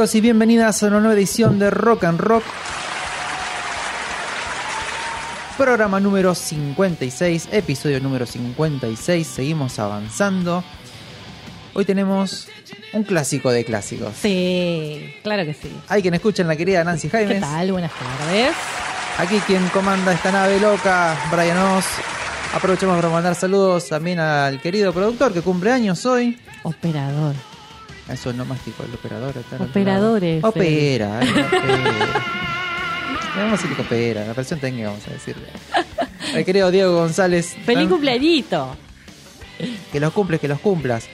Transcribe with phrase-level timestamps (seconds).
[0.00, 2.42] Bienvenidos y bienvenidas a una nueva edición de Rock and Rock.
[5.58, 9.26] Programa número 56, episodio número 56.
[9.26, 10.64] Seguimos avanzando.
[11.74, 12.48] Hoy tenemos
[12.94, 14.14] un clásico de clásicos.
[14.18, 15.70] Sí, claro que sí.
[15.88, 17.34] Hay quien escucha en la querida Nancy Jaimes.
[17.34, 17.70] ¿Qué tal?
[17.70, 18.52] Buenas tardes.
[19.18, 21.84] Aquí quien comanda esta nave loca, Brian Oz.
[22.54, 26.40] Aprovechamos para mandar saludos también al querido productor que cumple años hoy.
[26.62, 27.34] Operador.
[28.10, 29.34] Eso no mástico, el operador.
[29.60, 30.42] Operadores.
[30.42, 31.20] Opera.
[31.20, 32.30] opera.
[33.36, 35.46] Vamos a decir que opera, la versión técnica vamos a decirle.
[36.34, 37.56] El querido Diego González.
[37.64, 38.76] ¡Feliz cumpleañito!
[39.92, 41.08] Que los cumples, que los cumplas.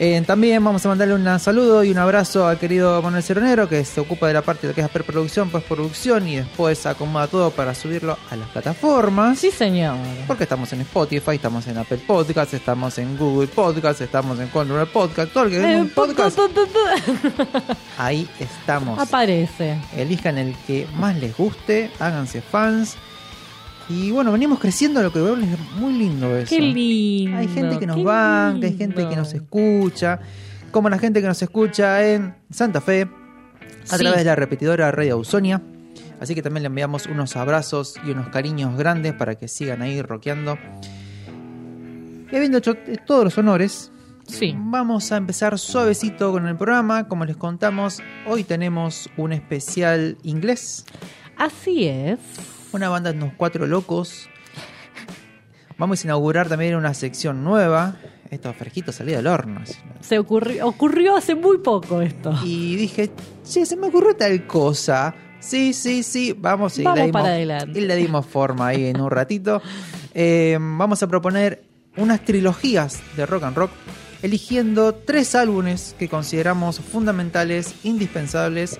[0.00, 3.84] Eh, también vamos a mandarle un saludo y un abrazo al querido Manuel Ceronero, que
[3.84, 7.50] se ocupa de la parte de lo que es preproducción, postproducción y después acomoda todo
[7.50, 9.40] para subirlo a las plataformas.
[9.40, 9.96] Sí, señor.
[10.28, 14.86] Porque estamos en Spotify, estamos en Apple Podcasts, estamos en Google Podcasts, estamos en Control
[14.86, 16.38] Podcast, todo el que Eh, un podcast.
[17.98, 19.00] Ahí estamos.
[19.00, 19.78] Aparece.
[19.96, 22.96] Elijan el que más les guste, háganse fans.
[23.90, 25.46] Y bueno, venimos creciendo, lo que veo es
[25.80, 26.48] muy lindo eso.
[26.54, 27.38] Qué lindo.
[27.38, 30.20] Hay gente que nos banca, hay gente que nos escucha,
[30.70, 33.08] como la gente que nos escucha en Santa Fe,
[33.90, 34.02] a Sí.
[34.02, 35.62] través de la repetidora Radio Ausonia.
[36.20, 40.02] Así que también le enviamos unos abrazos y unos cariños grandes para que sigan ahí
[40.02, 40.58] rockeando.
[42.30, 42.74] Y habiendo hecho
[43.06, 43.90] todos los honores,
[44.26, 44.54] Sí.
[44.58, 47.08] vamos a empezar suavecito con el programa.
[47.08, 50.84] Como les contamos, hoy tenemos un especial inglés.
[51.38, 52.18] Así es.
[52.72, 54.28] Una banda de unos cuatro locos.
[55.78, 57.96] Vamos a inaugurar también una sección nueva.
[58.30, 59.62] Estos fresquitos salidos del horno.
[60.00, 62.34] Se ocurrió, ocurrió hace muy poco esto.
[62.44, 63.10] Y dije,
[63.50, 65.14] che, se me ocurrió tal cosa.
[65.40, 67.78] Sí, sí, sí, vamos, y Vamos le dimos, para adelante.
[67.78, 69.62] Y le dimos forma ahí en un ratito.
[70.12, 71.62] Eh, vamos a proponer
[71.96, 73.70] unas trilogías de rock and rock,
[74.22, 78.78] eligiendo tres álbumes que consideramos fundamentales, indispensables,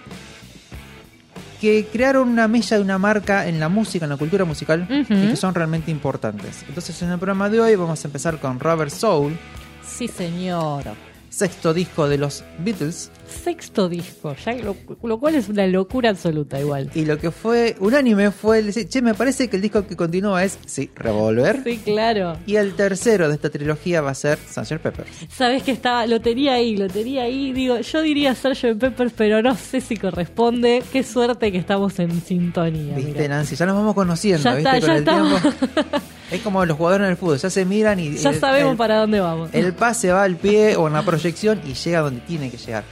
[1.60, 5.04] que crearon una mella de una marca en la música, en la cultura musical, y
[5.04, 6.64] que son realmente importantes.
[6.68, 9.36] Entonces, en el programa de hoy vamos a empezar con Rubber Soul,
[9.84, 10.84] Sí, señor.
[11.30, 13.10] Sexto disco de los Beatles.
[13.44, 16.90] Sexto disco, ya lo, lo cual es una locura absoluta igual.
[16.94, 19.96] Y lo que fue unánime fue el decir, che, me parece que el disco que
[19.96, 21.62] continúa es, sí, Revolver.
[21.62, 22.38] Sí, claro.
[22.46, 24.78] Y el tercero de esta trilogía va a ser Sgt.
[24.78, 25.04] Pepper.
[25.30, 27.52] Sabes que estaba, lo tenía ahí, lo tenía ahí.
[27.52, 28.78] Digo, yo diría Sgt.
[28.78, 30.82] Peppers, pero no sé si corresponde.
[30.90, 32.96] Qué suerte que estamos en sintonía.
[32.96, 33.28] ¿Viste.
[33.28, 33.56] Nancy?
[33.56, 34.76] Ya nos vamos conociendo, Ya ¿viste?
[34.78, 35.42] está, Con ya el estamos.
[35.42, 35.98] tiempo.
[36.30, 38.16] Es como los jugadores en el fútbol, ya se miran y.
[38.16, 39.50] Ya el- sabemos el- para dónde vamos.
[39.52, 42.84] El pase va al pie o en la proyección y llega donde tiene que llegar.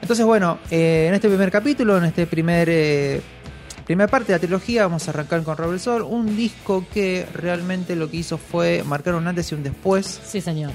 [0.00, 3.20] Entonces, bueno, eh, en este primer capítulo, en este primer eh,
[3.84, 7.94] primera parte de la trilogía, vamos a arrancar con Robert Soul, un disco que realmente
[7.94, 10.72] lo que hizo fue marcar un antes y un después, Sí, señor.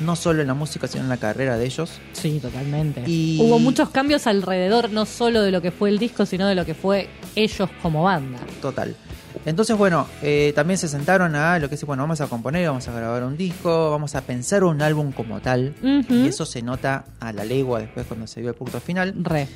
[0.00, 1.90] no solo en la música, sino en la carrera de ellos.
[2.12, 3.02] Sí, totalmente.
[3.06, 6.54] Y- Hubo muchos cambios alrededor, no solo de lo que fue el disco, sino de
[6.54, 8.38] lo que fue ellos como banda.
[8.62, 8.96] Total.
[9.46, 12.86] Entonces, bueno, eh, también se sentaron a lo que es, bueno, vamos a componer, vamos
[12.88, 15.74] a grabar un disco, vamos a pensar un álbum como tal.
[16.08, 19.14] Y eso se nota a la legua después cuando se vio el punto final.
[19.22, 19.48] Re.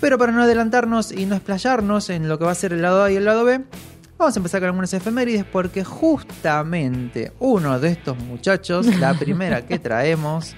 [0.00, 3.04] Pero para no adelantarnos y no explayarnos en lo que va a ser el lado
[3.04, 3.62] A y el lado B,
[4.18, 9.78] Vamos a empezar con algunas efemérides porque justamente uno de estos muchachos, la primera que
[9.78, 10.56] traemos,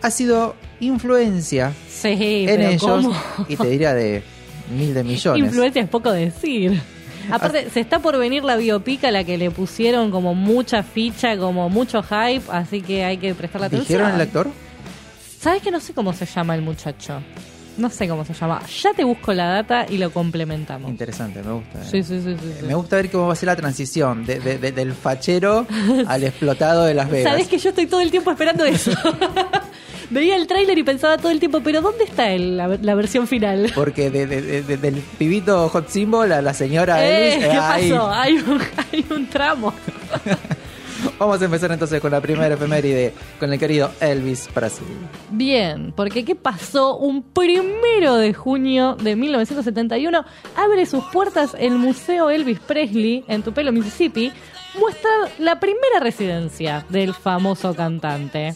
[0.00, 3.16] ha sido influencia Sí, en ellos ¿cómo?
[3.48, 4.22] y te diría de
[4.70, 5.44] mil de millones.
[5.44, 6.80] Influencia es poco decir.
[7.30, 11.36] Aparte, se está por venir la biopic a la que le pusieron como mucha ficha,
[11.36, 13.98] como mucho hype, así que hay que prestarle atención.
[13.98, 14.48] ¿Dijeron el actor?
[15.40, 17.20] ¿Sabes que no sé cómo se llama el muchacho?
[17.76, 18.62] No sé cómo se llama.
[18.82, 20.90] Ya te busco la data y lo complementamos.
[20.90, 21.78] Interesante, me gusta.
[21.82, 21.84] eh.
[21.90, 22.64] Sí, sí, sí, sí, sí.
[22.66, 25.66] Me gusta ver cómo va a ser la transición de- de- de- del fachero
[26.06, 27.32] al explotado de Las Vegas.
[27.32, 28.92] Sabes que yo estoy todo el tiempo esperando eso.
[30.10, 33.26] Veía el tráiler y pensaba todo el tiempo, pero ¿dónde está el- la, la versión
[33.26, 33.72] final?
[33.74, 37.54] Porque de- de- de- de- del pibito hot symbol a la señora Eh, Elvis, ¿Qué
[37.54, 37.90] eh, ahí.
[37.90, 38.10] pasó?
[38.10, 38.60] Hay un,
[38.92, 39.72] hay un tramo.
[41.18, 44.88] Vamos a empezar entonces con la primera efeméride, con el querido Elvis Presley.
[45.30, 46.96] Bien, porque ¿qué pasó?
[46.96, 50.24] Un primero de junio de 1971
[50.56, 54.32] abre sus puertas el Museo Elvis Presley en Tupelo, Mississippi,
[54.80, 58.54] muestra la primera residencia del famoso cantante.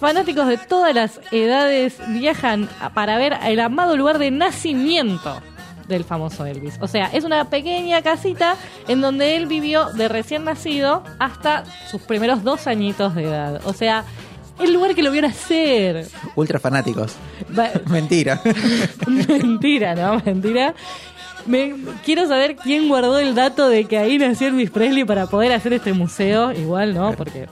[0.00, 5.40] Fanáticos de todas las edades viajan para ver el amado lugar de nacimiento
[5.88, 6.74] del famoso Elvis.
[6.80, 8.56] O sea, es una pequeña casita
[8.88, 13.60] en donde él vivió de recién nacido hasta sus primeros dos añitos de edad.
[13.64, 14.04] O sea,
[14.58, 16.06] el lugar que lo vio nacer.
[16.34, 17.14] Ultra fanáticos.
[17.56, 18.40] Va- Mentira.
[19.06, 20.20] Mentira, ¿no?
[20.24, 20.74] Mentira.
[21.46, 21.72] Me,
[22.04, 25.72] quiero saber quién guardó el dato de que ahí nació Elvis Presley para poder hacer
[25.74, 26.50] este museo.
[26.52, 27.12] Igual, ¿no?
[27.12, 27.46] Porque.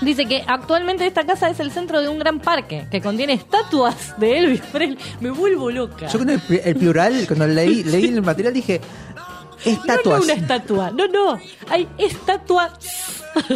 [0.00, 4.14] Dice que actualmente esta casa es el centro de un gran parque que contiene estatuas
[4.18, 4.96] de Elvis Presley.
[5.20, 6.06] Me vuelvo loca.
[6.06, 8.80] Yo con el, el plural, cuando leí, leí el material dije,
[9.16, 10.18] No, estatuas.
[10.20, 10.90] no una estatua.
[10.92, 11.38] No, no.
[11.68, 12.72] Hay estatuas.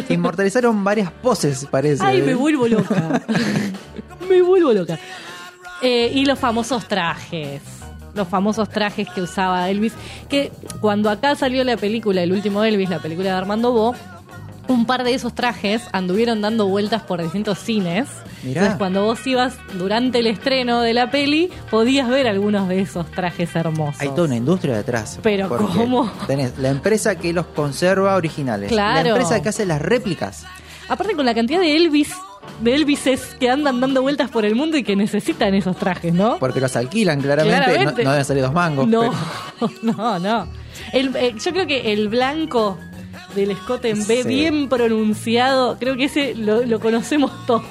[0.09, 2.03] Inmortalizaron varias poses, parece.
[2.03, 3.21] Ay, me vuelvo loca.
[4.29, 4.99] me vuelvo loca.
[5.81, 7.61] Eh, y los famosos trajes.
[8.15, 9.93] Los famosos trajes que usaba Elvis.
[10.29, 10.51] Que
[10.81, 13.95] cuando acá salió la película, el último Elvis, la película de Armando Bo,
[14.67, 18.07] un par de esos trajes anduvieron dando vueltas por distintos cines.
[18.43, 18.61] Mirá.
[18.61, 23.09] Entonces, cuando vos ibas durante el estreno de la peli, podías ver algunos de esos
[23.11, 24.01] trajes hermosos.
[24.01, 25.19] Hay toda una industria detrás.
[25.21, 26.11] Pero ¿cómo?
[26.27, 28.69] Tenés la empresa que los conserva originales.
[28.69, 29.03] Claro.
[29.03, 30.45] La empresa que hace las réplicas.
[30.89, 32.13] Aparte con la cantidad de Elvis,
[32.61, 36.37] de Elvises que andan dando vueltas por el mundo y que necesitan esos trajes, ¿no?
[36.39, 37.57] Porque los alquilan claramente.
[37.63, 38.03] Claramente.
[38.03, 38.87] No, no deben salir dos mangos.
[38.87, 39.13] No,
[39.59, 40.47] pero- no, no.
[40.91, 42.77] El- eh, yo creo que el blanco
[43.35, 44.27] del escote en B, Sí.
[44.29, 47.63] bien pronunciado, creo que ese lo, lo conocemos todos.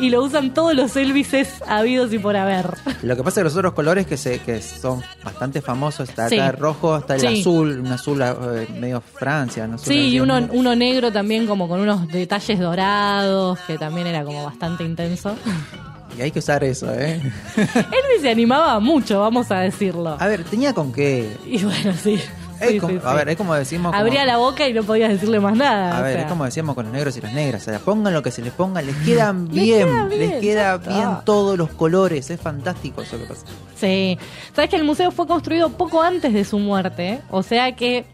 [0.00, 2.66] Y lo usan todos los Elvises habidos y por haber.
[3.02, 6.28] Lo que pasa es que los otros colores que se que son bastante famosos, está
[6.28, 6.36] Sí.
[6.38, 7.40] acá el rojo, está el Sí.
[7.40, 11.66] azul, un azul eh, medio Francia, azul Sí, y medio- uno, uno negro también como
[11.66, 15.34] con unos detalles dorados, que también era como bastante intenso.
[16.16, 17.20] Y hay que usar eso, ¿eh?
[17.56, 20.16] Elvis se animaba mucho, vamos a decirlo.
[20.18, 21.36] A ver, tenía con qué.
[21.46, 22.18] Y bueno, sí.
[22.60, 23.92] Es Sí, como- sí, A ver, es como decimos.
[23.92, 25.96] como- Abría la boca y no podías decirle más nada.
[25.98, 26.22] A ver, sea.
[26.22, 27.62] es como decíamos con los negros y las negras.
[27.62, 29.86] O sea, pongan lo que se les ponga, les quedan Les bien.
[29.88, 32.30] queda bien, les queda bien todos los colores.
[32.30, 33.46] Es fantástico eso que pasa.
[33.76, 34.18] Sí.
[34.54, 38.04] Sabes que el museo fue construido poco antes de su muerte, o sea que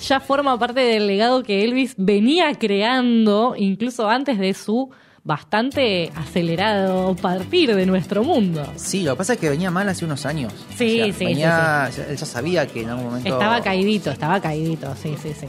[0.00, 4.90] ya forma parte del legado que Elvis venía creando incluso antes de su
[5.24, 8.66] bastante acelerado partir de nuestro mundo.
[8.76, 10.52] Sí, lo que pasa es que venía mal hace unos años.
[10.76, 13.28] Sí, O sea, sí, venía- ya- Él ya sabía que en algún momento.
[13.28, 15.46] Estaba caidito, estaba caidito, sí, sí, sí.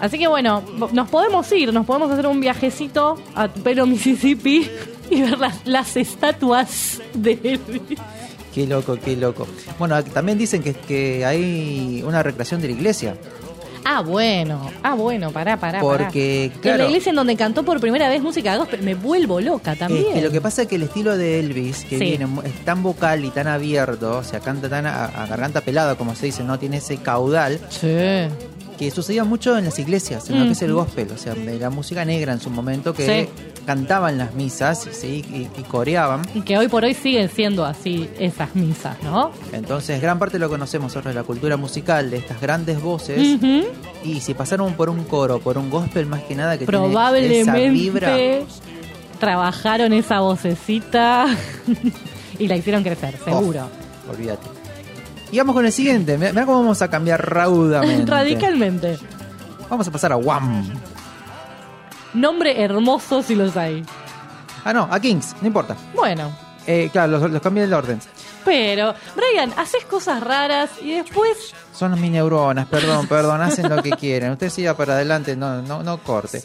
[0.00, 0.62] Así que bueno,
[0.92, 4.68] nos podemos ir, nos podemos hacer un viajecito a Tupelo, Mississippi
[5.10, 7.98] y ver las, las estatuas de Elvis.
[8.54, 9.46] Qué loco, qué loco.
[9.78, 13.14] Bueno, también dicen que, que hay una recreación de la iglesia.
[13.88, 15.78] Ah, bueno, ah, bueno, pará, pará.
[15.80, 16.54] Porque, pará.
[16.56, 16.78] En claro.
[16.78, 20.06] la iglesia en donde cantó por primera vez música gospel, me vuelvo loca también.
[20.08, 22.04] Es que lo que pasa es que el estilo de Elvis, que Sí.
[22.04, 25.94] viene es tan vocal y tan abierto, o sea, canta tan a, a garganta pelada,
[25.94, 27.86] como se dice, no tiene ese caudal, Sí.
[28.78, 31.58] Que sucedía mucho en las iglesias, en lo que es el gospel, o sea, de
[31.58, 33.42] la música negra en su momento, que Sí.
[33.64, 35.24] cantaban las misas ¿sí?
[35.32, 36.22] y, y coreaban.
[36.34, 39.30] Y que hoy por hoy siguen siendo así esas misas, ¿no?
[39.52, 43.38] Entonces, gran parte lo conocemos nosotros de la cultura musical, de estas grandes voces.
[44.04, 46.90] Y si pasaron por un coro, por un gospel más que nada, que tiene esa
[46.92, 48.16] Probablemente vibra.
[49.18, 51.26] trabajaron esa vocecita
[52.38, 53.68] y la hicieron crecer, seguro.
[54.06, 54.46] Oh, olvídate.
[55.32, 56.16] Y vamos con el siguiente.
[56.18, 58.04] Mira cómo vamos a cambiar raudamente.
[58.10, 58.98] Radicalmente.
[59.68, 60.64] Vamos a pasar a Wham.
[62.14, 63.84] Nombre hermoso si los hay.
[64.64, 65.76] Ah, no, a Kings, no importa.
[65.94, 66.32] Bueno,
[66.66, 68.00] Eh, claro, los, los cambié el orden.
[68.44, 73.90] pero, Brian, haces cosas raras y después Son mis neuronas, perdón, perdón, hacen lo que
[74.00, 74.32] quieren.
[74.32, 76.42] Usted siga para adelante, no, no, no corte.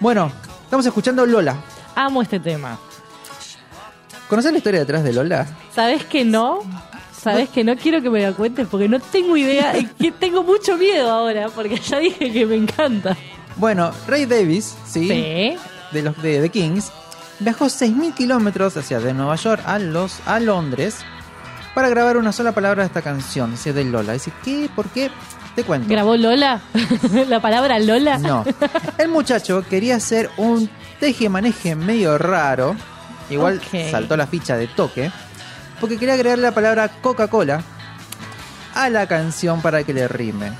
[0.00, 0.30] Bueno,
[0.64, 1.56] estamos escuchando Lola.
[1.94, 2.78] amo este tema.
[4.28, 5.46] ¿Conoces la historia detrás de Lola?
[5.74, 6.58] ¿Sabes que no?
[7.20, 10.42] Sabes que no quiero que me la cuentes porque no tengo idea y que tengo
[10.42, 13.16] mucho miedo ahora porque ya dije que me encanta.
[13.56, 15.08] Bueno, Ray Davis, ¿sí?
[15.08, 15.56] Sí.
[15.92, 16.92] De los de The Kings,
[17.40, 20.98] viajó 6.000 kilómetros hacia de Nueva York a, los, a Londres
[21.74, 24.12] para grabar una sola palabra de esta canción, es de Lola.
[24.12, 24.68] Dice, ¿qué?
[24.74, 25.10] ¿Por qué?
[25.54, 25.88] Te cuento.
[25.88, 26.60] ¿Grabó Lola?
[27.28, 28.18] ¿La palabra Lola?
[28.18, 28.44] No.
[28.98, 30.68] El muchacho quería hacer un
[31.00, 32.76] teje-maneje medio raro.
[33.30, 33.60] Igual
[33.90, 35.10] saltó la ficha de toque.
[35.80, 37.62] Porque quería agregar la palabra Coca-Cola
[38.74, 40.52] a la canción para que le rime.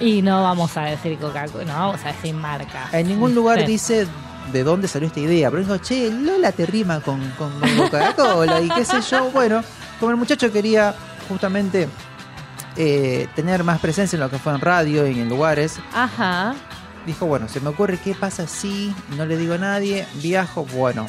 [0.00, 2.88] Y no vamos a decir Coca-Cola, no vamos a decir marca.
[2.92, 3.66] En ningún lugar Sí.
[3.66, 4.06] dice
[4.52, 5.50] de dónde salió esta idea.
[5.50, 9.30] Pero dijo, che, Lola te rima con, con, con Coca-Cola y qué sé yo.
[9.30, 9.62] Bueno,
[9.98, 10.94] como el muchacho quería
[11.28, 11.88] justamente
[12.76, 16.54] eh, tener más presencia en lo que fue en radio y en lugares, Ajá.
[17.06, 21.06] dijo, bueno, se me ocurre qué pasa si no le digo a nadie, viajo, bueno.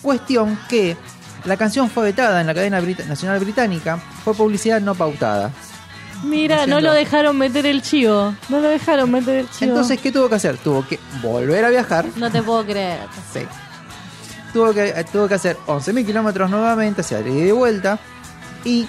[0.00, 0.96] Cuestión que
[1.44, 5.50] la canción fue vetada en la cadena Brit- nacional británica, fue publicidad no pautada.
[6.24, 8.34] Mira, no lo dejaron meter el chivo.
[8.48, 9.70] No lo dejaron meter el chivo.
[9.70, 10.56] Entonces, ¿qué tuvo que hacer?
[10.58, 12.06] Tuvo que volver a viajar.
[12.16, 12.98] No te puedo creer.
[13.32, 13.40] Sí.
[14.52, 18.00] Tuvo que, eh, tuvo que hacer 11.000 kilómetros nuevamente hacia y de vuelta.
[18.64, 18.88] Y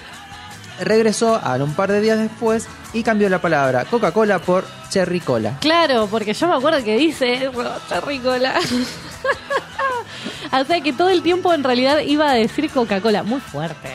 [0.79, 5.57] regresó a un par de días después y cambió la palabra Coca-Cola por Cherry Cola.
[5.59, 8.55] Claro, porque yo me acuerdo que dice, bueno, terrícola.
[10.61, 13.23] o sea que todo el tiempo en realidad iba a decir Coca-Cola.
[13.23, 13.89] Muy fuerte.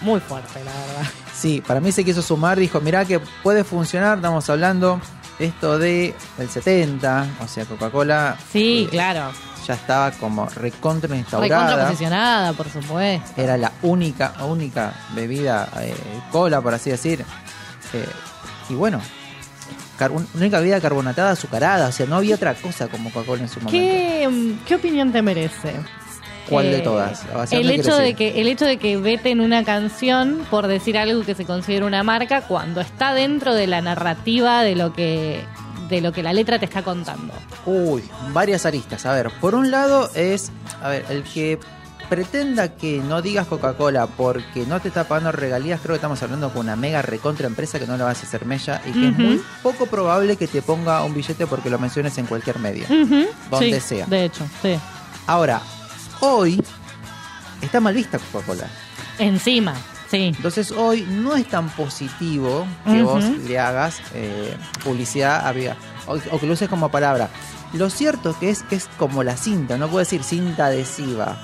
[0.00, 1.10] Muy fuerte, la verdad.
[1.34, 5.00] Sí, para mí se quiso sumar, dijo, mirá que puede funcionar, estamos hablando
[5.38, 9.32] esto de el 70, o sea, Coca-Cola Sí, eh, claro.
[9.66, 11.86] ya estaba como recontra Recontra instaurada.
[11.86, 13.40] posicionada, por supuesto.
[13.40, 15.94] Era la única, única bebida eh,
[16.30, 17.24] cola, por así decir.
[17.94, 18.06] Eh,
[18.68, 19.00] y bueno,
[20.34, 23.78] única bebida carbonatada azucarada, o sea, no había otra cosa como Coca-Cola en su momento.
[23.78, 25.74] ¿Qué, mm, ¿Qué opinión te merece?
[26.48, 27.24] ¿Cuál de Eh, todas?
[27.34, 31.24] ¿Hacia El hecho, de que, el hecho de que veten una canción por decir algo
[31.24, 35.40] que se considera una marca cuando está dentro de la narrativa de lo que
[35.88, 37.34] de lo que la letra te está contando.
[37.66, 39.04] Uy, varias aristas.
[39.04, 40.50] A ver, por un lado es,
[40.82, 41.58] a ver, el que
[42.08, 46.52] pretenda que no digas Coca-Cola porque no te está pagando regalías, creo que estamos hablando
[46.52, 49.18] con una mega recontra empresa que no lo vas a hacer mella y que es
[49.18, 52.86] muy poco probable que te ponga un billete porque lo menciones en cualquier medio.
[53.50, 54.06] Donde sí, sea.
[54.06, 54.78] De hecho, sí.
[55.26, 55.60] Ahora,
[56.20, 56.62] hoy
[57.60, 58.68] está mal vista Coca-Cola.
[59.18, 59.74] Encima,
[60.10, 60.32] sí.
[60.36, 65.54] Entonces hoy no es tan positivo que vos le hagas eh, publicidad a
[66.06, 67.30] o, o que lo uses como palabra.
[67.74, 71.36] Lo cierto que es que es como la cinta, no puedo decir cinta adhesiva.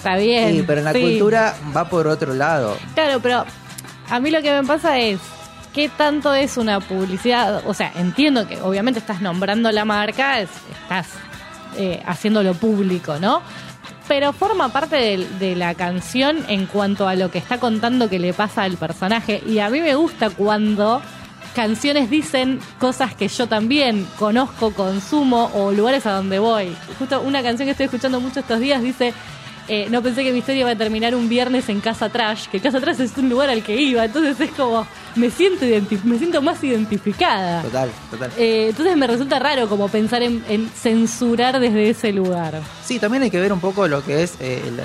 [0.00, 0.56] Está bien.
[0.56, 1.00] Sí, pero en la sí.
[1.02, 2.74] cultura va por otro lado.
[2.94, 3.44] Claro, pero
[4.08, 5.20] a mí lo que me pasa es
[5.74, 7.62] qué tanto es una publicidad.
[7.66, 10.48] O sea, entiendo que obviamente estás nombrando la marca, es-
[10.82, 11.08] estás
[11.76, 13.42] eh, haciéndolo público, ¿no?
[14.08, 18.32] Pero forma parte de, la canción en cuanto a lo que está contando que le
[18.32, 19.42] pasa al personaje.
[19.46, 21.00] Y a mí me gusta cuando
[21.54, 26.74] canciones dicen cosas que yo también conozco, consumo o lugares a donde voy.
[26.98, 29.12] Justo una canción que estoy escuchando mucho estos días dice
[29.72, 32.58] eh, no pensé que mi historia iba a terminar un viernes en Casa Trash, que
[32.60, 35.64] Casa Trash es un lugar al que iba, entonces es como, me siento,
[36.04, 37.62] me siento más identificada.
[37.62, 38.30] Total, total.
[38.36, 42.60] Eh, entonces me resulta raro como pensar en, en censurar desde ese lugar.
[42.84, 44.82] Sí, también hay que ver un poco lo que es eh, la,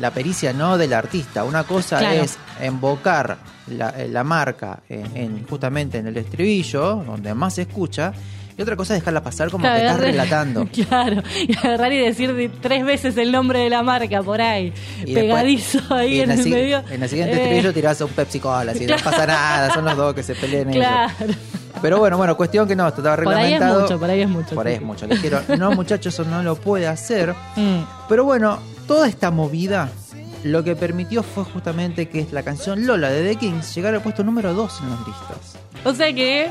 [0.00, 1.44] la pericia no del artista.
[1.44, 2.22] Una cosa Claro.
[2.22, 8.12] es invocar la, la marca en, en- justamente en el estribillo, donde más se escucha,
[8.60, 10.68] y otra cosa es dejarla pasar como que estás relatando.
[10.90, 14.72] Claro, y agarrar y decir de- tres veces el nombre de la marca por ahí,
[15.06, 16.82] Y pegadizo después- ahí y en, el si- medio.
[16.90, 19.96] En el siguiente Eh, estribillo tirás un Pepsi Cola, así no pasa nada, son los
[19.96, 20.84] dos que se pelean ellos.
[20.86, 21.32] Claro.
[21.80, 23.80] Pero bueno, bueno, cuestión que no, esto estaba Por ahí es reglamentado.
[23.82, 24.54] mucho, por ahí es mucho.
[24.54, 25.06] Por ahí es mucho.
[25.06, 27.34] Les quiero, no muchachos, eso no lo puede hacer.
[27.56, 27.78] Mm.
[28.08, 29.88] Pero bueno, toda esta movida
[30.44, 34.22] lo que permitió fue justamente que la canción Lola de The Kings llegara al puesto
[34.24, 35.58] número 2 en las listas.
[35.84, 36.50] O sea que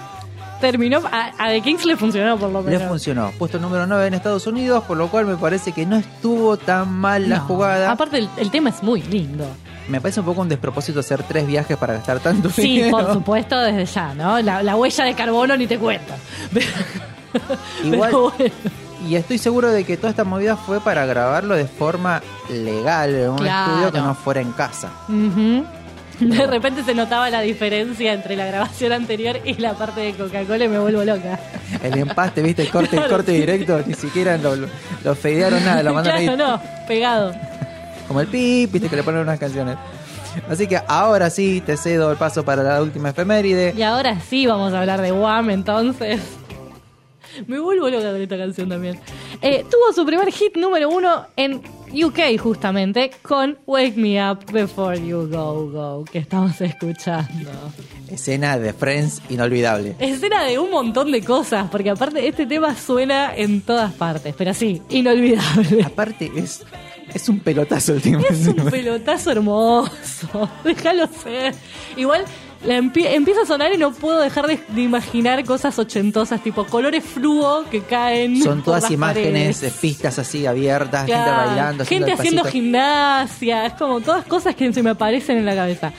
[0.60, 2.88] terminó, a, a The Kings le funcionó por lo Le menos.
[2.88, 3.32] funcionó.
[3.38, 6.92] Puesto número 9 en Estados Unidos, por lo cual me parece que no estuvo tan
[6.94, 7.92] mal la jugada.
[7.92, 9.46] Aparte el, el tema es muy lindo.
[9.88, 12.92] Me parece un poco un despropósito hacer tres viajes para gastar tanto Sí, dinero.
[12.98, 14.40] por supuesto, desde ya, ¿no?
[14.42, 16.14] La, la huella de carbono ni te cuento.
[17.84, 18.54] Igual- pero bueno.
[19.08, 23.30] Y estoy seguro de que toda esta movida fue para grabarlo de forma legal, en
[23.30, 23.72] un Claro.
[23.72, 24.90] estudio que no fuera en casa.
[25.08, 25.64] Ujú.
[26.38, 30.66] De repente se notaba la diferencia entre la grabación anterior y la parte de Coca-Cola
[30.66, 31.40] y me vuelvo loca.
[31.82, 33.40] El empaste, viste, el corte, el corte sí.
[33.40, 34.68] directo, ni siquiera lo, lo,
[35.04, 37.34] lo fadearon nada, lo mandaron claro, ahí no, pegado.
[38.08, 39.78] como el pip, viste que le ponen unas canciones.
[40.50, 43.74] Así que ahora sí te cedo el paso para la última efeméride.
[43.76, 46.20] Y ahora sí vamos a hablar de Wham entonces.
[47.48, 49.00] Me vuelvo loca con esta canción también.
[49.42, 51.62] Eh, tuvo su primer hit número uno en
[51.92, 57.50] UK justamente con Wake Me Up Before You Go Go que estamos escuchando.
[58.10, 59.96] Escena de Friends inolvidable.
[60.00, 64.54] Escena de un montón de cosas, porque aparte este tema suena en todas partes, pero
[64.54, 65.84] sí, inolvidable.
[65.84, 66.64] Aparte es,
[67.14, 68.24] es un pelotazo el tema.
[68.30, 71.56] Es un pelotazo hermoso, déjalo ser.
[71.98, 72.26] Igual
[72.64, 76.66] la empie- empieza a sonar y no puedo dejar de, de imaginar cosas ochentosas, tipo
[76.66, 78.42] colores fluo que caen.
[78.44, 79.78] Son por todas las imágenes, paredes.
[79.80, 84.90] pistas así abiertas, gente bailando, gente haciendo, gimnasia, es como todas cosas que se me
[84.90, 85.92] aparecen en la cabeza.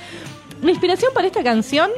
[0.62, 1.90] La inspiración para esta canción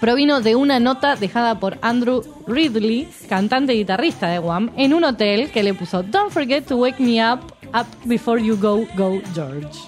[0.00, 5.04] provino de una nota dejada por Andrew Ridley, cantante y guitarrista de Wham, en un
[5.04, 7.40] hotel que le puso Don't forget to wake me up,
[7.74, 9.78] up before you go, go George.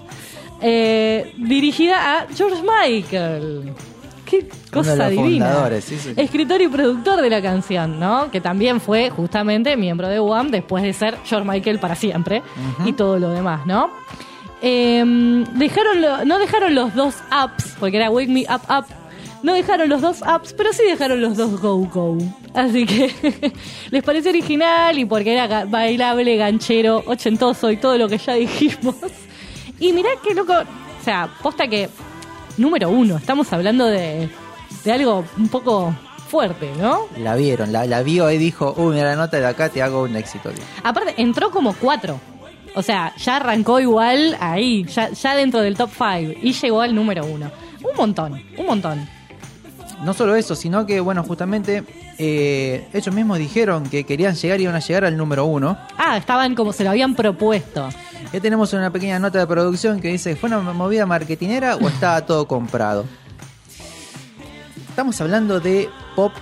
[0.67, 3.73] Eh, dirigida a George Michael.
[4.25, 5.47] Qué cosa divina.
[5.47, 6.15] fundadores, sí, sí.
[6.17, 8.31] Escritor y productor de la canción, ¿no?
[8.31, 12.43] Que también fue justamente miembro de Wham después de ser George Michael para siempre
[12.87, 13.91] y todo lo demás, ¿no?
[14.63, 15.05] Eh,
[15.55, 18.87] dejaron lo- no dejaron los dos ups, porque era Wake Me Up Up.
[19.43, 22.17] No dejaron los dos ups, pero sí dejaron los dos go go.
[22.55, 23.13] Así que
[23.91, 28.95] les pareció original y porque era bailable, ganchero, ochentoso y todo lo que ya dijimos.
[29.79, 31.89] Y mirá qué loco, o sea, posta que
[32.57, 34.29] número uno, estamos hablando de,
[34.85, 35.95] de algo un poco
[36.29, 37.03] fuerte, ¿no?
[37.19, 40.03] La vieron, la, la vio y dijo, uy, mira la nota de acá, te hago
[40.03, 40.51] un éxito.
[40.83, 42.21] Aparte, entró como cuatro.
[42.77, 46.95] O sea, ya arrancó igual ahí, ya, ya dentro del top five y llegó al
[46.95, 47.51] número uno.
[47.83, 49.09] Un montón, un montón.
[50.03, 51.85] No solo eso, sino que, bueno, justamente
[52.19, 55.77] eh, ellos mismos dijeron que querían llegar y iban a llegar al número uno.
[55.97, 57.89] Ah, estaban como se lo habían propuesto.
[58.33, 62.25] Ya tenemos una pequeña nota de producción que dice, ¿fue una movida marketinera o estaba
[62.27, 63.05] todo comprado?
[64.89, 66.33] Estamos hablando de pop,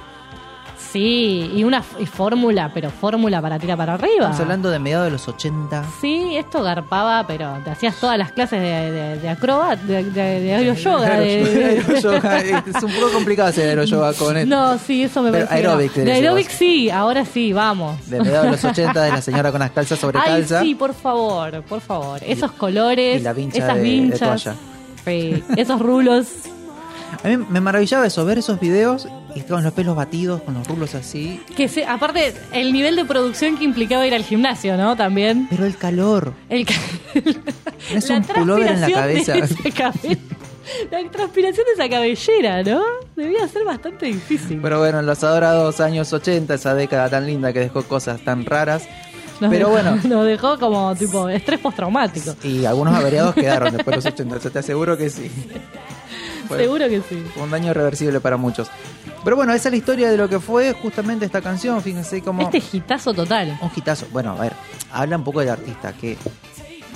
[0.93, 4.15] Sí, y una f- y fórmula, pero fórmula para tirar para arriba.
[4.17, 5.85] estamos hablando de mediados de los 80.
[6.01, 10.41] Sí, esto garpaba, pero te hacías todas las clases de, de, de acrobat, de, de,
[10.41, 11.23] de aeroyoga.
[11.25, 14.49] es un poco complicado hacer aeroyoga con él.
[14.49, 15.63] No, sí, eso me Pero parece.
[15.91, 16.13] que no.
[16.13, 16.59] aeróbic De vos.
[16.59, 18.11] sí, ahora sí, vamos.
[18.11, 20.61] De mediados de los 80 de la señora con las calzas sobre Ay, calza.
[20.63, 22.21] sí, por favor, por favor.
[22.23, 24.55] Esos colores, y la vincha esas vinchas, toalla.
[25.05, 26.27] sí, esos rulos.
[27.25, 30.67] A mí me maravillaba eso, ver esos videos y con los pelos batidos, con los
[30.67, 31.41] rulos así.
[31.57, 34.97] Que se, aparte, el nivel de producción que implicaba ir al gimnasio, ¿no?
[34.97, 35.47] También.
[35.51, 36.33] Pero el calor.
[36.49, 36.75] El ca-
[37.93, 39.33] Es un pullover en la transpiración cabeza.
[39.35, 40.19] de ese cabe-
[40.91, 42.83] La transpiración de esa cabellera, ¿no?
[43.17, 44.61] Debía ser bastante difícil.
[44.63, 48.45] Pero bueno, en los adorados años 80, esa década tan linda que dejó cosas tan
[48.45, 48.85] raras.
[49.41, 52.37] Nos Pero dejó- bueno, Nos dejó como tipo estrés postraumático.
[52.45, 55.29] y algunos averiados quedaron después de los 80, yo te aseguro que sí.
[56.57, 57.23] Fue- Seguro que sí.
[57.37, 58.69] Un daño irreversible para muchos.
[59.25, 61.81] Pero bueno, esa es la historia de lo que fue justamente esta canción.
[61.83, 63.59] Fíjense como Este hitazo total.
[63.61, 64.07] un hitazo.
[64.13, 64.53] Bueno, a ver,
[64.93, 66.17] habla un poco del artista, que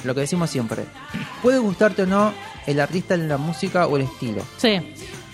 [0.04, 0.84] lo que decimos siempre,
[1.42, 2.32] puede gustarte o no
[2.66, 4.78] el artista en la música o el estilo, Sí.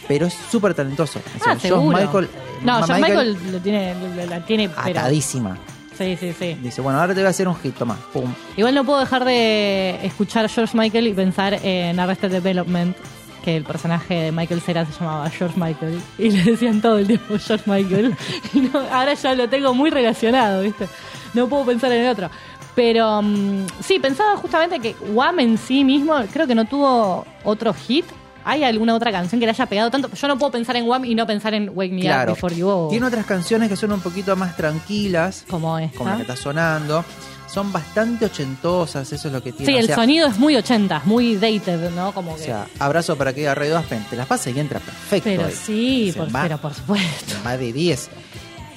[0.09, 1.21] pero es súper talentoso.
[1.43, 1.81] Sea, Ah.
[1.81, 2.29] Michael,
[2.63, 3.95] no, Ma- John Michael, lo tiene,
[4.29, 5.59] la tiene, atadísima.
[5.97, 6.55] Sí, sí, sí.
[6.63, 8.33] Dice, bueno, ahora te voy a hacer un hit, toma, pum.
[8.57, 12.97] Igual no puedo dejar de escuchar George Michael y pensar en Arrested Development,
[13.43, 16.01] que el personaje de Michael Cera se llamaba George Michael.
[16.19, 18.17] Y le decían todo el tiempo George Michael.
[18.55, 20.89] Y no, ahora ya lo tengo muy relacionado, ¿viste?
[21.35, 22.31] No puedo pensar en el otro.
[22.75, 27.75] Pero mm, sí, pensaba justamente que Wham en sí mismo creo que no tuvo otro
[27.75, 28.07] hit.
[28.45, 30.11] ¿Hay alguna otra canción que le haya pegado tanto?
[30.13, 32.33] Yo no puedo pensar en Wham y no pensar en Wake Me Claro.
[32.33, 32.89] Up Before You Go.
[32.91, 35.97] Tiene otras canciones que son un poquito más tranquilas, Como esta.
[35.99, 37.05] como la que está sonando.
[37.53, 39.73] Son bastante ochentosas, eso es lo que tiene.
[39.73, 42.13] Sí, o el sea, sonido es muy 80, muy dated, ¿no?
[42.13, 42.45] Como O que...
[42.45, 45.25] sea, abrazo para que Ray Aspen, te las pasa y entra perfecto.
[45.29, 45.53] pero ahí.
[45.53, 47.35] sí, por, va- pero por supuesto.
[47.47, 48.09] Va de 10.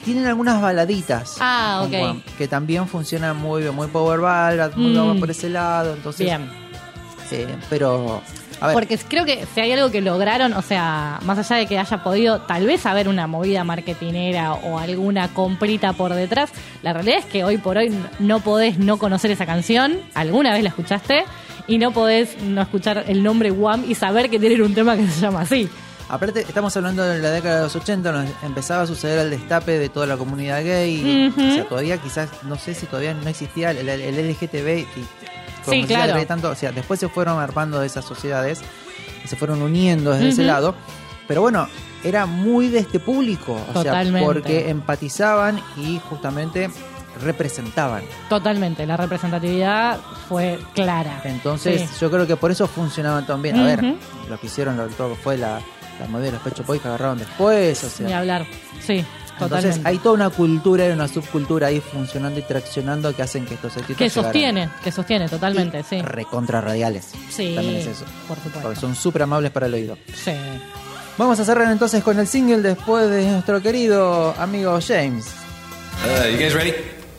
[0.03, 1.37] Tienen algunas baladitas.
[1.39, 2.01] Ah, con ok.
[2.01, 5.19] Wham, que también funcionan muy bien, muy power ballad, muy Mm.
[5.19, 5.93] por ese lado.
[5.93, 6.49] Entonces, Bien.
[7.31, 8.21] eh, pero,
[8.61, 11.67] a ver, Porque creo que si hay algo que lograron, o sea, más allá de
[11.67, 16.93] que haya podido tal vez haber una movida marketinera o alguna comprita por detrás, la
[16.93, 20.69] realidad es que hoy por hoy no podés no conocer esa canción, alguna vez la
[20.69, 21.23] escuchaste,
[21.67, 25.07] y no podés no escuchar el nombre Wham y saber que tienen un tema que
[25.07, 25.67] se llama así.
[26.07, 29.79] aparte estamos hablando de la década de los 80, nos empezaba a suceder el destape
[29.79, 31.33] de toda la comunidad gay.
[31.35, 34.85] O sea, todavía quizás, no sé si todavía no existía el, el- el LGTB.
[34.95, 35.05] Y,
[35.71, 36.25] Sí, claro.
[36.25, 38.61] Tanto, o sea, después se fueron armando esas sociedades
[39.25, 40.75] se fueron uniendo desde ese lado.
[41.27, 41.67] Pero bueno,
[42.03, 43.53] era muy de este público.
[43.69, 44.19] O Totalmente.
[44.19, 46.69] sea, porque empatizaban y justamente
[47.23, 48.03] representaban.
[48.29, 49.99] Totalmente, la representatividad
[50.29, 51.21] fue clara.
[51.23, 51.97] Entonces, Sí.
[52.01, 53.57] yo creo que por eso funcionaban tan bien.
[53.59, 53.83] A ver,
[54.29, 55.59] lo que hicieron, lo, todo fue la,
[55.99, 57.83] la movida de los Pecho Boys que agarraron después.
[57.99, 58.45] O Ni hablar,
[58.81, 59.03] sí.
[59.39, 63.55] Entonces hay toda una cultura y una subcultura ahí funcionando y traccionando que hacen que
[63.55, 64.23] estos éxitos Que llegaran.
[64.23, 66.01] sostiene, que sostiene totalmente, Y sí.
[66.01, 67.09] Recontra radiales.
[67.29, 68.05] Sí, También es eso.
[68.27, 68.61] por supuesto.
[68.61, 69.97] Porque son súper amables para el oído.
[70.13, 70.31] Sí.
[71.17, 75.25] Vamos a cerrar entonces con el single después de nuestro querido amigo James.
[76.03, 76.73] Uh, you guys ready?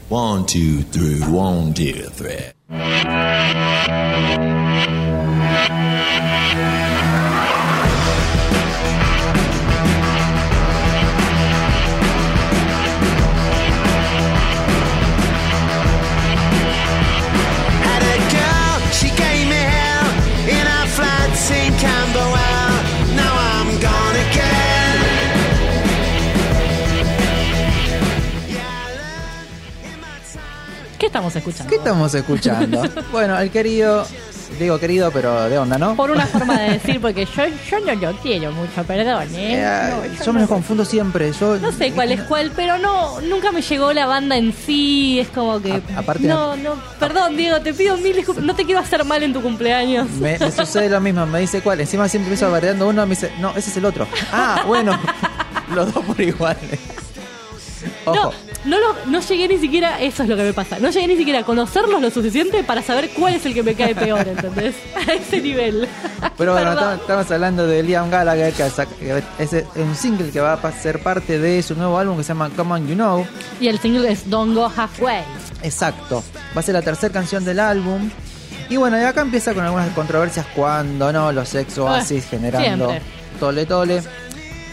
[0.08, 2.52] One, two, three, one, two, three.
[31.16, 31.70] Estamos escuchando?
[31.70, 32.82] ¿Qué estamos escuchando?
[33.12, 34.06] bueno, el querido,
[34.58, 35.96] digo querido, pero de onda, ¿no?
[35.96, 39.62] Por una forma de decir, porque yo, yo no lo quiero mucho, perdón, ¿eh?
[39.62, 41.32] Eh, No, yo me no los confundo siempre.
[41.32, 45.18] Yo, No sé cuál es cuál, pero no, nunca me llegó la banda en sí.
[45.20, 45.72] Es como que.
[45.72, 46.74] A- aparte- no, no.
[47.00, 48.44] Perdón, Diego, te pido mil disculpas.
[48.44, 50.08] No te quiero hacer mal en tu cumpleaños.
[50.20, 51.80] Me, me sucede lo mismo, me dice cuál.
[51.80, 54.06] Encima siempre empiezo bardeando uno, me dice, no, ese es el otro.
[54.32, 54.98] Ah, bueno,
[55.74, 56.78] los dos por iguales.
[58.06, 58.32] Ojo,
[58.64, 60.78] No, no, lo- no llegué ni siquiera, eso es lo que me pasa.
[60.78, 63.74] No llegué ni siquiera a conocerlos lo suficiente para saber cuál es el que me
[63.74, 64.74] cae peor, ¿entendés?
[65.08, 65.88] A ese nivel.
[66.38, 66.76] pero bueno, Perdón.
[66.94, 68.62] estamos, estamos hablando de Liam Gallagher, que
[69.38, 72.28] es un single que va a pa- ser parte de su nuevo álbum que se
[72.28, 73.26] llama Come On You Know.
[73.60, 75.22] Y el single es Don't Go Halfway.
[75.62, 76.22] Exacto,
[76.56, 78.10] va a ser la tercera canción del álbum.
[78.68, 82.88] Y bueno, y acá empieza con algunas controversias cuando no, los ex oasis Ah, generando
[82.90, 83.10] siempre.
[83.38, 84.02] tole tole.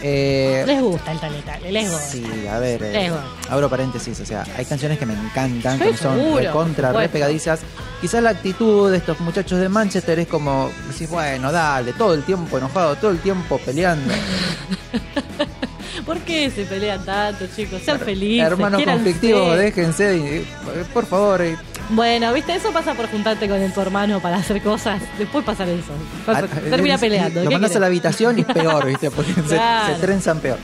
[0.06, 2.06] Eh, Les gusta el tale tale, les gusta.
[2.08, 3.10] Sí, a ver, eh,
[3.48, 7.00] abro paréntesis, o sea, hay canciones que me encantan, Sí, que son seguro, recontra, por
[7.00, 7.60] re pegadizas.
[8.02, 12.22] Quizás la actitud de estos muchachos de Manchester es como, decís, bueno, dale, todo el
[12.22, 14.12] tiempo enojado, todo el tiempo peleando.
[16.04, 17.80] ¿Por qué se pelean tanto, chicos?
[17.82, 18.46] Sean felices.
[18.46, 20.44] Hermanos conflictivos, déjense, eh,
[20.92, 21.42] por favor.
[21.84, 25.00] Eh, Bueno, viste, eso pasa por juntarte con el tu hermano para hacer cosas.
[25.18, 25.92] Después pasa eso.
[26.26, 27.42] Pasa- a- termina eh, peleando.
[27.44, 29.10] Lo ¿qué mandas a la habitación y es peor, ¿viste?
[29.10, 30.58] Porque se- se, trenzan peor.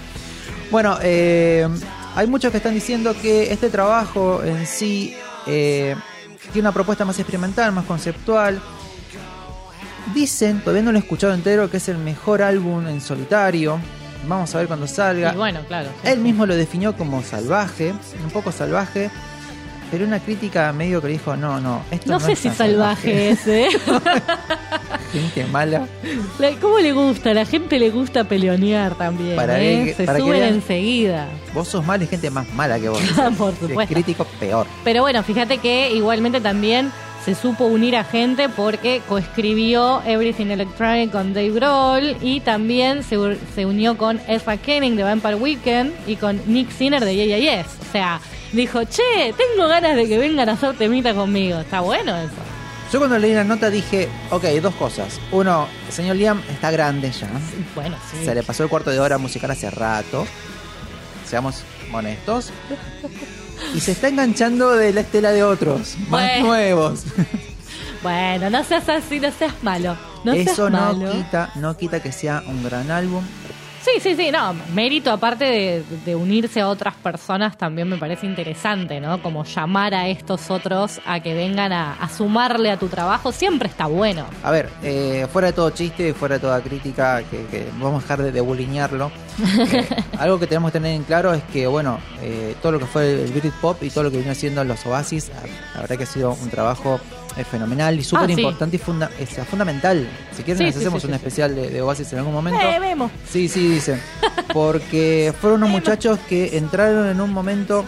[0.71, 1.69] Bueno, eh,
[2.15, 5.15] hay muchos que están diciendo que este trabajo en sí
[5.47, 5.95] eh,
[6.53, 8.61] tiene una propuesta más experimental, más conceptual.
[10.15, 13.79] Dicen, todavía no lo he escuchado entero, que es el mejor álbum en solitario.
[14.27, 15.33] Vamos a ver cuando salga.
[15.33, 15.89] Y bueno, claro.
[16.03, 16.09] sí.
[16.11, 17.93] Él mismo lo definió como salvaje,
[18.25, 19.11] un poco salvaje,
[19.91, 22.49] pero una crítica medio que le dijo, no, no, esto No no, sé es si
[22.49, 23.69] tan salvaje es, ¿eh?
[25.13, 25.87] Gente mala.
[26.61, 27.35] ¿Cómo le gusta?
[27.35, 29.37] La gente le gusta peleonear también.
[29.37, 29.85] Para ¿eh?
[29.87, 31.27] que- Se para que suben vean- enseguida.
[31.53, 33.01] Vos sos mal y gente más mala que vos.
[33.39, 33.95] Por es supuesto.
[33.95, 34.67] crítico, peor.
[34.85, 36.93] Pero bueno, fíjate que igualmente también
[37.25, 43.17] se supo unir a gente porque coescribió Everything Electronic con Dave Grohl y también se,
[43.55, 47.63] se unió con Ezra Kenning de Vampire Weekend y con Nick Sinner de Yeah Yeah
[47.63, 47.67] Yes.
[47.89, 48.21] O sea,
[48.53, 51.61] dijo, che, tengo ganas de que vengan a hacer temita conmigo.
[51.61, 52.33] Está bueno eso.
[52.93, 55.21] Yo cuando leí la nota dije, ok, dos cosas.
[55.31, 57.29] Uno, el señor Liam está grande ya.
[57.75, 58.25] Bueno, sí.
[58.25, 60.27] Se le pasó el cuarto de hora musical hace rato.
[61.25, 62.51] Seamos honestos.
[63.75, 67.05] Y se está enganchando de la estela de otros, más nuevos.
[68.03, 69.95] Bueno, no seas así, no seas malo.
[70.25, 71.13] No seas Eso no malo.
[71.13, 73.23] quita, no quita que sea un gran álbum.
[73.83, 78.27] Sí, sí, sí, no, mérito aparte de, de unirse a otras personas también me parece
[78.27, 79.23] interesante, ¿no?
[79.23, 83.69] Como llamar a estos otros a que vengan a, a sumarle a tu trabajo siempre
[83.69, 84.27] está bueno.
[84.43, 88.03] A ver, eh, fuera de todo chiste, fuera de toda crítica, que, que vamos a
[88.03, 89.11] dejar de, de bulinearlo.
[89.73, 89.87] eh,
[90.19, 93.23] algo que tenemos que tener en claro es que, bueno, eh, todo lo que fue
[93.23, 95.31] el Britpop y todo lo que vino haciendo los Oasis,
[95.75, 97.01] la verdad que ha sido un trabajo
[97.37, 98.41] eh, fenomenal y súper Ah, sí.
[98.41, 100.09] importante y funda- es fundamental.
[100.37, 102.61] Si quieren, Sí, sí, hacemos sí, un especial de, de Oasis en algún momento.
[102.61, 103.11] Eh, vemos.
[103.29, 104.01] Sí, sí, dicen.
[104.53, 107.85] Porque fueron unos muchachos que entraron en un momento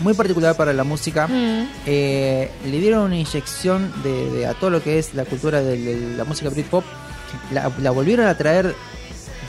[0.00, 1.28] muy particular para la música.
[1.28, 1.68] Mm.
[1.86, 5.76] Eh, le dieron una inyección de, de a todo lo que es la cultura de,
[5.78, 6.84] de la música Britpop.
[7.52, 8.74] La, la volvieron a traer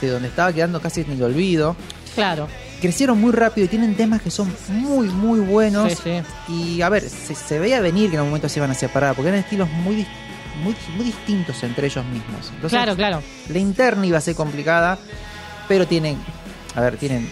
[0.00, 1.76] de donde estaba quedando casi en el olvido.
[2.14, 2.46] Claro.
[2.84, 5.90] Crecieron muy rápido y tienen temas que son muy, muy buenos.
[5.94, 5.98] Sí,
[6.46, 6.52] sí.
[6.52, 9.14] Y a ver, se, se veía venir que en algún momento se iban a separar,
[9.14, 10.06] porque eran estilos muy,
[10.62, 12.50] muy, muy distintos entre ellos mismos.
[12.54, 13.22] Entonces, claro, claro.
[13.48, 14.98] la interna iba a ser complicada,
[15.66, 16.18] pero tienen,
[16.74, 17.26] a ver, tienen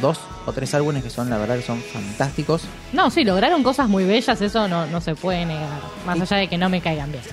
[0.00, 2.62] dos o tres álbumes que son, la verdad, que son fantásticos.
[2.92, 5.80] No, sí, lograron cosas muy bellas, eso no, no se puede negar.
[6.06, 7.24] Más Y- allá de que no me caigan bien.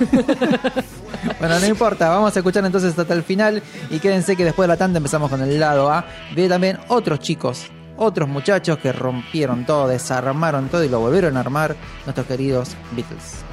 [1.38, 4.74] bueno, no importa, vamos a escuchar entonces hasta el final y quédense que después de
[4.74, 9.66] la tanda empezamos con el lado A de también otros chicos, otros muchachos que rompieron
[9.66, 13.44] todo, desarmaron todo y lo volvieron a armar nuestros queridos Beatles.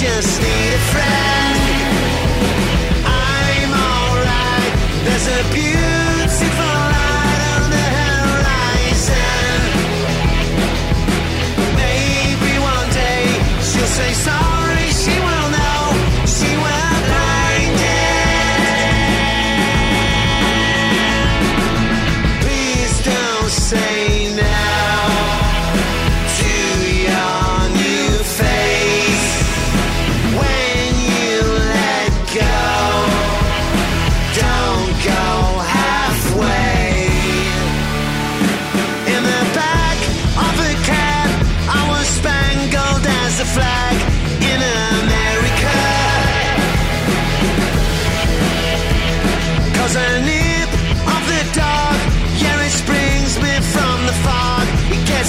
[0.00, 1.37] Just need a friend.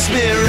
[0.09, 0.48] spirit.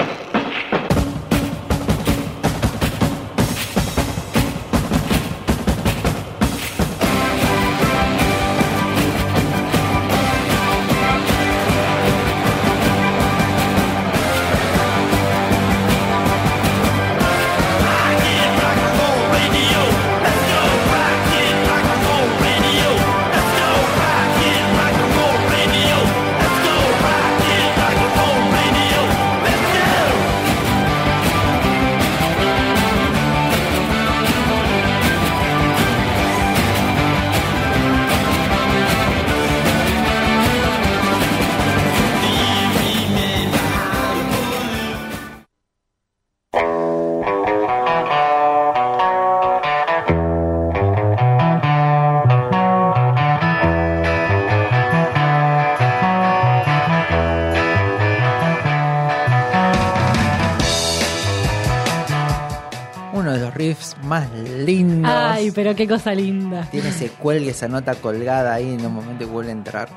[63.21, 64.27] Uno de los riffs más
[64.65, 65.11] lindos.
[65.13, 66.67] Ay, pero qué cosa linda.
[66.71, 69.89] Tiene ese cuelgue, esa nota colgada ahí en un momento que vuelve a entrar.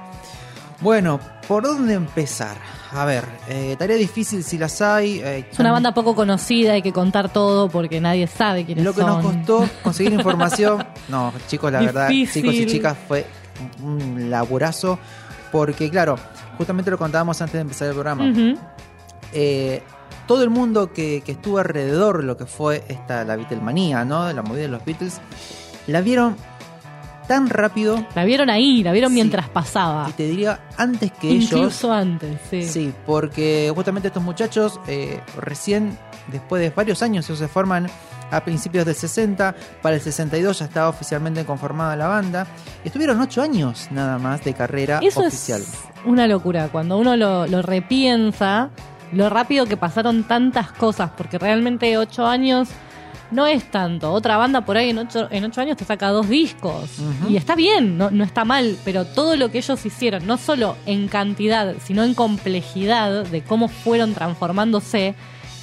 [0.81, 2.57] Bueno, ¿por dónde empezar?
[2.93, 5.21] A ver, eh, tarea difícil si las hay.
[5.21, 8.93] eh, Es una banda poco conocida, hay que contar todo porque nadie sabe quiénes Lo
[8.93, 9.23] que son.
[9.23, 10.85] nos costó conseguir información.
[11.09, 13.25] No, chicos, la verdad, chicos y chicas, fue
[13.83, 14.99] un laburazo.
[15.51, 16.17] Porque, claro,
[16.59, 18.25] justamente lo contábamos antes de empezar el programa.
[19.33, 19.83] Eh,
[20.27, 24.33] todo el mundo que, que estuvo alrededor de lo que fue esta la Beatlemanía, ¿no?
[24.33, 25.21] La movida de los Beatles,
[25.87, 26.37] la vieron
[27.29, 29.15] tan rápido La vieron ahí, la vieron Sí.
[29.15, 30.07] mientras pasaba.
[30.11, 31.53] y te diría antes que ellos.
[31.53, 32.63] Incluso antes, sí.
[32.65, 35.97] Sí, porque justamente estos muchachos eh, recién,
[36.31, 37.87] después de varios años, ellos se forman
[38.31, 42.47] a principios del 60, para el 62 ya estaba oficialmente conformada la banda,
[42.85, 45.63] estuvieron 8 años nada más de carrera Eso oficial.
[45.63, 45.73] es
[46.05, 46.69] una locura.
[46.73, 48.71] Cuando uno lo, lo repiensa,
[49.13, 52.69] lo rápido que pasaron tantas cosas, porque realmente ocho años
[53.31, 54.13] no es tanto.
[54.13, 56.99] Otra banda por ahí en ocho, en ocho años te saca dos discos.
[57.29, 60.77] Y está bien, no, no está mal, pero todo lo que ellos hicieron, no solo
[60.87, 65.15] en cantidad, sino en complejidad de cómo fueron transformándose,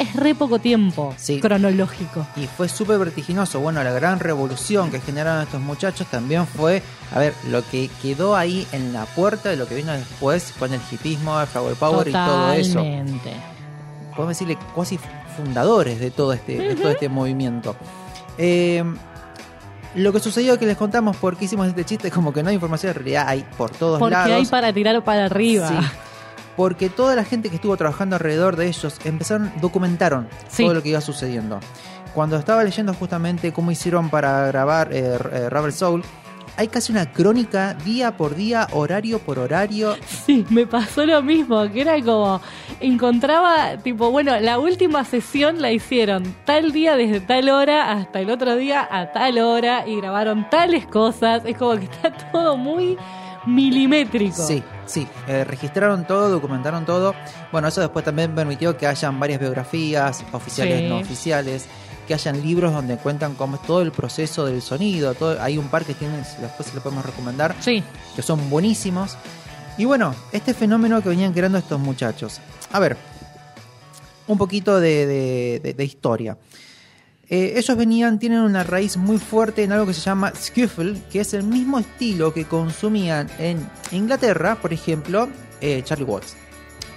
[0.02, 1.40] es re poco tiempo Sí.
[1.40, 2.26] cronológico.
[2.36, 3.60] Y fue súper vertiginoso.
[3.60, 6.82] Bueno, la gran revolución que generaron estos muchachos también fue,
[7.14, 10.74] a ver, lo que quedó ahí en la puerta de lo que vino después con
[10.74, 12.80] el hipismo, el flower power y todo eso.
[14.16, 15.00] Podemos decirle cuasi
[15.38, 17.76] fundadores de todo este, de todo este movimiento.
[18.38, 18.84] Eh,
[19.96, 22.56] lo que sucedió que les contamos por qué hicimos este chiste, como que no hay
[22.56, 24.32] información, en realidad hay por todos Porque lados.
[24.32, 25.68] hay para tirar para arriba.
[25.68, 25.76] Sí.
[26.62, 30.62] Porque toda la gente que estuvo trabajando alrededor de ellos empezaron, documentaron Sí.
[30.64, 31.60] todo lo que iba sucediendo.
[32.14, 36.04] Cuando estaba leyendo justamente cómo hicieron para grabar eh, eh, Rubber Soul,
[36.58, 39.96] hay casi una crónica día por día, horario por horario.
[40.06, 42.40] Sí, me pasó lo mismo, que era como,
[42.80, 48.30] encontraba, tipo, bueno, la última sesión la hicieron tal día desde tal hora hasta el
[48.30, 52.98] otro día a tal hora y grabaron tales cosas, es como que está todo muy
[53.46, 54.46] milimétrico.
[54.46, 57.14] Sí, sí, eh, registraron todo, documentaron todo.
[57.52, 60.88] Bueno, eso después también permitió que hayan varias biografías, oficiales, Sí.
[60.88, 61.66] no oficiales,
[62.08, 65.14] que hayan libros donde cuentan cómo es todo el proceso del sonido.
[65.14, 67.84] Todo, hay un par que tienen, después se lo podemos recomendar, Sí,
[68.16, 69.18] que son buenísimos.
[69.78, 72.42] Y bueno, este fenómeno que venían creando estos muchachos.
[72.72, 72.98] A ver,
[74.28, 76.38] un poquito de, de- de- de historia.
[77.32, 81.22] Eh, ellos venían, tienen una raíz muy fuerte en algo que se llama skiffle, que
[81.22, 85.30] es el mismo estilo que consumían en Inglaterra, por ejemplo,
[85.62, 86.36] eh, Charlie Watts.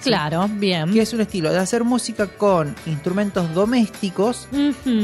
[0.03, 0.93] claro, bien.
[0.93, 4.49] Que es un estilo de hacer música con instrumentos domésticos,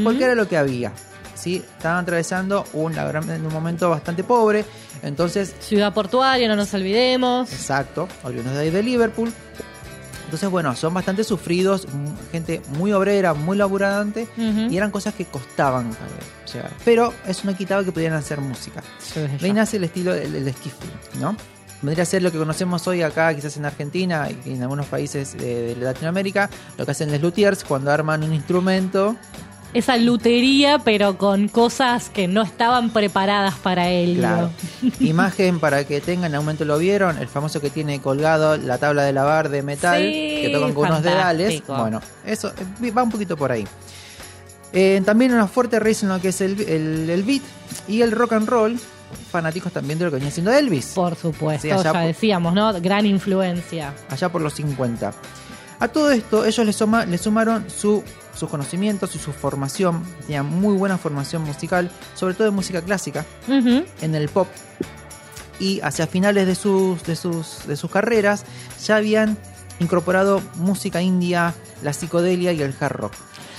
[0.03, 0.91] porque era lo que había.
[1.33, 1.63] ¿sí?
[1.77, 4.65] Estaban atravesando un, un momento bastante pobre,
[5.01, 7.53] entonces Ciudad portuaria, no nos olvidemos.
[7.53, 9.31] Exacto, olvidemos de ahí de Liverpool.
[10.31, 11.85] Entonces, bueno, son bastante sufridos,
[12.31, 14.71] gente muy obrera, muy laburante, Ujú.
[14.71, 16.71] y eran cosas que costaban eh, llegar.
[16.85, 18.81] Pero eso no quitaba que pudieran hacer música.
[19.13, 20.89] De ahí nace el estilo del, skiffle,
[21.19, 21.35] ¿no?
[21.81, 25.37] Vendría a ser lo que conocemos hoy acá, quizás en Argentina y en algunos países
[25.37, 29.17] de Latinoamérica, lo que hacen los luthiers cuando arman un instrumento.
[29.73, 34.19] Esa lutería, pero con cosas que no estaban preparadas para ello.
[34.19, 34.49] Claro.
[34.99, 38.77] Imagen para que tengan, en algún momento lo vieron, el famoso que tiene colgado la
[38.79, 41.63] tabla de lavar de metal, Sí, que tocan con unos dedales.
[41.67, 42.49] Bueno, eso
[42.81, 43.65] eh, va un poquito por ahí.
[44.73, 47.41] Eh, también una fuerte raíz en lo que es el, el- el beat
[47.87, 48.79] y el rock and roll,
[49.29, 52.73] fanáticos también de lo que venía siendo Elvis, Por supuesto, Sí, ya por- decíamos, ¿no?
[52.81, 53.93] Gran influencia.
[54.09, 55.13] allá por los 50.
[55.81, 58.03] A todo esto, ellos le, suma- le sumaron su,
[58.35, 63.25] sus conocimientos y su formación, tenían muy buena formación musical, sobre todo de música clásica.
[64.01, 64.47] En el pop
[65.59, 68.45] y hacia finales de sus, de sus, de sus carreras
[68.85, 69.37] ya habían
[69.79, 73.13] incorporado música india, la psicodelia y el hard rock.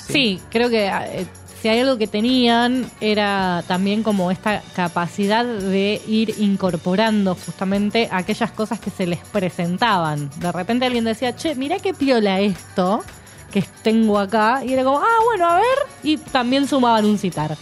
[0.08, 1.26] Sí, creo que eh,
[1.62, 8.50] si hay algo que tenían era también como esta capacidad de ir incorporando justamente aquellas
[8.50, 10.28] cosas que se les presentaban.
[10.40, 13.04] De repente alguien decía, che, mirá qué piola esto
[13.52, 14.64] que tengo acá.
[14.64, 15.64] Y era como, ah, bueno, a ver.
[16.02, 17.56] Y también sumaban un citar.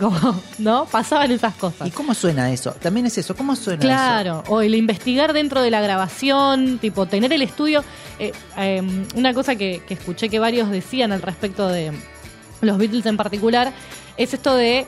[0.00, 0.86] Como, ¿no?
[0.86, 1.88] Pasaban esas cosas.
[1.88, 2.72] ¿Y cómo suena eso?
[2.72, 3.86] También es eso, ¿cómo suena eso?
[3.86, 7.84] Claro, o el investigar dentro de la grabación, tipo tener el estudio.
[8.18, 8.82] eh, eh,
[9.14, 11.92] una cosa que, que escuché que varios decían al respecto de
[12.60, 13.72] los Beatles en particular
[14.16, 14.86] es esto de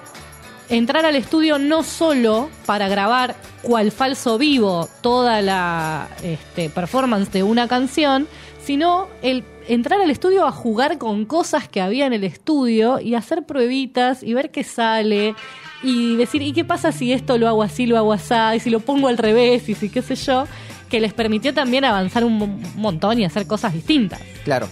[0.68, 7.42] entrar al estudio no solo para grabar cual falso vivo toda la este, performance de
[7.42, 8.26] una canción,
[8.62, 13.14] sino el entrar al estudio a jugar con cosas que había en el estudio y
[13.14, 15.34] hacer pruebitas y ver qué sale
[15.82, 18.68] y decir, ¿y qué pasa si esto lo hago así, lo hago así, y si
[18.70, 20.46] lo pongo al revés y si qué sé yo?
[20.90, 24.20] Que les permitió también avanzar un mon- montón y hacer cosas distintas.
[24.44, 24.68] Claro.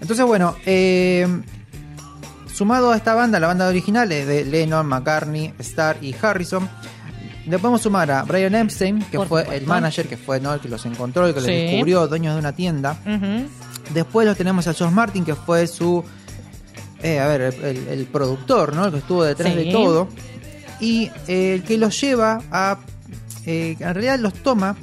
[0.00, 1.26] Entonces, bueno, eh,
[2.56, 6.68] sumado a esta banda, la banda original es de Lennon, McCartney, Starr y Harrison.
[7.46, 9.62] Le podemos sumar a Brian Epstein, que Por fue supuesto.
[9.62, 10.54] el manager, que fue ¿no?
[10.54, 12.96] el que los encontró, el que los descubrió, dueños de una tienda.
[13.94, 16.02] Después lo tenemos a George Martin, que fue su.
[17.02, 18.86] eh, a ver, el, el- el productor, ¿no?
[18.86, 19.58] El que estuvo detrás Sí.
[19.64, 20.08] de todo.
[20.80, 22.78] Y eh, el que los lleva a.
[23.44, 24.76] eh, en realidad los toma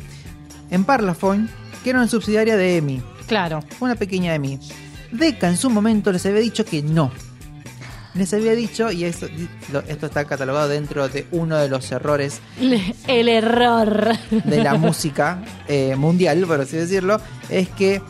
[0.71, 1.49] en Parlophone,
[1.83, 3.01] que era una subsidiaria de EMI.
[3.27, 3.59] Claro.
[3.81, 4.59] Una pequeña EMI.
[5.11, 7.11] Decca en su momento les había dicho que no.
[8.15, 9.27] Les había dicho, y esto,
[9.87, 12.41] esto está catalogado dentro de uno de los errores
[13.07, 14.11] El error.
[14.29, 18.01] de la música eh, mundial, por así decirlo, es que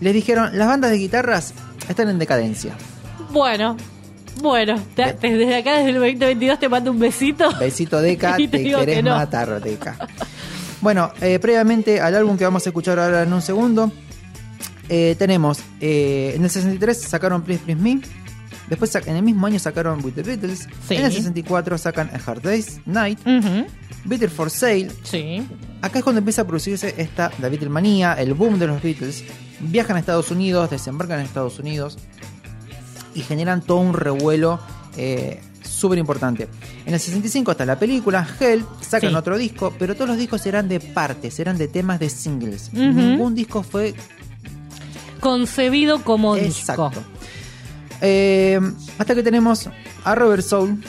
[0.00, 1.52] les dijeron, las bandas de guitarras
[1.90, 2.72] están en decadencia.
[3.32, 3.76] Bueno,
[4.40, 7.50] bueno, te- te- desde acá, desde el 2022, te mando un besito.
[7.58, 9.14] Besito Deca, te te, querés que no.
[9.16, 9.96] matar, Deca.
[10.80, 13.92] Bueno, eh, previamente al álbum que vamos a escuchar ahora en un segundo,
[14.88, 18.00] eh, tenemos, eh, en el 63 sacaron Please Please Me,
[18.70, 20.68] Después en el mismo año sacaron With the Beatles.
[20.88, 20.94] Sí.
[20.94, 23.18] En el 64 sacan A Hard Day's Night.
[24.04, 24.90] Beatles for Sale.
[25.02, 25.46] Sí.
[25.82, 29.24] Acá es cuando empieza a producirse esta la Beatlemanía, el boom de los Beatles.
[29.60, 31.98] Viajan a Estados Unidos, desembarcan en Estados Unidos
[33.14, 34.60] y generan todo un revuelo
[34.96, 36.48] eh, súper importante.
[36.86, 39.16] En el 65 está la película, Hell, sacan Sí.
[39.16, 42.72] otro disco, pero todos los discos eran de partes, eran de temas de singles.
[42.72, 43.94] Ningún disco fue
[45.20, 46.88] Concebido como exacto.
[46.90, 47.04] disco.
[48.00, 48.58] Eh,
[48.98, 49.68] hasta que tenemos
[50.04, 50.82] a Robert Soul,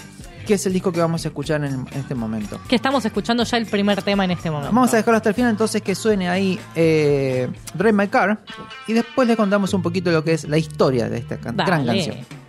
[0.45, 2.59] que es el disco que vamos a escuchar en, en este momento.
[2.67, 4.73] Que estamos escuchando ya el primer tema en este momento.
[4.73, 8.43] Vamos a dejarlo hasta el final entonces que suene ahí eh, Drive My Car
[8.87, 11.85] y después le contamos un poquito lo que es la historia de esta can- gran
[11.85, 12.05] Dale.
[12.05, 12.41] canción.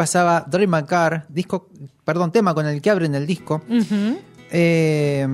[0.00, 1.68] Pasaba Drive My Car, disco,
[2.06, 3.60] perdón, tema con el que abren el disco.
[4.50, 5.28] Eh,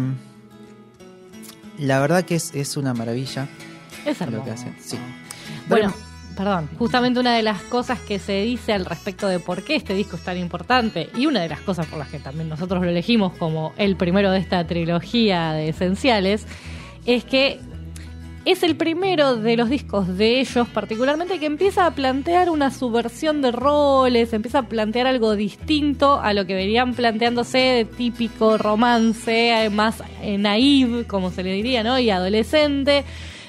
[1.79, 3.47] la verdad que es, es una maravilla
[4.05, 4.45] Es lo hermoso.
[4.45, 4.77] que hacen.
[4.81, 4.99] Sí.
[5.69, 5.95] Bueno,
[6.37, 9.95] perdón, justamente una de las cosas que se dice al respecto de por qué este
[9.95, 12.89] disco es tan importante y una de las cosas por las que también nosotros lo
[12.91, 16.45] elegimos como el primero de esta trilogía de esenciales
[17.07, 17.61] es que
[18.47, 23.43] es el primero de los discos de ellos particularmente que empieza a plantear una subversión
[23.43, 29.69] de roles, empieza a plantear algo distinto a lo que venían planteándose de típico romance,
[29.73, 31.99] más eh, naive, como se le diría, ¿no?
[31.99, 33.05] Y adolescente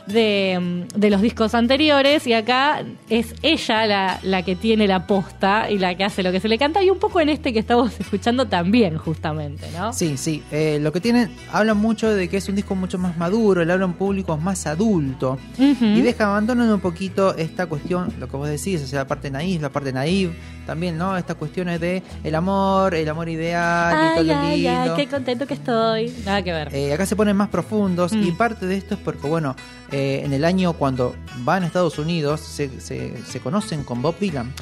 [0.07, 5.69] de, de los discos anteriores y acá es ella la, la que tiene la posta
[5.69, 7.59] y la que hace lo que se le canta y un poco en este que
[7.59, 9.93] estamos escuchando también justamente, ¿no?
[9.93, 10.41] Sí, sí.
[10.51, 13.71] eh, lo que tienen, hablan mucho de que es un disco mucho más maduro, le
[13.73, 15.37] hablan a un público más adulto.
[15.57, 19.29] Y deja, abandonan un poquito esta cuestión, lo que vos decís, o sea, la parte
[19.29, 20.33] naif, la parte naive,
[20.68, 21.18] también, ¿no?
[21.18, 24.95] Estas cuestiones de el amor, el amor ideal y todo Ay, lo ay, ay, lindo.
[24.95, 26.13] qué contento que estoy.
[26.26, 26.76] Nada que ver.
[26.76, 28.24] Eh, acá se ponen más profundos Mm.
[28.24, 29.55] y parte de esto es porque, bueno,
[29.91, 34.20] eh, en el año cuando van a Estados Unidos se, se, se conocen con Bob
[34.20, 34.53] Dylan.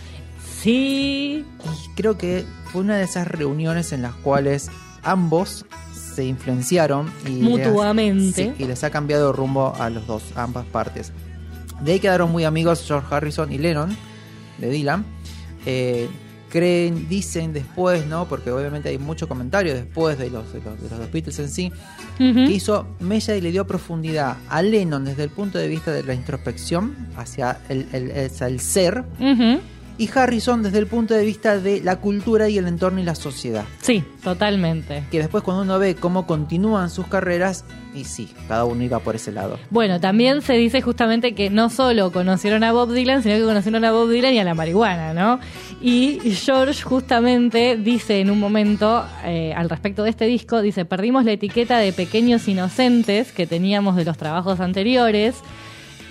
[0.62, 1.45] Sí.
[1.64, 4.70] Y creo que fue una de esas reuniones en las cuales
[5.03, 5.66] ambos
[6.16, 8.45] se influenciaron y Mutuamente.
[8.47, 11.12] Les, sí, y les ha cambiado rumbo a los dos, a ambas partes.
[11.82, 13.95] De ahí quedaron muy amigos George Harrison y Lennon,
[14.58, 15.06] de Dylan.
[15.66, 16.07] Eh,
[16.49, 18.28] creen, dicen después, ¿no?
[18.30, 21.49] Porque obviamente hay mucho comentario después de los, de los, de los dos Beatles en
[21.49, 21.72] sí,
[22.47, 26.03] que hizo Mella y le dio profundidad a Lennon desde el punto de vista de
[26.03, 29.03] la introspección hacia el, el- hacia el ser.
[29.97, 33.15] Y Harrison desde el punto de vista de la cultura y el entorno y la
[33.15, 33.65] sociedad.
[33.81, 35.03] Sí, totalmente.
[35.11, 39.15] Que después cuando uno ve cómo continúan sus carreras, y sí, cada uno iba por
[39.15, 39.57] ese lado.
[39.69, 43.85] Bueno, también se dice justamente que no solo conocieron a Bob Dylan, sino que conocieron
[43.85, 45.39] a Bob Dylan y a la marihuana, ¿no?
[45.81, 51.23] Y George justamente dice en un momento eh, al respecto de este disco, dice, perdimos
[51.23, 55.35] la etiqueta de pequeños inocentes que teníamos de los trabajos anteriores.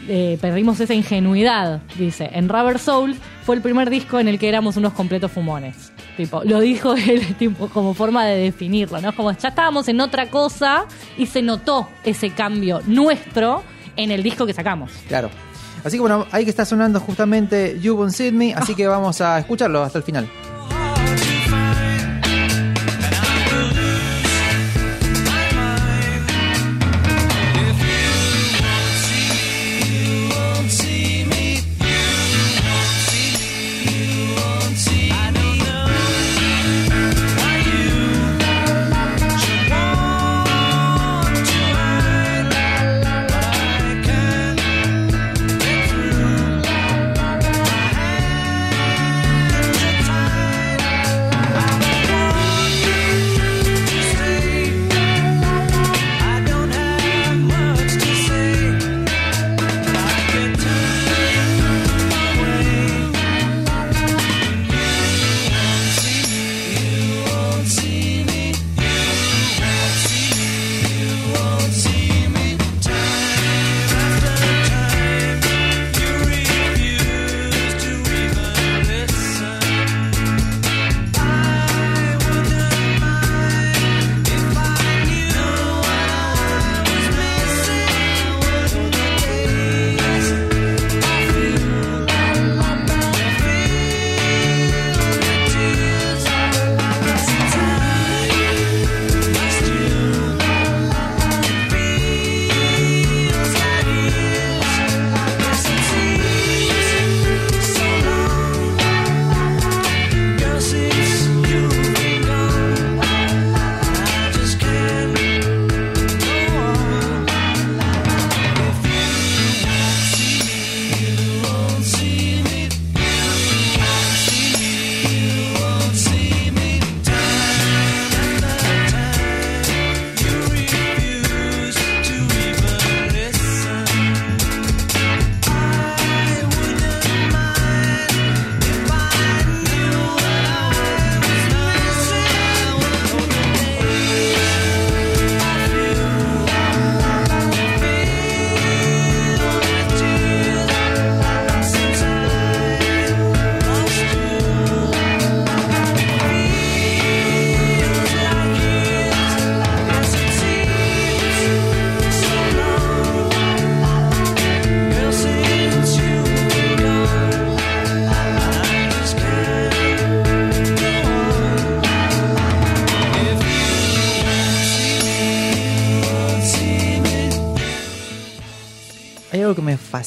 [0.08, 2.30] Eh, perdimos esa ingenuidad, dice.
[2.32, 5.92] En Rubber Soul fue el primer disco en el que éramos unos completos fumones.
[6.16, 9.14] Tipo, lo dijo él tipo, como forma de definirlo, ¿no?
[9.14, 10.86] Como ya estábamos en otra cosa
[11.16, 13.62] y se notó ese cambio nuestro
[13.96, 14.90] en el disco que sacamos.
[15.08, 15.30] Claro.
[15.84, 19.38] Así que bueno, ahí que está sonando justamente You Won't Me, así que vamos a
[19.38, 20.28] escucharlo hasta el final.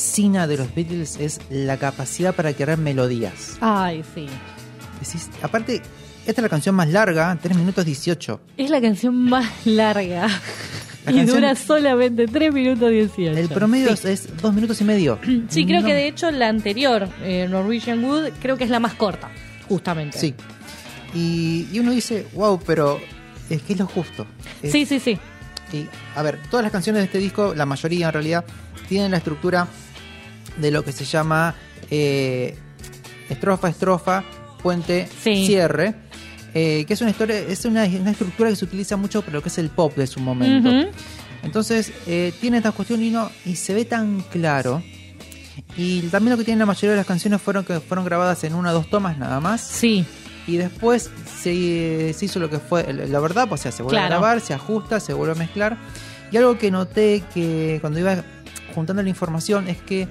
[0.01, 3.57] Fascina de los Beatles es la capacidad para crear melodías.
[3.61, 4.27] Ay, sí.
[5.01, 5.81] Decís- aparte,
[6.27, 8.39] esta es la canción más larga, 3 minutos 18.
[8.57, 10.27] Es la canción más larga.
[11.03, 13.39] La y canción- dura solamente 3 minutos 18.
[13.39, 14.09] El promedio Sí.
[14.09, 15.17] es 2 minutos y medio.
[15.49, 18.79] Sí, creo No- que de hecho la anterior, eh, Norwegian Wood, creo que es la
[18.79, 19.31] más corta,
[19.67, 20.19] justamente.
[20.19, 20.35] Sí.
[21.15, 22.99] Y, y uno dice, wow, pero
[23.49, 24.27] es que es lo justo.
[24.61, 25.17] Es- Sí, sí, sí.
[25.73, 28.45] Y, a ver, todas las canciones de este disco, la mayoría en realidad,
[28.87, 29.67] tienen la estructura
[30.57, 31.55] de lo que se llama
[31.91, 32.57] eh,
[33.29, 34.23] estrofa, estrofa,
[34.63, 35.45] puente, Sí.
[35.45, 35.95] cierre.
[36.53, 39.43] eh, que es una historia, es una, una estructura que se utiliza mucho para lo
[39.43, 40.69] que es el pop de su momento.
[41.43, 44.81] Entonces, eh, tiene esta cuestión y, no, y se ve tan claro.
[45.75, 48.55] Y también lo que tienen la mayoría de las canciones fueron que fueron grabadas en
[48.55, 49.61] una o dos tomas nada más.
[49.61, 50.03] Sí,
[50.47, 54.15] Y después se, se hizo lo que fue la verdad, o sea, se vuelve Claro.
[54.15, 55.77] a grabar, se ajusta, se vuelve a mezclar.
[56.31, 58.23] Y algo que noté que cuando iba
[58.73, 60.07] juntando la información es que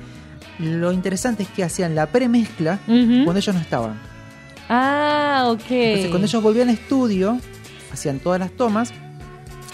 [0.58, 3.24] lo interesante es que hacían la premezcla Ujú.
[3.24, 3.98] cuando ellos no estaban.
[4.68, 5.60] Ah, ok.
[5.70, 7.38] Entonces, cuando ellos volvían al estudio,
[7.92, 8.92] hacían todas las tomas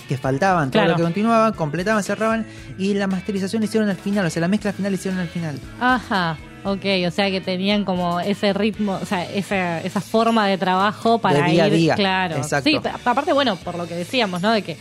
[0.09, 0.91] que faltaban, todo Claro.
[0.91, 2.47] lo que continuaban, completaban, cerraban
[2.79, 5.29] y la masterización la hicieron al final, o sea, la mezcla final la hicieron al
[5.29, 5.59] final.
[5.81, 10.59] Ajá, ok, o sea que tenían como ese ritmo, o sea, esa, esa forma de
[10.59, 12.37] trabajo para De día a ir, día, claro.
[12.37, 12.69] exacto.
[12.69, 14.51] Sí, pa- aparte, bueno, por lo que decíamos, ¿no?
[14.51, 14.77] De que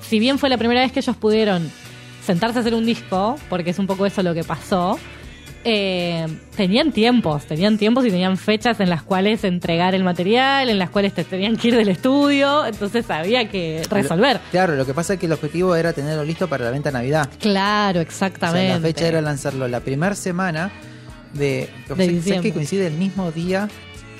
[0.00, 1.70] si bien fue la primera vez que ellos pudieron
[2.24, 4.98] sentarse a hacer un disco, porque es un poco eso lo que pasó,
[5.64, 6.26] eh,
[6.56, 10.90] tenían tiempos, tenían tiempos y tenían fechas en las cuales entregar el material, en las
[10.90, 14.40] cuales te tenían que ir del estudio, entonces había que resolver.
[14.50, 16.94] Claro, lo que pasa es que el objetivo era tenerlo listo para la venta de
[16.94, 17.28] Navidad.
[17.40, 18.66] Claro, O exactamente.
[18.68, 20.70] sea, la fecha era lanzarlo la primera semana
[21.32, 21.46] de.
[21.46, 22.42] De ¿sabes diciembre.
[22.50, 23.68] que coincide el mismo día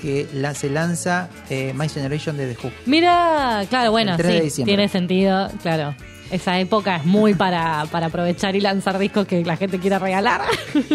[0.01, 2.71] que la, se lanza eh, My Generation de The Who?
[2.85, 5.95] Mira, claro, bueno, El 3 de sí, tiene sentido, claro.
[6.31, 10.41] Esa época es muy para, para aprovechar y lanzar discos que la gente quiera regalar.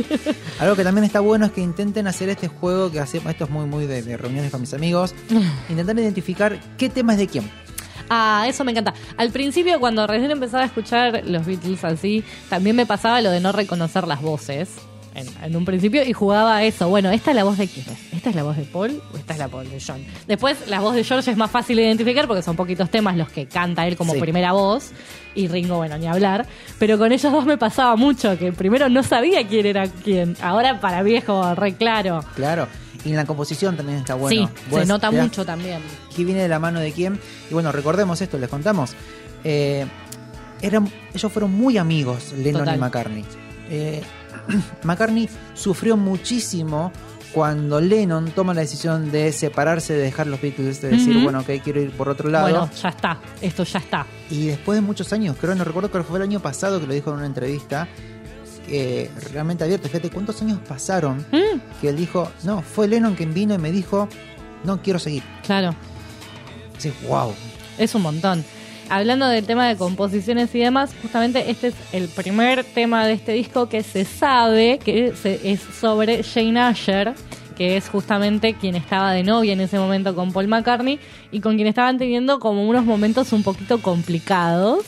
[0.61, 3.51] Algo que también está bueno es que intenten hacer este juego que hacemos, esto es
[3.51, 5.15] muy muy de, de reuniones con mis amigos,
[5.69, 7.51] intentar identificar qué tema es de quién.
[8.09, 8.93] Ah, eso me encanta.
[9.17, 13.41] Al principio, cuando recién empezaba a escuchar los Beatles así, también me pasaba lo de
[13.41, 14.69] no reconocer las voces.
[15.15, 16.89] En, en un principio y jugaba eso.
[16.89, 18.15] Bueno, ¿esta es la voz de quién es?
[18.15, 20.03] ¿Esta es la voz de Paul o esta es la voz de John?
[20.27, 23.29] Después, la voz de George es más fácil de identificar porque son poquitos temas los
[23.29, 24.21] que canta él como Sí.
[24.21, 24.93] primera voz.
[25.35, 26.47] Y Ringo, bueno, ni hablar.
[26.79, 30.35] Pero con ellos dos me pasaba mucho, que primero no sabía quién era quién.
[30.41, 32.25] Ahora para mí es como re claro.
[32.35, 32.67] Claro.
[33.05, 34.47] Y en la composición también está bueno.
[34.47, 35.81] sí, Vos se nota te mucho también.
[36.17, 37.21] qué viene de la mano de quién.
[37.51, 38.95] Y bueno, recordemos esto, les contamos.
[39.45, 39.85] Eh,
[40.63, 42.77] eran, ellos fueron muy amigos, Lennon Total.
[42.77, 43.25] y McCartney.
[43.71, 44.03] Eh,
[44.85, 46.93] McCartney sufrió muchísimo
[47.33, 51.49] cuando Lennon toma la decisión de separarse, de dejar los Beatles, de decir, bueno, ok,
[51.65, 52.45] quiero ir por otro lado.
[52.51, 53.19] Bueno, ya está.
[53.41, 54.07] Esto ya está.
[54.29, 56.87] Y después de muchos años, creo, no recuerdo, creo que fue el año pasado que
[56.87, 57.89] lo dijo en una entrevista,
[59.33, 63.55] realmente abierto, fíjate cuántos años pasaron Mm, que él dijo, no, fue Lennon quien vino
[63.55, 64.09] y me dijo,
[64.65, 65.23] no quiero seguir.
[65.45, 65.75] claro.
[66.75, 67.33] Dices, wow.
[67.79, 68.45] Es un montón.
[68.89, 73.33] Hablando del tema de composiciones y demás, justamente este es el primer tema de este
[73.33, 75.15] disco que se sabe que
[75.45, 77.15] es sobre Jane Asher,
[77.57, 80.99] que es justamente quien estaba de novia en ese momento con Paul McCartney
[81.31, 84.85] y con quien estaban teniendo como unos momentos un poquito complicados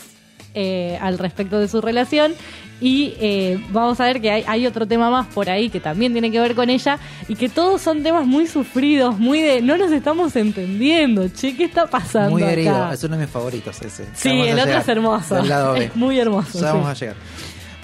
[0.55, 2.33] eh, al respecto de su relación.
[2.81, 6.13] Y eh, vamos a ver que hay, hay otro tema más por ahí que también
[6.13, 6.99] tiene que ver con ella
[7.29, 11.65] y que todos son temas muy sufridos, muy de no nos estamos entendiendo, che, ¿qué
[11.65, 12.33] está pasando?
[12.33, 12.53] Muy acá?
[12.53, 14.07] herido, es uno de mis favoritos ese.
[14.15, 15.35] Sí, el otro llegar, es hermoso.
[15.37, 15.85] del lado B.
[15.85, 16.61] Es muy hermoso.
[16.61, 17.17] Ya vamos a llegar.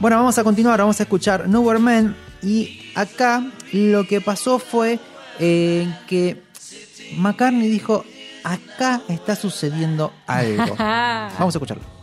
[0.01, 2.17] Bueno, vamos a continuar, vamos a escuchar Nowhere Man.
[2.43, 4.99] Y acá lo que pasó fue
[5.39, 6.43] eh, que
[7.17, 8.05] McCartney dijo,
[8.43, 10.75] acá está sucediendo algo.
[10.79, 12.00] vamos a escucharlo.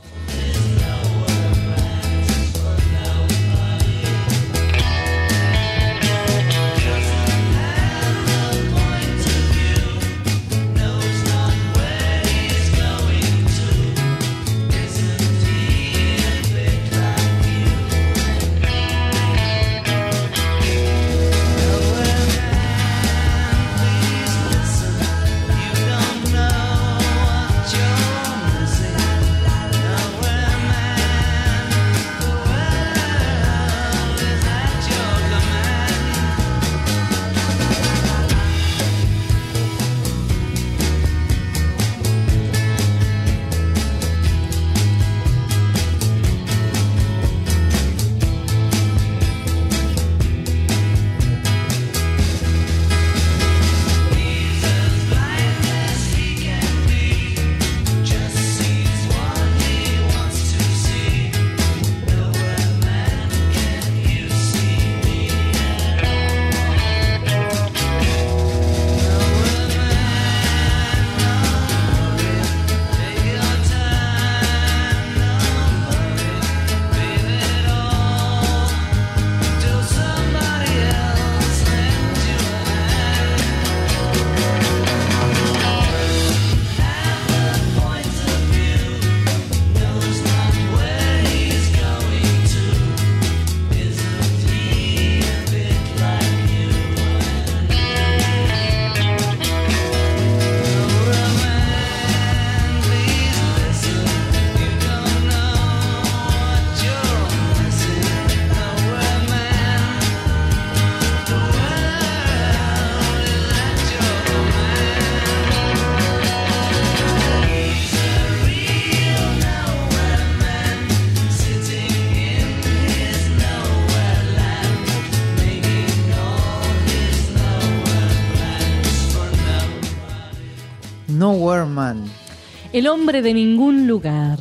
[132.77, 134.37] El hombre de ningún lugar.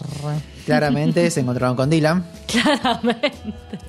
[0.67, 3.33] Claramente se encontraron con Dylan Claramente.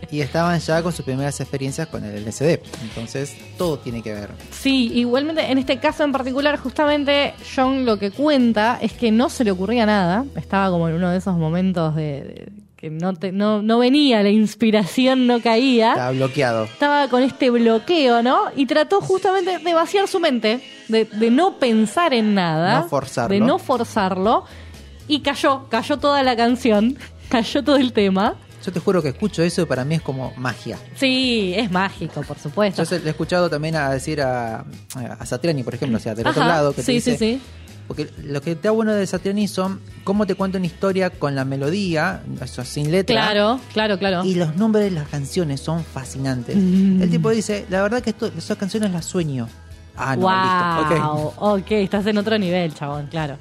[0.10, 2.60] y estaban ya con sus primeras experiencias con el LSD.
[2.82, 4.30] Entonces, todo tiene que ver.
[4.52, 9.30] Sí, igualmente en este caso en particular, justamente John lo que cuenta es que no
[9.30, 10.24] se le ocurría nada.
[10.38, 12.47] Estaba como en uno de esos momentos de, de
[12.78, 15.92] que no, te, no, no venía, la inspiración no caía.
[15.94, 16.66] Está bloqueado.
[16.66, 18.44] estaba con este bloqueo, ¿no?
[18.56, 23.34] Y trató justamente de vaciar su mente, de, de no pensar en nada, No forzarlo.
[23.34, 24.46] de no forzarlo,
[25.08, 26.98] y cayó, cayó toda la canción,
[27.30, 28.36] cayó todo el tema.
[28.64, 30.78] Yo te juro que escucho eso y para mí es como magia.
[30.96, 32.84] Sí, es mágico, por supuesto.
[32.84, 34.66] Yo le he escuchado también a decir a,
[35.20, 37.42] a Satriani, por ejemplo, o sea, del otro lado, que te sí, dice, sí, sí.
[37.88, 41.46] Porque lo que está bueno de Satriani son cómo te cuenta una historia con la
[41.46, 43.16] melodía, eso, sin letra.
[43.16, 44.26] Claro, claro, claro.
[44.26, 46.56] Y los nombres de las canciones son fascinantes.
[46.58, 47.02] Mm.
[47.02, 49.48] El tipo dice, la verdad que esto, esas canciones las sueño.
[49.96, 51.02] Ah, no, listo.
[51.02, 51.62] wow, ok.
[51.62, 53.38] ok, estás en otro nivel, chabón, claro.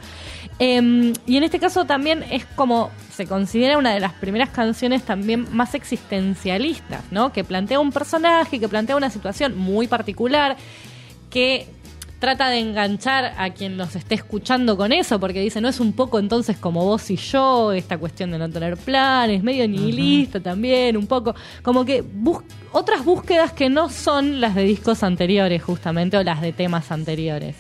[0.58, 5.02] Em, y en este caso también es como se considera una de las primeras canciones
[5.02, 7.32] también más existencialistas, ¿no?
[7.32, 10.56] Que plantea un personaje, que plantea una situación muy particular,
[11.28, 11.68] que
[12.18, 15.92] trata de enganchar a quien los esté escuchando con eso, porque dice, no es un
[15.92, 20.96] poco entonces como vos y yo, esta cuestión de no tener planes, medio nihilista también,
[20.96, 22.42] un poco, como que bus-
[22.72, 27.56] otras búsquedas que no son las de discos anteriores justamente, o las de temas anteriores.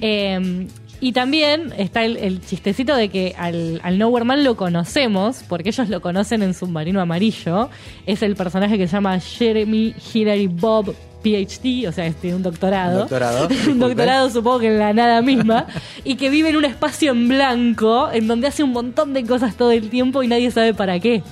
[0.00, 0.66] Eh,
[1.00, 5.68] y también está el, el chistecito de que al, al Nowhere Man lo conocemos, porque
[5.68, 7.68] ellos lo conocen en Submarino Amarillo.
[8.06, 10.94] Es el personaje que se llama Jeremy Hillary Bob
[11.24, 12.92] PhD, o sea, tiene un doctorado.
[12.92, 15.66] Un doctorado, un doctorado supongo que en la nada misma.
[16.04, 19.56] y que vive en un espacio en blanco, en donde hace un montón de cosas
[19.56, 21.22] todo el tiempo y nadie sabe para qué.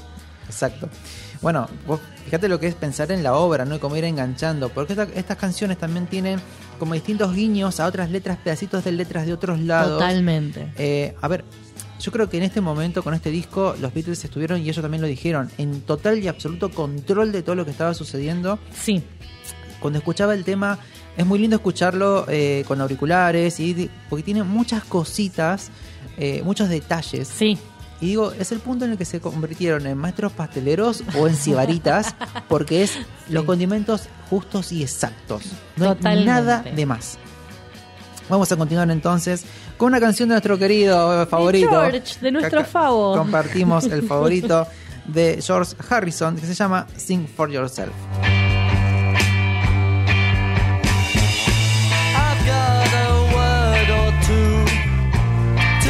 [0.46, 0.88] Exacto.
[1.42, 3.74] Bueno, vos fíjate lo que es pensar en la obra, ¿no?
[3.76, 4.68] Y cómo ir enganchando.
[4.68, 6.40] Porque esta- estas canciones también tienen
[6.78, 9.98] como distintos guiños a otras letras, pedacitos de letras de otros lados.
[9.98, 10.68] Totalmente.
[10.78, 11.44] Eh, a ver,
[12.00, 15.00] yo creo que en este momento, con este disco, los Beatles estuvieron, y ellos también
[15.02, 18.58] lo dijeron, en total y absoluto control de todo lo que estaba sucediendo.
[18.72, 19.02] Sí.
[19.82, 20.78] Cuando escuchaba el tema,
[21.16, 25.70] es muy lindo escucharlo eh, con auriculares, y porque tiene muchas cositas,
[26.16, 27.28] eh, muchos detalles.
[27.28, 27.58] Sí.
[28.00, 31.36] Y digo, es el punto en el que se convirtieron en maestros pasteleros o en
[31.36, 32.14] cibaritas,
[32.48, 35.44] porque es los condimentos justos y exactos.
[35.76, 36.30] No hay Totalmente.
[36.30, 37.18] nada de más.
[38.28, 39.44] Vamos a continuar entonces
[39.76, 41.68] con una canción de nuestro querido eh, favorito.
[41.68, 43.16] George, de nuestro Que acá Favo.
[43.16, 44.66] Compartimos el favorito
[45.06, 47.92] de George Harrison, que se llama Sing for Yourself.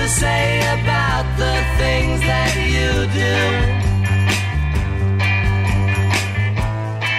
[0.02, 2.90] To say about the things that you
[3.22, 3.38] do.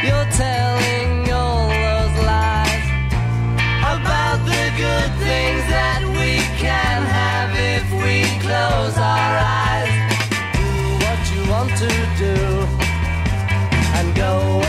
[0.05, 2.87] You're telling all those lies
[3.95, 9.93] about the good things that we can have if we close our eyes.
[10.59, 10.67] Do
[11.03, 12.35] what you want to do
[13.95, 14.62] and go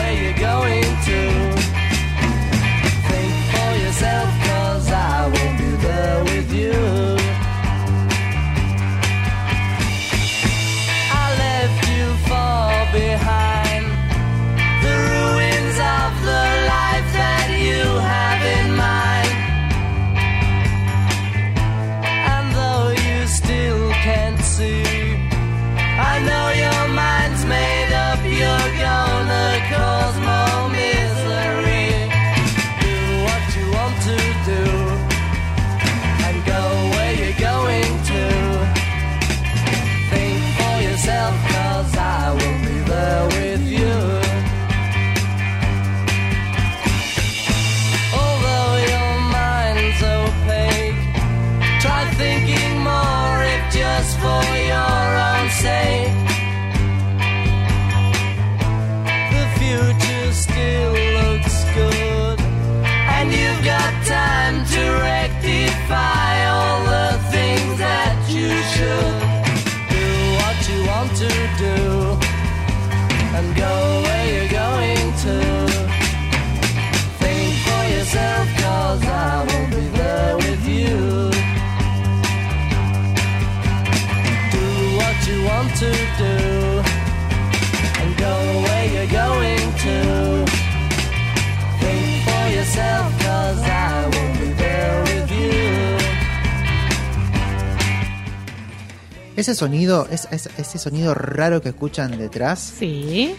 [99.37, 103.35] Ese sonido, es, es- ese sonido raro que escuchan detrás, Sí.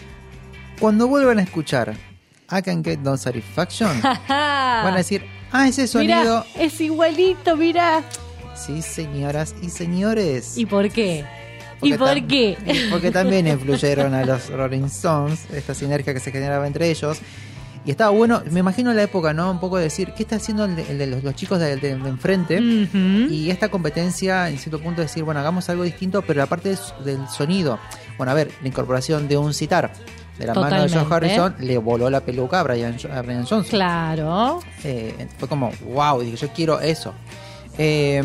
[0.78, 1.94] cuando vuelvan a escuchar
[2.50, 6.44] I Can Get No Satisfaction, van a decir, ah, ese sonido.
[6.58, 8.02] Es igualito, mira.
[8.54, 10.56] Sí, señoras y señores.
[10.56, 11.24] ¿Y por qué?
[11.82, 12.88] ¿Y Porque por tam- qué?
[12.90, 17.18] Porque también influyeron a los Rolling Stones, esta sinergia que se generaba entre ellos.
[17.86, 19.48] Y estaba bueno, me imagino la época, ¿no?
[19.50, 21.76] Un poco de decir, ¿qué está haciendo el de, el de los, los chicos de,
[21.76, 22.58] de- de enfrente?
[22.60, 27.28] Y esta competencia, en cierto punto, decir, bueno, hagamos algo distinto, pero la parte del
[27.28, 27.78] sonido.
[28.18, 29.92] Bueno, a ver, la incorporación de un citar
[30.36, 31.14] de la mano de Totalmente.
[31.14, 33.64] Harrison le voló la peluca a Brian, a Brian Johnson.
[33.70, 34.58] Claro.
[34.82, 37.14] Eh, fue como, wow, dije, yo quiero eso.
[37.78, 38.22] Eh,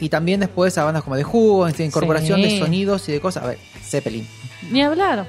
[0.00, 2.44] y también después a bandas como The Who, incorporación Sí.
[2.44, 3.42] de sonidos y de cosas.
[3.42, 4.26] A ver, Zeppelin.
[4.70, 5.26] Ni hablar.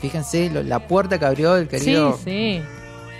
[0.00, 2.16] Fíjense lo- la puerta que abrió el querido.
[2.16, 2.62] Sí, sí.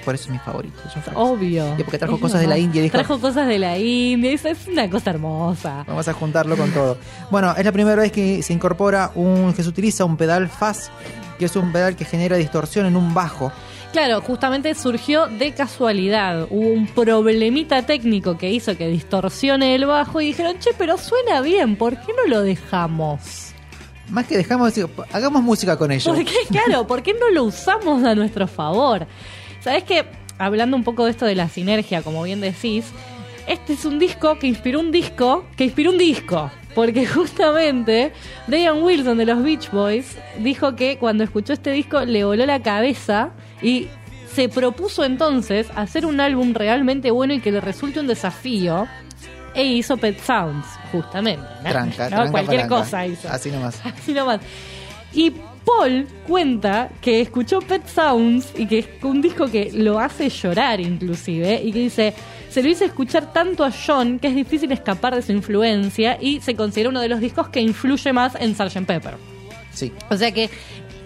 [0.05, 0.79] Por eso es mi favorito.
[1.15, 1.75] Obvio.
[1.79, 2.57] Y porque trajo Es cosas de la.
[2.59, 2.93] India, dijo.
[2.97, 4.33] Trajo cosas de la India.
[4.33, 5.85] Eso es una cosa hermosa.
[5.87, 6.97] Vamos a juntarlo con todo.
[7.31, 10.89] Bueno, es la primera vez que se incorpora un, que se utiliza un pedal fuzz,
[11.39, 13.53] que es un pedal que genera distorsión en un bajo.
[13.93, 16.47] Claro, justamente surgió de casualidad.
[16.49, 21.43] Hubo un problemita técnico que hizo que distorsione el bajo y dijeron, che, pero suena
[21.43, 23.50] bien, ¿por qué no lo dejamos?
[24.11, 24.75] Más que dejamos,
[25.13, 26.13] hagamos música con ello.
[26.13, 26.35] ¿Por qué?
[26.49, 29.07] Claro, ¿por qué no lo usamos a nuestro favor?
[29.63, 30.05] ¿Sabes que
[30.41, 32.87] Hablando un poco de esto de la sinergia, como bien decís,
[33.47, 36.51] este es un disco que inspiró un disco que inspiró un disco.
[36.75, 38.15] Porque justamente
[38.47, 42.63] Brian Wilson de los Beach Boys dijo que cuando escuchó este disco le voló la
[42.63, 43.89] cabeza y
[44.35, 48.89] se propuso entonces hacer un álbum realmente bueno y que le resulte un desafío.
[49.55, 51.43] E hizo Pet Sounds, justamente.
[51.63, 51.71] ¿no?
[51.71, 52.17] Tranca, ¿No?
[52.17, 52.77] tranca Cualquier palanca.
[52.85, 53.29] cosa hizo.
[53.29, 53.81] Así nomás.
[53.85, 54.41] Así nomás.
[55.13, 55.33] Y
[55.65, 60.81] Paul cuenta que escuchó Pet Sounds y que es un disco que lo hace llorar
[60.81, 62.15] inclusive y que dice,
[62.49, 66.41] se lo hizo escuchar tanto a John que es difícil escapar de su influencia y
[66.41, 68.87] se considera uno de los discos que influye más en Sgt.
[68.87, 69.15] Pepper.
[69.73, 69.93] Sí.
[70.09, 70.49] O sea que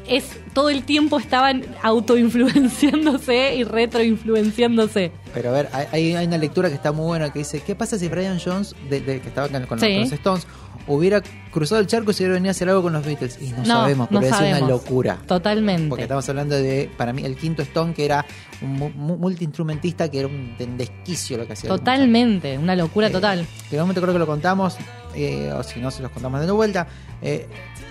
[0.09, 5.13] es todo el tiempo estaban autoinfluenciándose y retroinfluenciándose.
[5.33, 8.09] Pero a ver, hay- una lectura que está muy buena que dice, ¿qué pasa si
[8.09, 9.99] Brian Jones, de, de- que estaba con, con Sí.
[10.01, 10.47] los Stones,
[10.87, 13.39] hubiera cruzado el charco y se hubiera venido a hacer algo con los Beatles?
[13.41, 14.61] Y no, sabemos, no pero es sabemos.
[14.63, 15.19] una locura.
[15.27, 15.89] Totalmente.
[15.89, 18.25] Porque estamos hablando de, para mí, el quinto Stone, que era
[18.63, 21.69] un mu- mu- multiinstrumentista, que era un de- desquicio lo que hacía.
[21.71, 23.47] Totalmente, una locura Eh, total.
[23.71, 24.77] Que en un momento creo que lo contamos,
[25.15, 26.87] eh, o si no, se los contamos de vuelta.
[27.23, 27.49] eh,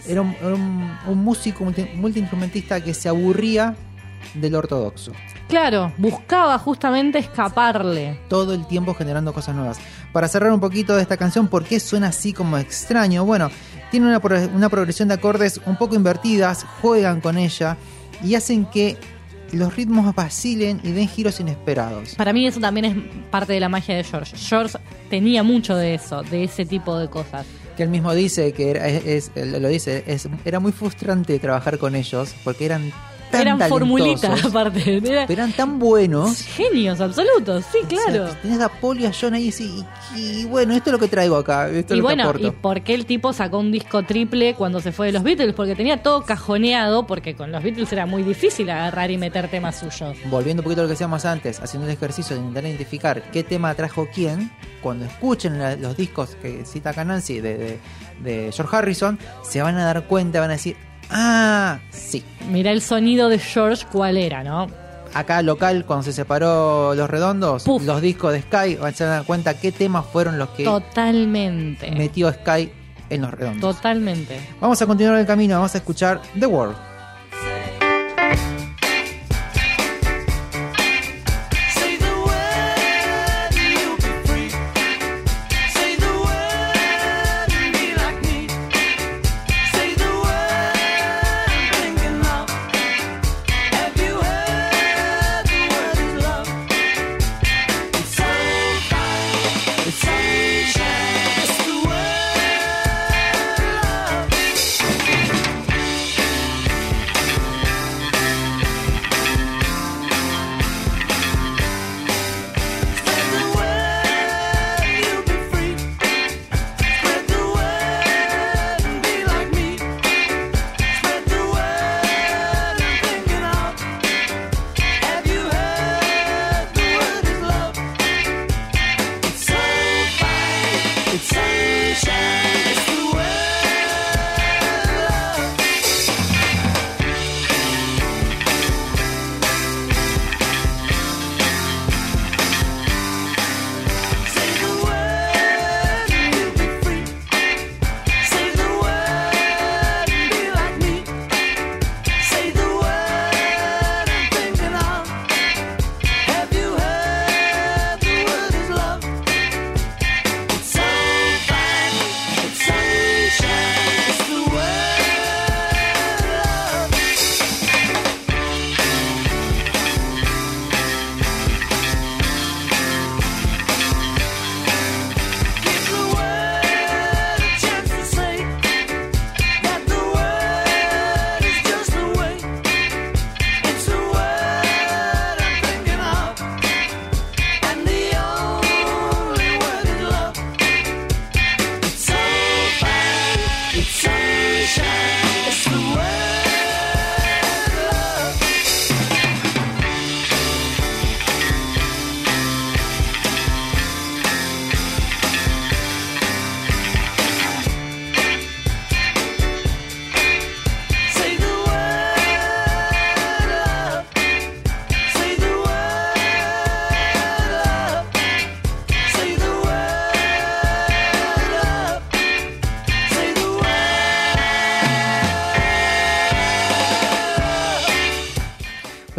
[0.08, 3.76] era un, era un- un músico multi- multiinstrumentista que se aburría
[4.34, 5.12] del ortodoxo.
[5.48, 8.20] Claro, buscaba justamente escaparle.
[8.30, 9.78] todo el tiempo generando cosas nuevas.
[10.12, 13.26] Para cerrar un poquito de esta canción, ¿por qué suena así como extraño?
[13.26, 13.50] Bueno,
[13.92, 17.78] tiene una, pro- una progresión de acordes un poco invertidas, juegan con ella
[18.24, 18.98] y hacen que
[19.54, 22.16] los ritmos vacilen y den giros inesperados.
[22.16, 22.96] Para mí eso también es
[23.30, 24.36] parte de la magia de George.
[24.38, 24.78] George
[25.10, 27.46] tenía mucho de eso, de ese tipo de cosas.
[27.78, 31.78] Que él mismo dice que era, es, es- lo dice, es, era muy frustrante trabajar
[31.80, 32.92] con ellos porque eran
[33.34, 34.98] tan Eran formulitas aparte.
[34.98, 36.42] Era- pero eran tan buenos.
[36.44, 38.24] Genios absolutos, sí, claro.
[38.26, 41.08] O sea, tenés a y a John ahí y, y bueno, esto es lo que
[41.08, 42.34] traigo acá, esto es Y lo que bueno.
[42.40, 45.54] ¿y por qué el tipo sacó un disco triple cuando se fue de los Beatles?
[45.54, 49.78] Porque tenía todo cajoneado, porque con los Beatles era muy difícil agarrar y meter temas
[49.80, 50.16] suyos.
[50.30, 53.44] volviendo un poquito a lo que decíamos antes, haciendo el ejercicio de intentar identificar qué
[53.44, 57.80] tema trajo quién, cuando escuchen la- los discos que cita acá Nancy de, de-
[58.24, 60.76] de George Harrison, se van a dar cuenta, van a decir,
[61.14, 62.24] ah, sí.
[62.50, 64.68] Mirá el sonido de George cuál era, ¿no?
[65.14, 67.84] Acá local, cuando se separó Los Redondos, Puf.
[67.84, 70.64] los discos de Sky, van se van a dar cuenta qué temas fueron los que
[70.64, 71.92] Totalmente.
[71.92, 72.72] metió Sky
[73.10, 73.76] en Los Redondos.
[73.76, 74.40] Totalmente.
[74.60, 76.76] Vamos a continuar el camino, vamos a escuchar The World.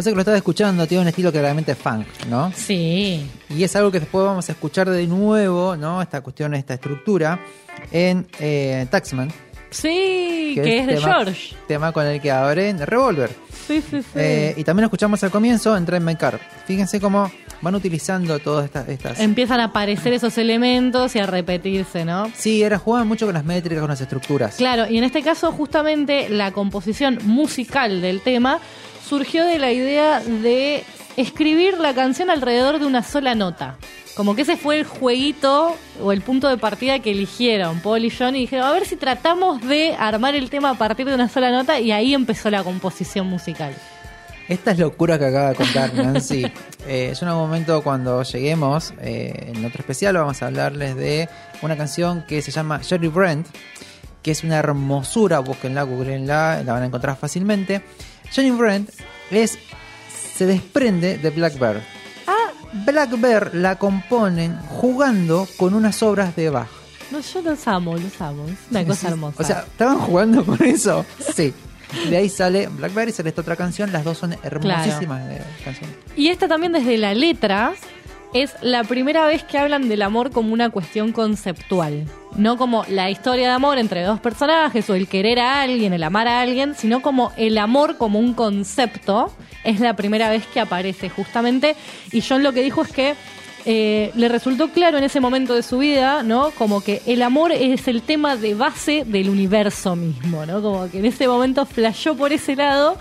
[0.05, 2.51] Pasa que lo estaba escuchando, tiene un estilo claramente funk, ¿no?
[2.55, 3.27] Sí.
[3.49, 5.99] Y es algo que después vamos a escuchar de nuevo, ¿no?
[5.99, 7.39] Esta cuestión, esta estructura,
[7.91, 9.33] en eh, Taxman.
[9.71, 11.55] Sí, que, es de tema, George.
[11.67, 13.31] Tema con el que abren Revolver.
[13.65, 14.09] Sí, sí, sí.
[14.13, 16.39] Eh, y también escuchamos al comienzo en Drive My Car.
[16.67, 17.31] Fíjense cómo
[17.63, 18.87] van utilizando todas estas...
[18.87, 19.19] estas...
[19.19, 22.31] Empiezan a aparecer esos elementos y a repetirse, ¿no?
[22.35, 24.57] Sí, era jugaban mucho con las métricas, con las estructuras.
[24.57, 28.59] Claro, y en este caso justamente la composición musical del tema
[29.07, 30.83] surgió de la idea de
[31.17, 33.77] escribir la canción alrededor de una sola nota.
[34.15, 38.09] Como que ese fue el jueguito o el punto de partida que eligieron Paul y
[38.09, 41.27] John y dijeron, a ver si tratamos de armar el tema a partir de una
[41.27, 43.73] sola nota y ahí empezó la composición musical.
[44.47, 46.45] Estas locuras que acaba de contar Nancy,
[46.87, 51.27] eh, yo en algún momento cuando lleguemos, eh, en otro especial vamos a hablarles de
[51.61, 53.47] una canción que se llama Jerry Brent,
[54.21, 57.83] que es una hermosura, búsquenla, googleenla, la van a encontrar fácilmente.
[58.35, 58.89] Jerry Brent
[59.31, 59.57] es,
[60.35, 61.81] se desprende de Black Bear.
[62.27, 62.51] Ah,
[62.85, 66.67] Black Bear la componen jugando con unas obras de Bach.
[67.11, 68.45] no, yo los amo, los amo.
[68.49, 69.41] Es una cosa hermosa.
[69.41, 71.05] O sea, ¿estaban jugando con eso?
[71.33, 71.53] Sí.
[72.09, 73.93] De ahí sale Blackberry, sale esta otra canción.
[73.93, 75.89] Las dos son hermosísimas de canción.
[76.17, 77.73] Y esta también desde la letra
[78.35, 82.03] es la primera vez que hablan del amor como una cuestión conceptual.
[82.35, 86.03] No como la historia de amor entre dos personajes o el querer a alguien, el
[86.03, 89.31] amar a alguien, sino como el amor como un concepto.
[89.63, 91.77] Es la primera vez que aparece justamente.
[92.11, 93.15] Y John lo que dijo es que
[93.63, 96.51] eh, le resultó claro en ese momento de su vida, ¿no?
[96.57, 100.61] Como que el amor es el tema de base del universo mismo, ¿no?
[100.61, 102.97] Como que en ese momento flashó por ese lado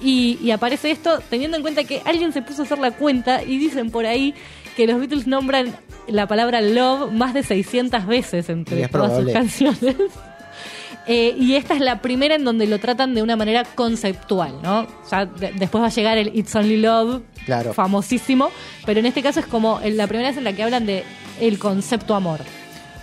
[0.00, 3.42] y, y aparece esto teniendo en cuenta que alguien se puso a hacer la cuenta
[3.42, 4.32] y dicen por ahí
[4.76, 5.74] que los Beatles nombran
[6.06, 9.96] la palabra love más de 600 veces entre es todas sus canciones.
[11.08, 14.88] Eh, y esta es la primera en donde lo tratan de una manera conceptual, ¿no?
[15.08, 17.72] Ya de- después va a llegar el It's Only Love, Claro.
[17.72, 18.50] famosísimo,
[18.84, 21.04] pero en este caso es como la primera vez en la que hablan de
[21.40, 22.40] el concepto amor.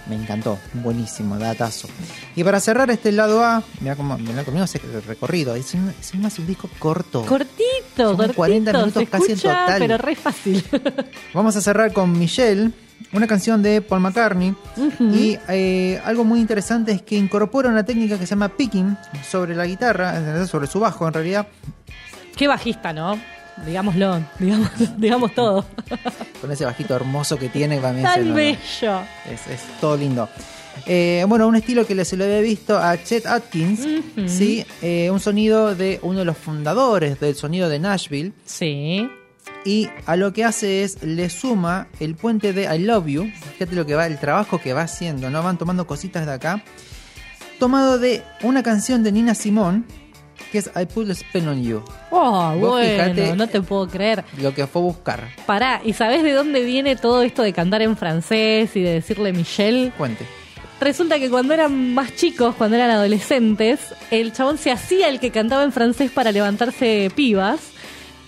[0.07, 0.59] Me encantó.
[0.73, 1.87] Buenísimo, datazo.
[2.35, 5.55] Y para cerrar este lado A, mira cómo mirá conmigo ese recorrido.
[5.55, 7.25] Es, un, es más un disco corto.
[7.25, 7.63] Cortito,
[7.95, 9.79] Son cortito, 40 minutos casi en total.
[9.79, 10.63] pero re fácil.
[11.33, 12.71] Vamos a cerrar con Michelle,
[13.13, 14.53] una canción de Paul McCartney.
[14.99, 18.97] Y eh, algo muy interesante es que incorpora una técnica que se llama picking
[19.29, 21.47] sobre la guitarra, sobre su bajo en realidad,
[22.35, 23.19] Qué bajista, ¿no?
[23.65, 25.65] Digámoslo, digamos, digamos todo.
[26.41, 27.77] con ese bajito hermoso que tiene.
[27.77, 29.01] También Tan bello.
[29.29, 30.29] Es, es todo lindo.
[30.85, 33.87] Eh, bueno, un estilo que se lo había visto a Chet Atkins.
[34.27, 34.65] ¿sí?
[34.81, 38.33] Eh, un sonido de uno de los fundadores del sonido de Nashville.
[38.45, 39.07] Sí.
[39.65, 43.31] Y a lo que hace es, le suma el puente de I Love You.
[43.53, 45.41] Fíjate lo que va, el trabajo que va haciendo, ¿no?
[45.41, 46.63] Van tomando cositas de acá.
[47.59, 49.83] Tomado de una canción de Nina Simone,
[50.51, 51.83] que es I Put a Spell on You.
[52.11, 54.23] Oh, Vos bueno, no te puedo creer.
[54.41, 55.27] Lo que fue a buscar.
[55.45, 59.33] Pará, ¿y sabés de dónde viene todo esto de cantar en francés y de decirle
[59.33, 59.91] Michelle?
[59.97, 60.25] Cuente.
[60.79, 63.79] Resulta que cuando eran más chicos, cuando eran adolescentes,
[64.11, 67.72] el chabón se hacía el que cantaba en francés para levantarse pibas.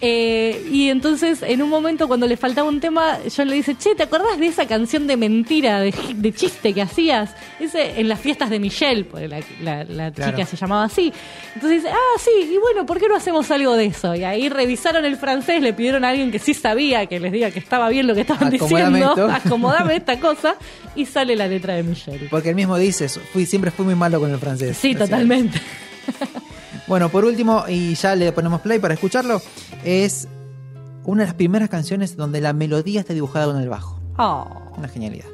[0.02, 3.96] Eh, y entonces, en un momento, cuando le faltaba un tema, John le dice: Che,
[3.96, 7.34] ¿te acordás de esa canción de mentira, de, de chiste que hacías?
[7.60, 10.32] Dice, en las fiestas de Michelle, porque la, la- la Claro.
[10.34, 11.14] chica se llamaba así.
[11.56, 14.14] Entonces dice: Ah, sí, y bueno, ¿por qué no hacemos algo de eso?
[14.16, 17.50] Y ahí revisaron el francés, le pidieron a alguien que sí sabía que les diga
[17.52, 19.32] que estaba bien lo que estaban Acomodame diciendo, esto.
[19.48, 20.56] acomodame esta cosa,
[20.96, 22.28] y sale la letra de Michelle.
[22.30, 24.78] Porque él mismo dice, fui, siempre fui muy malo con el francés.
[24.78, 25.60] Sí, O sea, totalmente.
[26.88, 29.42] Bueno, por último, y ya le ponemos play para escucharlo,
[29.84, 30.28] es
[31.04, 34.00] una de las primeras canciones donde la melodía está dibujada con el bajo.
[34.18, 34.48] Oh.
[34.78, 35.26] Una genialidad.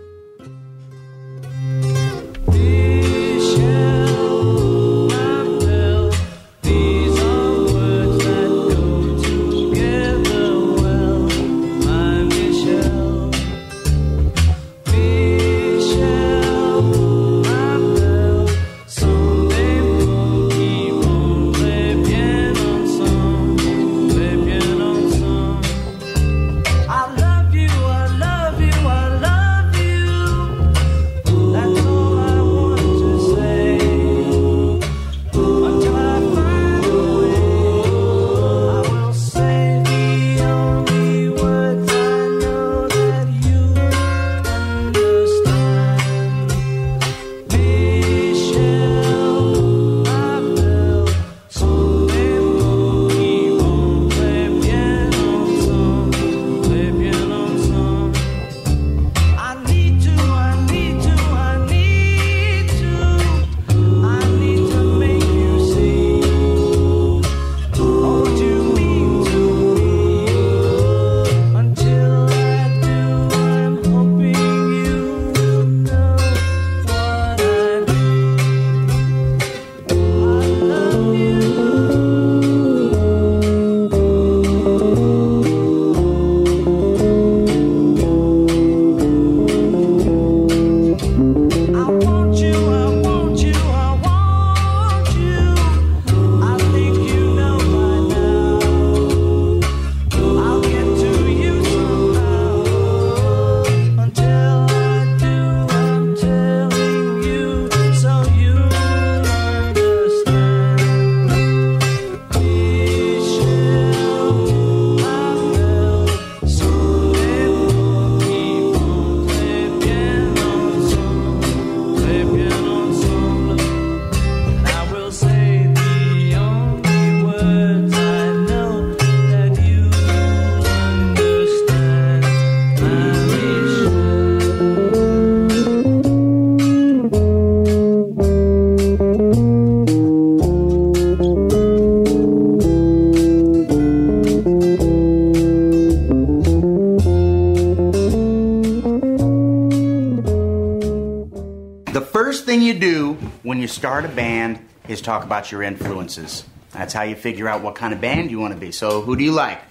[153.72, 156.44] Start a band is talk about your influences.
[156.72, 158.72] That's how you figure out what kind of band you want to be.
[158.72, 159.62] So, who do you like?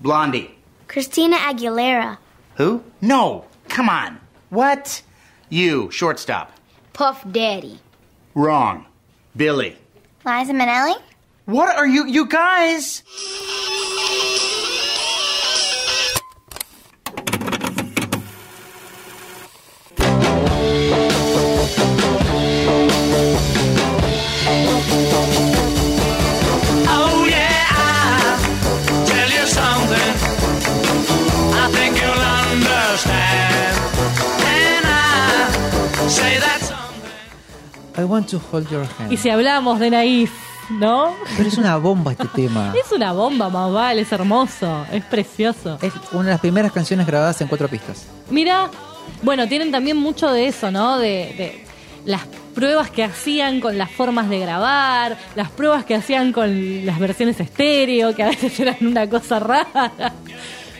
[0.00, 0.54] Blondie.
[0.88, 2.18] Christina Aguilera.
[2.56, 2.82] Who?
[3.00, 3.44] No.
[3.68, 4.20] Come on.
[4.48, 5.02] What?
[5.48, 6.52] You, shortstop.
[6.92, 7.78] Puff Daddy.
[8.34, 8.86] Wrong.
[9.36, 9.76] Billy.
[10.24, 11.00] Liza Minnelli.
[11.44, 13.02] What are you, you guys?
[38.20, 39.12] Want to hold your hand.
[39.12, 40.32] Y si hablamos de Naif,
[40.70, 41.14] ¿no?
[41.36, 42.72] Pero es una bomba este tema.
[42.84, 45.78] Es una bomba, más vale, es hermoso, es precioso.
[45.80, 48.06] Es una de las primeras canciones grabadas en cuatro pistas.
[48.30, 48.70] Mira,
[49.22, 50.98] bueno, tienen también mucho de eso, ¿no?
[50.98, 51.64] De, de
[52.04, 52.22] las
[52.54, 57.40] pruebas que hacían con las formas de grabar, las pruebas que hacían con las versiones
[57.40, 59.92] estéreo, que a veces eran una cosa rara.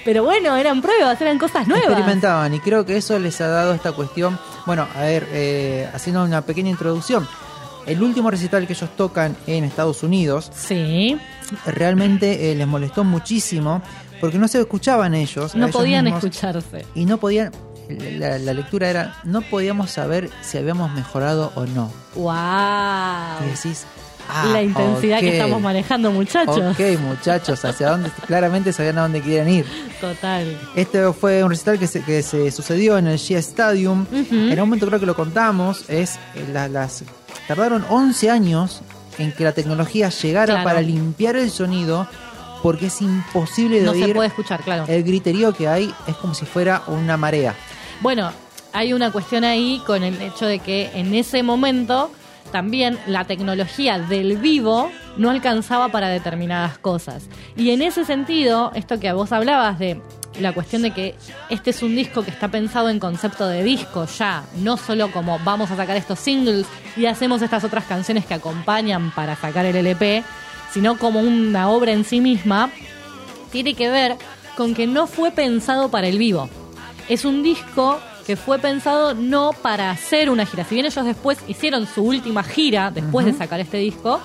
[0.04, 1.86] Pero bueno, eran pruebas, eran cosas nuevas.
[1.86, 4.38] Experimentaban y creo que eso les ha dado esta cuestión.
[4.66, 7.26] Bueno, a ver, eh, haciendo una pequeña introducción.
[7.86, 11.18] El último recital que ellos tocan en Estados Unidos Sí,
[11.66, 13.82] realmente eh, les molestó muchísimo
[14.20, 15.54] porque no se escuchaban ellos.
[15.54, 16.84] no podían escucharse.
[16.94, 17.52] Y no podían.
[18.18, 21.90] La, la lectura era, no podíamos saber si habíamos mejorado o no.
[22.14, 23.46] ¡Wow!
[23.46, 23.84] Y decís,
[24.32, 26.58] ah, La intensidad ok, que estamos manejando, muchachos.
[26.58, 29.66] Ok, muchachos, hacia dónde, claramente sabían a dónde querían ir.
[30.00, 30.58] Total.
[30.74, 34.06] Este fue un recital que se, que se sucedió en el Shea Stadium.
[34.12, 35.88] En un momento creo que lo contamos.
[35.88, 37.04] Es eh, la- las
[37.48, 38.80] tardaron 11 años
[39.18, 40.64] en que la tecnología llegara Claro.
[40.64, 42.06] para limpiar el sonido
[42.62, 44.14] porque es imposible de No se oír.
[44.14, 44.84] puede escuchar, claro.
[44.86, 47.54] El griterío que hay es como si fuera una marea.
[48.00, 48.30] Bueno,
[48.72, 52.10] hay una cuestión ahí con el hecho de que en ese momento
[52.50, 57.28] también la tecnología del vivo no alcanzaba para determinadas cosas.
[57.56, 60.00] Y en ese sentido, esto que vos hablabas de
[60.38, 61.14] la cuestión de que
[61.48, 65.38] este es un disco que está pensado en concepto de disco ya, no solo como
[65.40, 69.76] vamos a sacar estos singles y hacemos estas otras canciones que acompañan para sacar el
[69.76, 70.22] LP,
[70.72, 72.70] sino como una obra en sí misma,
[73.50, 74.16] tiene que ver
[74.56, 76.48] con que no fue pensado para el vivo.
[77.08, 77.98] Es un disco
[78.30, 80.62] que fue pensado no para hacer una gira.
[80.62, 84.20] Si bien ellos después hicieron su última gira, después de sacar este disco,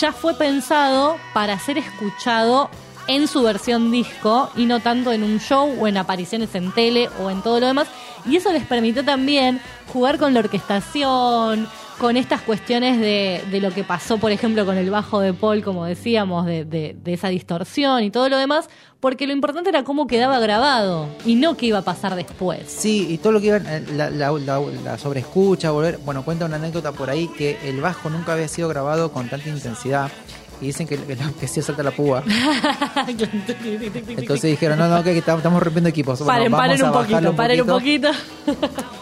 [0.00, 2.70] ya fue pensado para ser escuchado
[3.08, 7.10] en su versión disco y no tanto en un show o en apariciones en tele
[7.22, 7.88] o en todo lo demás.
[8.24, 9.60] Y eso les permitió también
[9.92, 11.68] jugar con la orquestación,
[12.02, 15.62] con estas cuestiones de, de lo que pasó, por ejemplo, con el bajo de Paul,
[15.62, 18.68] como decíamos, de, de- de esa distorsión y todo lo demás,
[18.98, 22.62] porque lo importante era cómo quedaba grabado y no qué iba a pasar después.
[22.66, 25.98] Sí, y todo lo que iban, eh, la, la, la, la sobreescucha, volver.
[26.04, 29.48] Bueno, cuenta una anécdota por ahí que el bajo nunca había sido grabado con tanta
[29.48, 30.10] intensidad.
[30.60, 32.22] Y dicen que, que, que sí salta la púa.
[34.08, 36.18] Entonces dijeron, no, no, que estamos, estamos rompiendo equipos.
[36.20, 38.10] Bueno, paren, vamos paren a un bajarlo poquito, paren un poquito.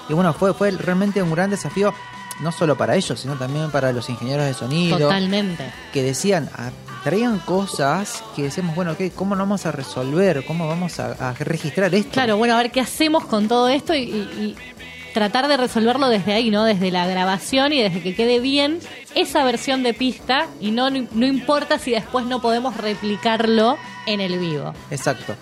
[0.09, 1.93] Y bueno, fue, fue realmente un gran desafío,
[2.43, 4.99] no solo para ellos, sino también para los ingenieros de sonido.
[4.99, 5.71] Totalmente.
[5.93, 6.71] Que decían, ah,
[7.05, 10.45] traían cosas que decíamos, bueno, ¿qué, ¿cómo lo vamos a resolver?
[10.47, 12.13] ¿Cómo vamos a, a registrar esto?
[12.13, 14.57] Claro, bueno, a ver qué hacemos con todo esto y, y- y
[15.15, 16.63] tratar de resolverlo desde ahí, ¿no?
[16.65, 18.79] Desde la grabación y desde que quede bien
[19.17, 23.77] esa versión de pista y no, no importa si después no podemos replicarlo
[24.07, 24.73] en el vivo.
[24.91, 25.35] Exacto.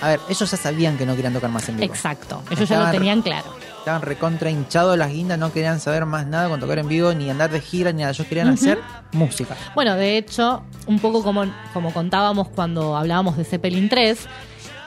[0.00, 1.92] A ver, ellos ya sabían que no querían tocar más en vivo.
[1.92, 3.54] Exacto, ellos ya lo tenían claro.
[3.78, 7.30] Estaban recontra hinchados las guindas, no querían saber más nada con tocar en vivo, ni
[7.30, 8.12] andar de gira, ni nada.
[8.12, 8.80] Ellos querían hacer
[9.12, 9.56] música.
[9.76, 14.26] Bueno, de hecho, un poco como, como contábamos cuando hablábamos de Zeppelin 3,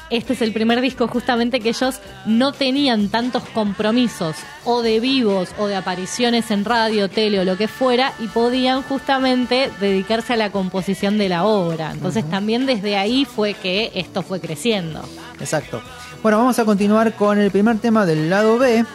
[0.10, 5.50] este es el primer disco justamente que ellos no tenían tantos compromisos o de vivos
[5.58, 10.38] o de apariciones en radio, tele o lo que fuera y podían justamente dedicarse a
[10.38, 11.92] la composición de la obra.
[11.92, 15.02] Entonces también desde ahí fue que esto fue creciendo.
[15.40, 15.82] Exacto.
[16.22, 18.86] Bueno, vamos a continuar con el primer tema del lado B,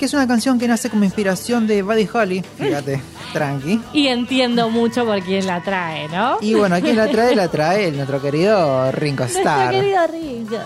[0.00, 2.42] que es una canción que nace como inspiración de Buddy Holly.
[2.58, 3.00] Fíjate,
[3.32, 3.80] tranqui.
[3.92, 6.38] Y entiendo mucho por quién la trae, ¿no?
[6.40, 7.36] Y bueno, ¿quién la trae?
[7.36, 9.70] La trae nuestro querido Ringo Nuestro Starr.
[9.70, 10.56] querido Ringo.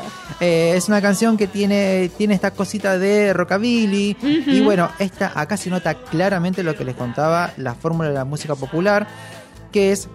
[0.41, 4.17] Eh, es una canción que tiene, tiene esta cosita de rockabilly.
[4.23, 8.25] Y bueno, esta acá se nota claramente lo que les contaba la fórmula de la
[8.25, 9.07] música popular,
[9.73, 10.09] que es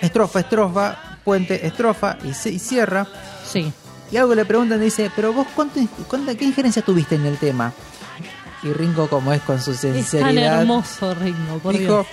[0.00, 3.06] estrofa, estrofa, puente, estrofa y, se- y cierra.
[3.44, 3.72] Sí.
[4.12, 7.72] Y algo le preguntan, dice, pero vos cuánto, cuánta, qué injerencia tuviste en el tema?
[8.62, 12.06] Y Ringo, como es con su Es tan sinceridad, hermoso Ringo, por dijo, Dios.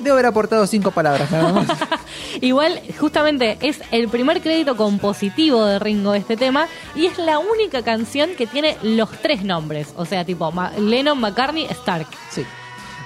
[0.00, 1.66] Debo haber aportado cinco palabras nada más.
[2.40, 7.38] Igual, justamente, es el primer crédito compositivo de Ringo de este tema y es la
[7.38, 9.88] única canción que tiene los tres nombres.
[9.96, 12.06] O sea, tipo Ma- Lennon, McCartney, Stark.
[12.30, 12.44] Sí.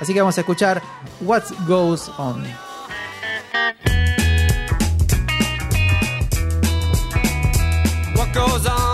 [0.00, 0.82] Así que vamos a escuchar
[1.20, 2.42] What Goes On.
[8.16, 8.87] What goes on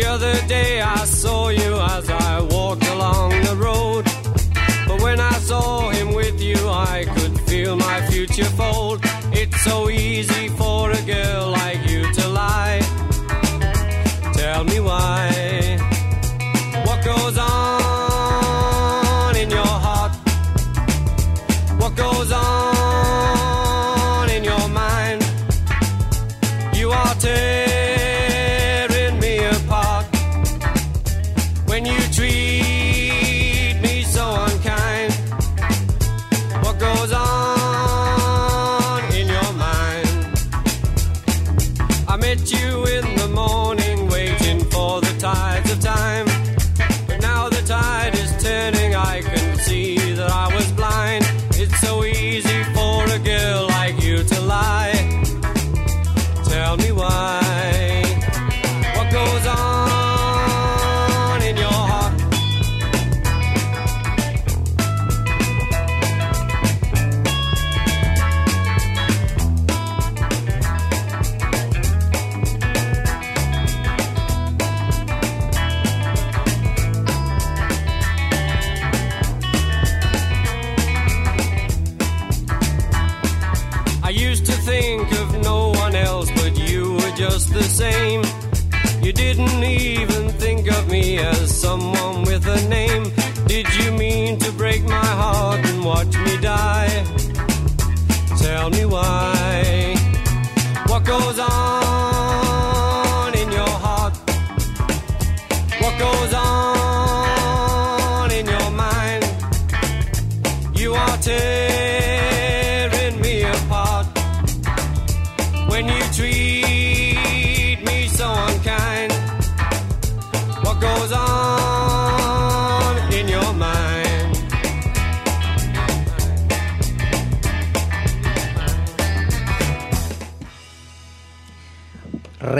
[0.00, 4.06] The other day I saw you as I walked along the road.
[4.88, 9.00] But when I saw him with you, I could feel my future fold.
[9.30, 12.80] It's so easy for a girl like you to lie.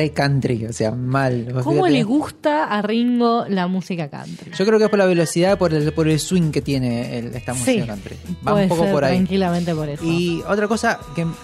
[0.00, 1.48] Re country, o sea, mal.
[1.62, 1.90] ¿Cómo fíjate.
[1.92, 4.50] le gusta a Ringo la música country?
[4.56, 7.34] Yo creo que es por la velocidad, por el, por el swing que tiene el-
[7.34, 8.16] esta música Sí, country.
[8.46, 9.16] Va puede un poco ser por ahí.
[9.16, 10.02] tranquilamente por eso.
[10.04, 11.34] Y otra cosa que me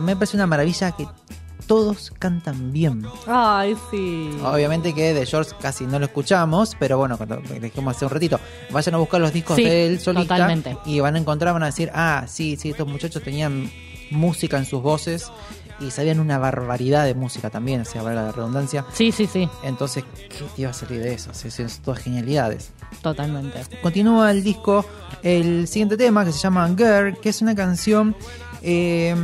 [0.00, 1.06] me parece una maravilla que
[1.66, 3.06] todos cantan bien.
[3.26, 4.28] Ay, sí.
[4.44, 8.38] Obviamente que de George casi no lo escuchamos, pero bueno, cuando dijimos hace un ratito,
[8.70, 10.76] vayan a buscar los discos Sí, de él solita totalmente.
[10.84, 13.70] y van a encontrar, van a decir, ah, sí, sí, estos muchachos tenían
[14.10, 15.30] música en sus voces
[15.82, 18.84] y sabían una barbaridad de música también, o sea, valga la redundancia.
[18.92, 21.30] Sí, sí, sí, Entonces, ¿qué te iba a salir de eso?
[21.30, 22.70] O sea, son todas genialidades.
[23.02, 23.60] totalmente.
[23.82, 24.84] Continúa el disco,
[25.22, 28.14] el siguiente tema que se llama Girl, que es una canción.
[28.62, 29.14] eh,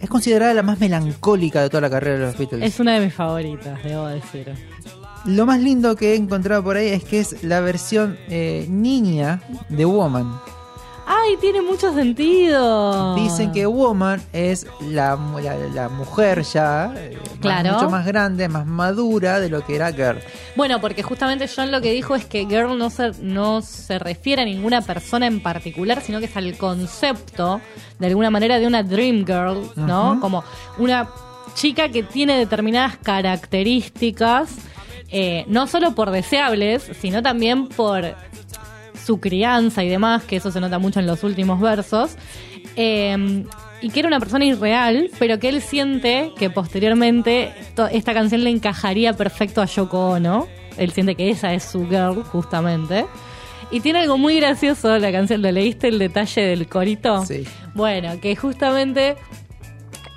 [0.00, 2.62] es considerada la más melancólica de toda la carrera de los Beatles.
[2.62, 4.54] Es una de mis favoritas, debo decir.
[5.24, 9.42] Lo más lindo que he encontrado por ahí es que es la versión eh, niña
[9.68, 10.38] de Woman.
[11.10, 13.14] Ay, tiene mucho sentido.
[13.14, 17.72] Dicen que Woman es la, mu- la, la mujer ya, eh, más- Claro.
[17.74, 20.18] mucho más grande, más madura de lo que era Girl.
[20.54, 24.42] Bueno, porque justamente John lo que dijo es que girl no se, no se refiere
[24.42, 27.60] a ninguna persona en particular, sino que es al concepto,
[27.98, 30.18] de alguna manera, de una dream girl, ¿no?
[30.20, 30.44] Como
[30.78, 31.08] una
[31.54, 34.50] chica que tiene determinadas características,
[35.10, 38.14] eh, no solo por deseables, sino también por
[39.08, 42.16] su crianza y demás, que eso se nota mucho en los últimos versos.
[42.76, 43.42] Eh,
[43.80, 47.54] y que era una persona irreal, pero que él siente que posteriormente
[47.90, 50.46] esta canción le encajaría perfecto a Yoko Ono.
[50.76, 53.06] Él siente que esa es su girl, justamente.
[53.70, 55.40] Y tiene algo muy gracioso la canción.
[55.40, 57.24] ¿Lo leíste el detalle del corito?
[57.24, 57.44] Sí.
[57.74, 59.16] Bueno, que justamente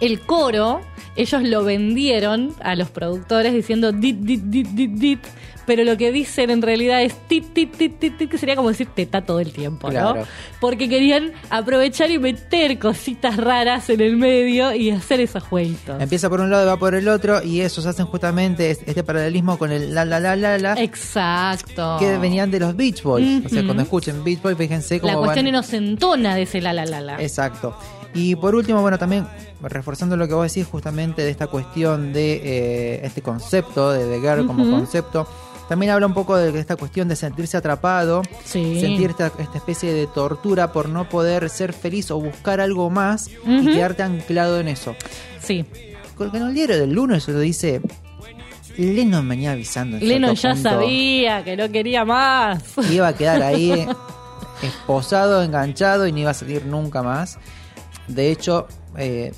[0.01, 0.81] el coro,
[1.15, 5.19] ellos lo vendieron a los productores diciendo dit, dit, dit, dit, dit,
[5.65, 8.69] pero lo que dicen en realidad es tit, tit, tit, tit, tit, que sería como
[8.69, 10.15] decir teta todo el tiempo, ¿no?
[10.59, 16.01] Porque querían aprovechar y meter cositas raras en el medio y hacer esos jueguitos.
[16.01, 19.03] Empieza por un lado y va por el otro y esos hacen justamente es- este
[19.03, 21.97] paralelismo con el la la la la la Exacto.
[21.99, 23.45] que venían de los Beach Boys.
[23.45, 26.73] O sea, cuando escuchen Beach Boys, fíjense cómo La cuestión van- inocentona de ese la
[26.73, 27.21] la la la.
[27.21, 27.75] Exacto.
[28.13, 29.25] Y por último, bueno, también
[29.61, 34.19] reforzando lo que vos decís justamente de esta cuestión de eh, este concepto, de The
[34.19, 35.27] Girl como concepto,
[35.71, 38.81] también habla un poco de esta cuestión de sentirse atrapado, Sí.
[38.81, 43.29] sentir esta, esta especie de tortura por no poder ser feliz o buscar algo más
[43.47, 44.97] y quedarte anclado en eso.
[45.41, 45.63] Sí.
[46.17, 47.79] Con en el diario del lunes se lo dice,
[48.75, 49.97] Lennon venía avisando.
[49.97, 52.61] cierto ya punto sabía que no quería más.
[52.75, 53.87] que iba a quedar ahí
[54.61, 57.39] esposado, enganchado y no iba a salir nunca más.
[58.09, 58.67] De hecho,
[58.97, 59.31] eh,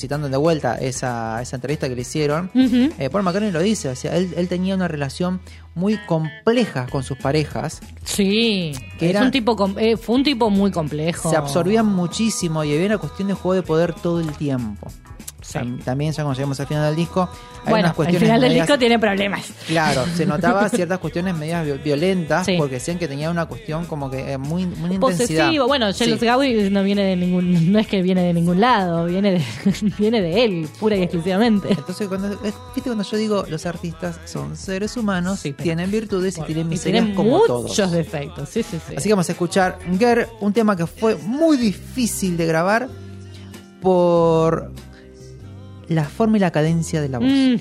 [0.00, 3.94] citando de vuelta esa, esa entrevista que le hicieron, eh, Paul McCartney lo dice, o
[3.94, 5.40] sea, él, él tenía una relación
[5.74, 8.72] muy compleja con sus parejas, Sí.
[8.98, 11.30] Que es un tipo eh, fue un tipo muy complejo.
[11.30, 14.88] se absorbían muchísimo y había una cuestión de juego de poder todo el tiempo.
[15.50, 15.58] Sí.
[15.84, 17.28] También ya cuando llegamos al final del disco,
[17.64, 19.46] hay Bueno, unas el cuestiones final del medias- disco tiene problemas.
[19.66, 22.54] Claro, se notaba ciertas cuestiones medias vi- violentas Sí.
[22.56, 25.46] porque decían que tenía una cuestión como que eh, muy, muy intensidad.
[25.46, 25.66] Posesivo.
[25.66, 26.04] Bueno, Sí.
[26.04, 29.42] Jealous Gaby no viene de ningún, no es que viene de ningún lado, viene de,
[29.98, 31.68] viene de él, pura y exclusivamente.
[31.70, 36.38] Entonces, cuando, es- viste cuando yo digo los artistas son seres humanos, pero- tienen virtudes
[36.38, 37.90] y tienen Y miserias tiene como muchos todos.
[37.92, 38.94] defectos, sí, sí, sí.
[38.96, 42.88] Así que vamos a escuchar Girl, un tema que fue muy difícil de grabar
[43.80, 44.70] por
[45.90, 47.28] la forma y la cadencia de la voz.
[47.28, 47.56] Mm,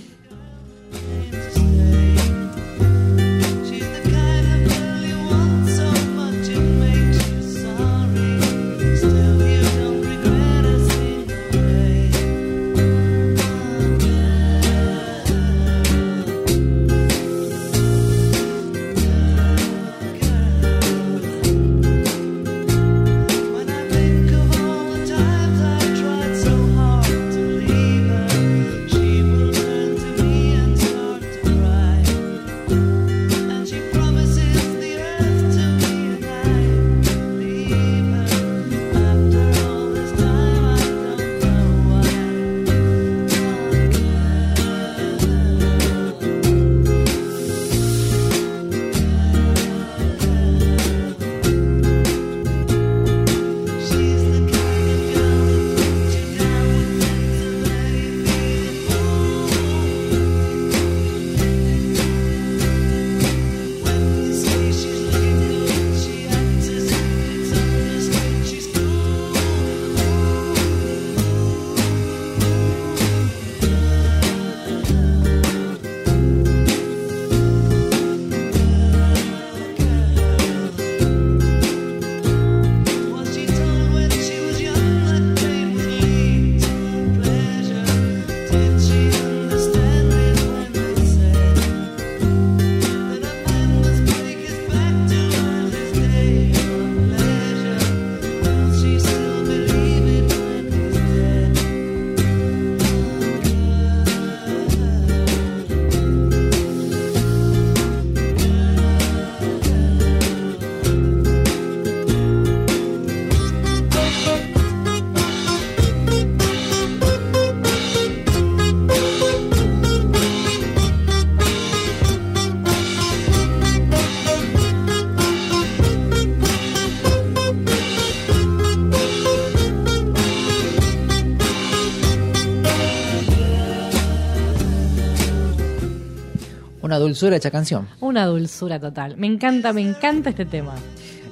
[137.09, 137.87] dulzura hecha canción.
[137.99, 139.17] una dulzura total.
[139.17, 140.73] Me encanta, me encanta este tema.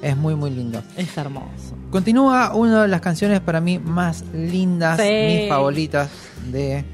[0.02, 0.80] Es muy, muy lindo.
[0.96, 1.76] Es hermoso.
[1.90, 5.08] Continúa una de las canciones para mí más lindas, Sí.
[5.40, 6.08] mis favoritas
[6.52, 6.84] de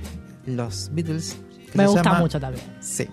[0.46, 1.36] los Beatles.
[1.74, 2.64] Me gusta llama- mucho también.
[2.80, 3.06] Sí.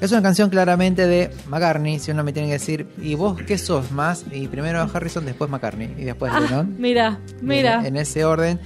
[0.00, 3.56] Es una canción claramente de McCartney, si uno me tiene que decir, ¿y vos qué
[3.58, 4.24] sos más?
[4.30, 6.76] Y primero Harrison, después McCartney y después Ah, Lennon.
[6.78, 7.80] mira, mira.
[7.80, 8.60] En, en ese orden.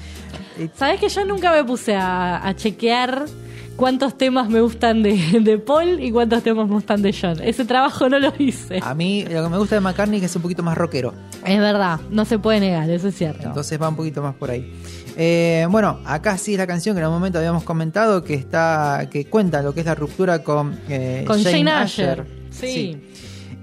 [0.74, 3.24] ¿Sabes que yo nunca me puse a, a chequear
[3.80, 7.40] cuántos temas me gustan de, de Paul y cuántos temas me gustan de John?
[7.42, 8.78] Ese trabajo no lo hice.
[8.82, 11.14] a mí lo que me gusta de McCartney es que es un poquito más rockero.
[11.44, 13.48] Es verdad, no se puede negar, eso es cierto.
[13.48, 14.70] Entonces va un poquito más por ahí.
[15.16, 19.08] Eh, bueno, acá sí es la canción que en un momento habíamos comentado que está
[19.10, 22.26] que cuenta lo que es la ruptura con, eh, Con Jane Asher.
[22.50, 23.00] Sí.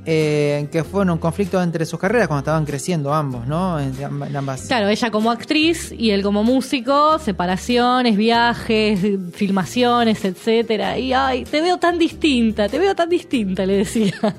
[0.10, 3.78] Eh, que fue un conflicto entre sus carreras cuando estaban creciendo ambos, ¿no?
[3.80, 4.62] En amb- en ambas.
[4.62, 9.00] Claro, ella como actriz y él como músico, separaciones, viajes,
[9.34, 10.98] filmaciones, etcétera.
[10.98, 14.14] Y ay, te veo tan distinta, te veo tan distinta, le decía.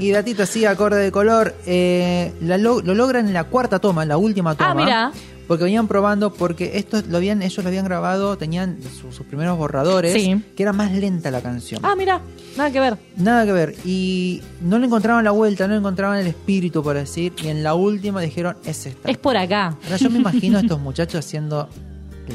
[0.00, 4.02] Y datito así, acorde de color, eh, la lo, lo logran en la cuarta toma,
[4.02, 4.70] en la última toma.
[4.70, 5.12] Ah, mira.
[5.46, 9.58] Porque venían probando, porque esto lo habían, ellos lo habían grabado, tenían su- sus primeros
[9.58, 10.42] borradores, Sí.
[10.56, 11.80] que era más lenta la canción.
[11.84, 12.20] Ah, mira,
[12.56, 12.96] nada que ver.
[13.16, 13.74] Nada que ver.
[13.84, 17.32] Y no le encontraban la vuelta, no le encontraban el espíritu, por decir.
[17.42, 19.10] Y en la última dijeron, es esta.
[19.10, 19.76] Es por acá.
[19.84, 21.68] Ahora yo me imagino a estos muchachos haciendo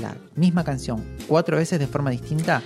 [0.02, 2.62] la misma canción cuatro veces de forma distinta.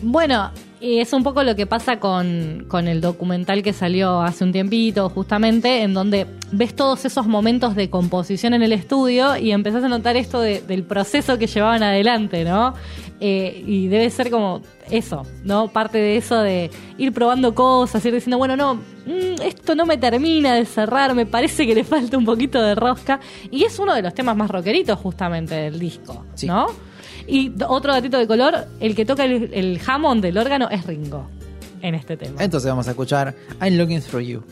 [0.00, 0.50] Bueno,
[0.80, 5.08] es un poco lo que pasa con, con el documental que salió hace un tiempito,
[5.10, 9.88] justamente, en donde ves todos esos momentos de composición en el estudio y empezás a
[9.88, 12.74] notar esto de- del proceso que llevaban adelante, ¿no?
[13.20, 15.66] Eh, y debe ser como eso, ¿no?
[15.66, 19.96] Parte de eso de ir probando cosas, ir diciendo, bueno, no, mm, esto no me
[19.96, 23.18] termina de cerrar, me parece que le falta un poquito de rosca.
[23.50, 26.46] Y es uno de los temas más rockeritos, justamente, del disco, Sí.
[26.46, 26.66] ¿no?
[27.28, 31.28] Y otro datito de color, el que toca el, el Hammond del órgano es Ringo
[31.82, 32.42] en este tema.
[32.42, 34.42] Entonces vamos a escuchar I'm Looking Through You.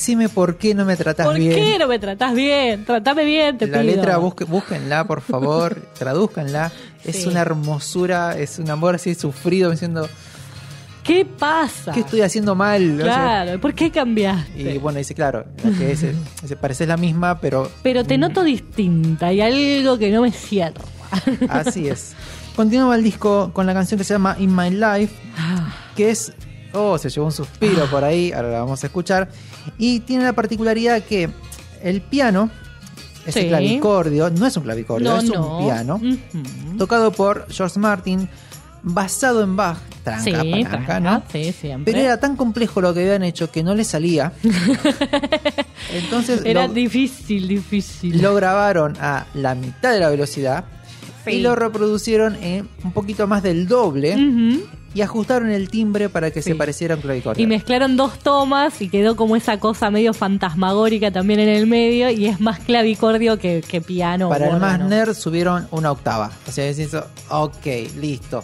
[0.00, 1.52] Decime por qué no me tratás ¿Por bien.
[1.54, 2.86] qué no me tratás bien?
[2.86, 3.94] Tratame bien, te La pido.
[3.96, 6.72] letra, busque- búsquenla, por favor, tradúzcanla.
[7.04, 7.28] Es Sí.
[7.28, 10.08] una hermosura, es un amor así sufrido, diciendo,
[11.04, 11.92] ¿Qué pasa?
[11.92, 12.98] ¿qué estoy haciendo mal?
[12.98, 13.14] O sea,
[13.44, 14.74] Claro, ¿por qué cambiaste?
[14.74, 16.02] y bueno, dice, claro, la que es,
[16.46, 20.80] se parece la misma, pero Pero te noto distinta, hay algo que no me cierra.
[21.50, 22.14] así es.
[22.56, 25.14] Continúa el disco con la canción que se llama In My Life,
[25.94, 26.32] que es.
[26.72, 29.28] Oh, se llevó un suspiro por ahí, ahora la vamos a escuchar.
[29.78, 31.28] Y tiene la particularidad que
[31.82, 32.50] el piano,
[33.26, 33.48] ese Sí.
[33.48, 35.58] clavicordio, no es un clavicordio, no, es no.
[35.58, 36.00] un piano,
[36.78, 38.28] tocado por George Martin,
[38.82, 41.22] basado en Bach, tranca, Sí, palanca, tranca, ¿no?
[41.30, 41.92] sí, siempre.
[41.92, 44.32] Pero era tan complejo lo que habían hecho que no le salía.
[45.92, 48.20] Entonces Era lo, difícil, difícil.
[48.22, 50.64] lo grabaron a la mitad de la velocidad
[51.26, 54.62] y lo reproducieron en un poquito más del doble Ujú.
[54.94, 57.42] Y ajustaron el timbre para que se pareciera a un clavicordio.
[57.42, 62.10] Y mezclaron dos tomas y quedó como esa cosa medio fantasmagórica también en el medio
[62.10, 64.28] y es más clavicordio que, que piano.
[64.28, 66.30] Para el más nerd subieron una octava.
[66.48, 66.90] O sea, decís,
[67.28, 67.66] ok,
[68.00, 68.42] listo.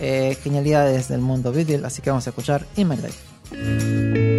[0.00, 4.33] Eh, genialidades del mundo Beatle, así que vamos a escuchar In My Life.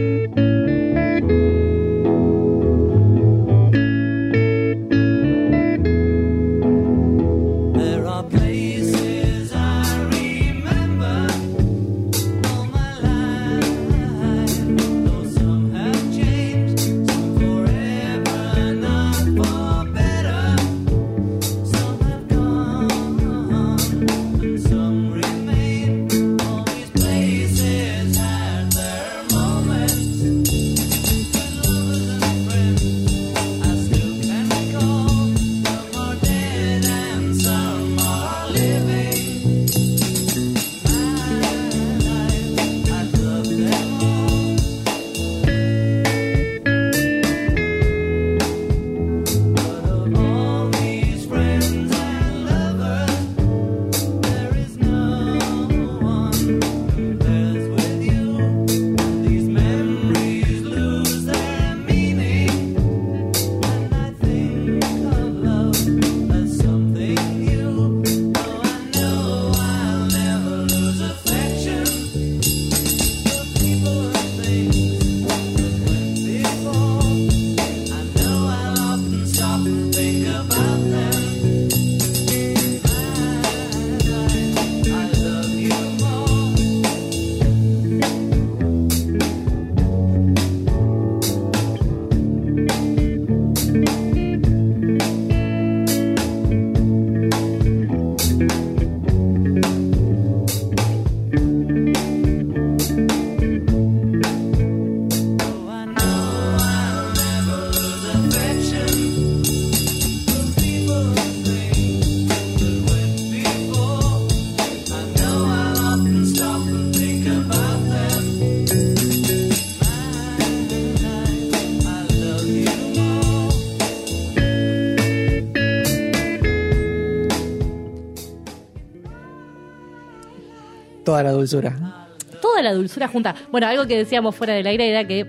[131.15, 132.07] Toda la dulzura.
[132.41, 133.35] toda la dulzura junta.
[133.51, 135.25] Bueno, algo que decíamos fuera del aire era que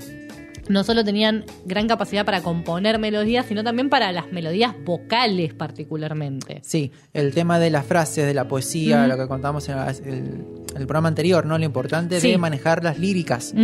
[0.69, 6.61] no solo tenían gran capacidad para componer melodías, sino también para las melodías vocales particularmente.
[6.65, 10.45] Sí, el tema de las frases, de la poesía, lo que contábamos en el,
[10.77, 11.57] el programa anterior, ¿no?
[11.57, 12.33] Lo importante Sí.
[12.33, 13.55] de manejar las líricas.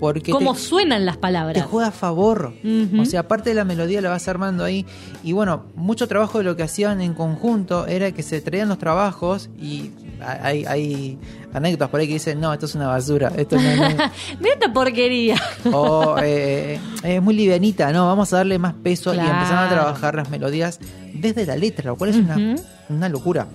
[0.00, 1.64] Porque Cómo te- suenan las te palabras.
[1.66, 2.54] juega a favor.
[2.98, 4.86] O sea, aparte de la melodía la vas armando ahí.
[5.22, 8.78] Y bueno, mucho trabajo de lo que hacían en conjunto era que se traían los
[8.78, 9.90] trabajos y
[10.20, 11.18] hay, hay
[11.52, 13.32] anécdotas por ahí que dicen, no, esto es una basura.
[13.36, 13.88] Esto no, no-
[14.40, 15.36] De esta porquería.
[15.72, 19.30] o eh, es muy livianita, no, vamos a darle más peso y Claro.
[19.32, 20.78] empezaron a trabajar las melodías
[21.14, 22.56] desde la letra, lo cual es una,
[22.88, 23.46] una locura.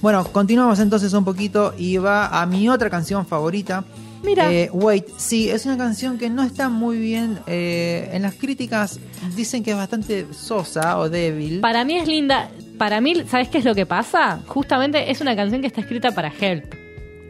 [0.00, 3.84] Bueno, continuamos entonces un poquito y va a mi otra canción favorita.
[4.22, 4.52] Mira.
[4.52, 7.38] Eh, Wait, sí, es una canción que no está muy bien.
[7.46, 8.98] eh, en las críticas
[9.34, 11.60] dicen que es bastante sosa o débil.
[11.60, 12.48] Para mí es linda.
[12.78, 14.40] Para mí, ¿sabes qué es lo que pasa?
[14.46, 16.87] Justamente es una canción que está escrita para Help.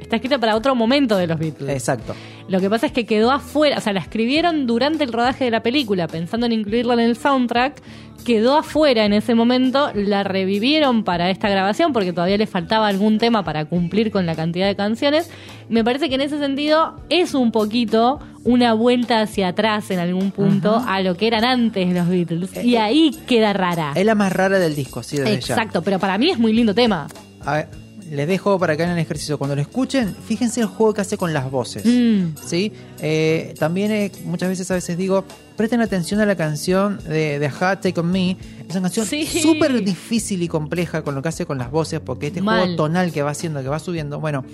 [0.08, 1.68] Está escrita para otro momento de los Beatles.
[1.68, 2.14] Exacto.
[2.48, 5.50] Lo que pasa es que quedó afuera, o sea, la escribieron durante el rodaje de
[5.50, 7.82] la película, pensando en incluirla en el soundtrack,
[8.24, 13.18] quedó afuera en ese momento, la revivieron para esta grabación porque todavía le faltaba algún
[13.18, 15.30] tema para cumplir con la cantidad de canciones.
[15.68, 20.30] Me parece que en ese sentido es un poquito una vuelta hacia atrás en algún
[20.30, 22.64] punto a lo que eran antes los Beatles.
[22.64, 23.92] Y Eh, ahí queda rara.
[23.94, 25.54] Es la más rara del disco, sí, desde ya.
[25.54, 27.08] Exacto, pero para mí es muy lindo tema.
[27.44, 27.68] A ver,
[28.10, 29.38] les dejo para que hagan el ejercicio.
[29.38, 31.84] Cuando lo escuchen, fíjense el juego que hace con las voces.
[31.84, 32.34] Mm.
[32.46, 32.72] ¿sí?
[33.00, 35.24] Eh, también eh, muchas veces a veces digo,
[35.56, 38.36] presten atención a la canción de, de Ajá, Take On Me.
[38.68, 39.26] Es una canción Sí.
[39.26, 42.60] súper difícil y compleja con lo que hace con las voces, porque este Mal.
[42.60, 44.44] juego tonal que va haciendo, que va subiendo, bueno.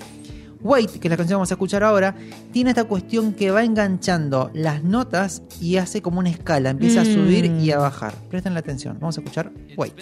[0.60, 2.14] Wait, que es la canción que vamos a escuchar ahora,
[2.50, 7.04] tiene esta cuestión que va enganchando las notas y hace como una escala, empieza a
[7.04, 7.12] Mm.
[7.14, 8.14] subir y a bajar.
[8.30, 9.92] Presten la atención, vamos a escuchar Wait.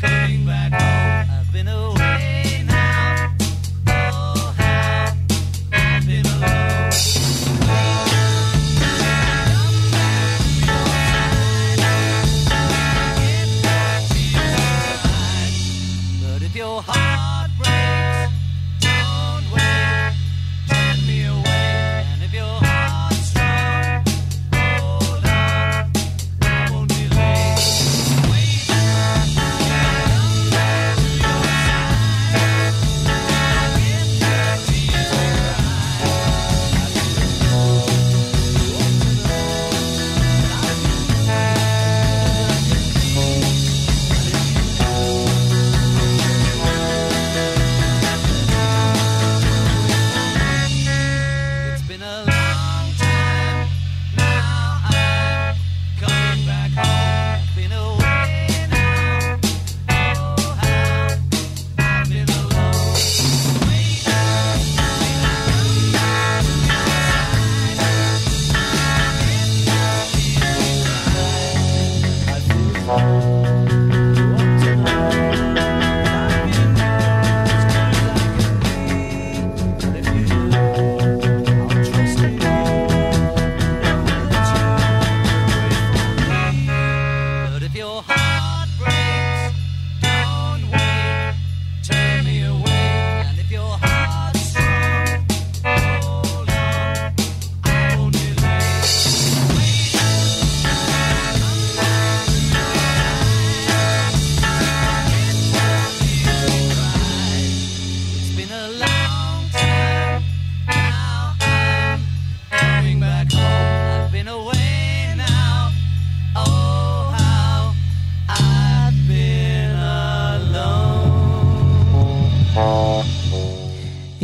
[0.00, 0.89] came back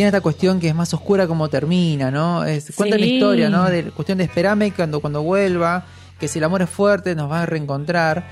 [0.06, 2.44] Tiene esta cuestión que es más oscura como termina, ¿no?
[2.44, 3.64] Es, cuenta la historia, ¿no?
[3.68, 5.84] De cuestión de esperarme cuando, cuando vuelva,
[6.20, 8.24] que si el amor es fuerte nos va a reencontrar.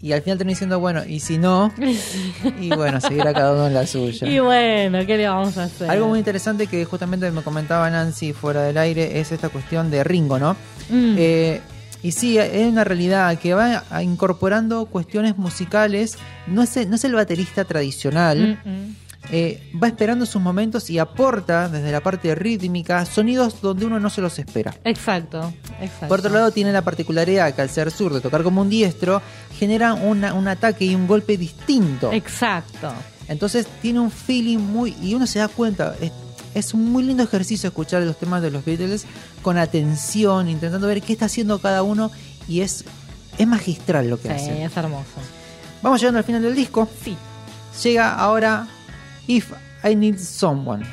[0.00, 1.72] Y al final termina diciendo, bueno, y si no,
[2.60, 4.26] y bueno, seguirá cada uno en la suya.
[4.28, 5.90] Y bueno, ¿qué le vamos a hacer?
[5.90, 10.04] Algo muy interesante que justamente me comentaba Nancy fuera del aire es esta cuestión de
[10.04, 10.52] Ringo, ¿no?
[10.88, 11.14] Mm.
[11.18, 11.60] Eh,
[12.02, 16.16] y sí, es una realidad que va incorporando cuestiones musicales.
[16.46, 18.58] No es, el- no es el baterista tradicional.
[18.64, 18.94] Mm, mm.
[19.30, 24.08] Eh, va esperando sus momentos y aporta desde la parte rítmica sonidos donde uno no
[24.10, 24.74] se los espera.
[24.84, 26.08] Exacto, exacto.
[26.08, 29.20] Por otro lado, tiene la particularidad que al ser sur de tocar como un diestro,
[29.58, 32.12] genera una- un ataque y un golpe distinto.
[32.12, 32.90] Exacto.
[33.28, 34.96] Entonces tiene un feeling muy...
[35.02, 36.10] Y uno se da cuenta, es,
[36.54, 39.04] es un muy lindo ejercicio escuchar los temas de los Beatles
[39.42, 42.10] con atención, intentando ver qué está haciendo cada uno
[42.48, 42.84] y es,
[43.36, 44.64] es magistral lo que Sí, hace.
[44.64, 45.04] es hermoso.
[45.82, 46.88] Vamos llegando al final del disco.
[47.04, 47.14] Sí.
[47.82, 48.66] llega ahora
[49.28, 49.52] If
[49.84, 50.86] I Need Someone.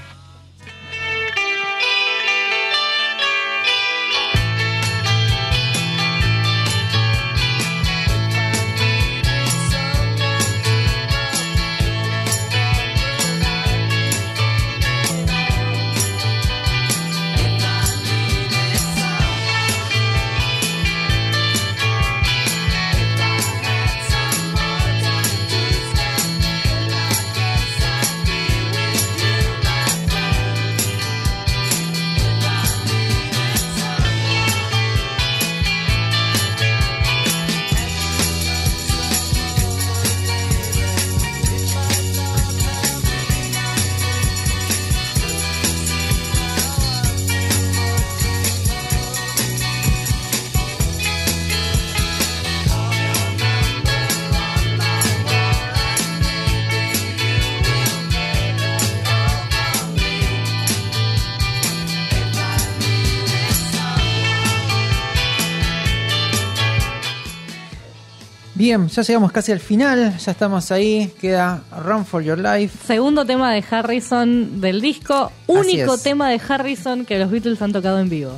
[68.55, 72.77] Bien, ya llegamos casi al final, ya estamos ahí, queda Run for Your Life.
[72.87, 77.99] Segundo tema de Harrison del disco, único tema de Harrison que los Beatles han tocado
[77.99, 78.31] en vivo.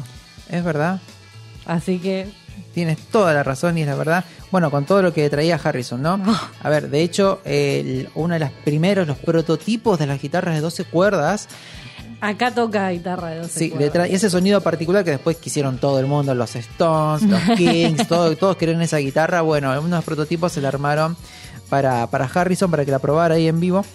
[0.50, 1.00] Es verdad,
[1.68, 2.30] Así que
[2.74, 4.24] tienes toda la razón y es la verdad.
[4.52, 6.20] Bueno, con todo lo que traía Harrison, ¿no?
[6.64, 10.62] A ver, de hecho, el- uno de los primeros, los prototipos de las guitarras de
[10.62, 11.50] 12 cuerdas,
[12.22, 16.06] acá toca guitarra de 12 sí, trae ese sonido particular que después quisieron todo el
[16.08, 19.42] mundo, los Stones, los Kings, todo- todos querían esa guitarra.
[19.42, 21.16] Bueno, unos prototipos se la armaron
[21.70, 23.86] para, para Harrison, para que la probara ahí en vivo.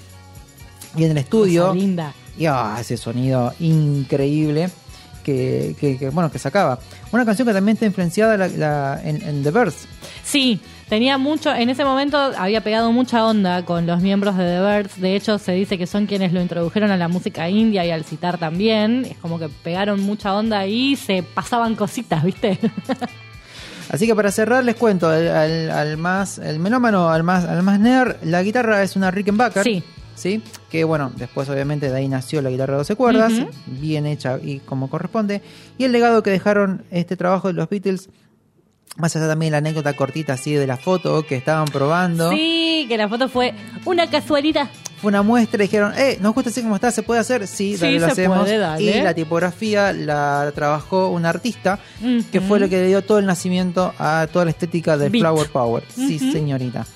[0.97, 1.69] Y en el estudio.
[1.69, 2.15] Cosa linda.
[2.39, 4.71] Y ah, ese sonido increíble
[5.25, 6.79] que, que- que, bueno que sacaba.
[7.13, 9.87] Una canción que también está influenciada la- la- en, en The Birds.
[10.25, 10.61] Sí,
[10.93, 15.01] tenía mucho, en ese momento había pegado mucha onda con los miembros de The Birds,
[15.01, 18.05] de hecho se dice que son quienes lo introdujeron a la música india y al
[18.05, 22.59] citar también, es como que pegaron mucha onda y se pasaban cositas, ¿viste?
[23.89, 27.63] Así que para cerrar les cuento al, al- al más el melómano, al más al
[27.63, 29.65] más nerd, la guitarra es una Rickenbacker.
[29.65, 29.83] Sí.
[30.15, 30.43] ¿sí?
[30.71, 33.33] Que bueno, después obviamente de ahí nació la guitarra de 12 cuerdas,
[33.67, 35.41] bien hecha y como corresponde.
[35.79, 38.11] Y el legado que dejaron este trabajo de los Beatles,
[38.97, 42.31] más allá también la anécdota cortita así de la foto que estaban probando.
[42.31, 43.55] Sí, que la foto fue
[43.85, 44.69] una casualidad.
[45.01, 47.47] Fue una muestra y dijeron, eh, nos gusta así como está, ¿se puede hacer?
[47.49, 48.39] Sí, Sí, dale, lo se hacemos.
[48.41, 48.83] puede, dale.
[48.83, 51.81] Y la tipografía la trabajó un artista
[52.31, 55.23] que fue lo que le dio todo el nacimiento a toda la estética del Beat.
[55.23, 55.85] Flower Power.
[55.93, 56.87] Sí, señorita.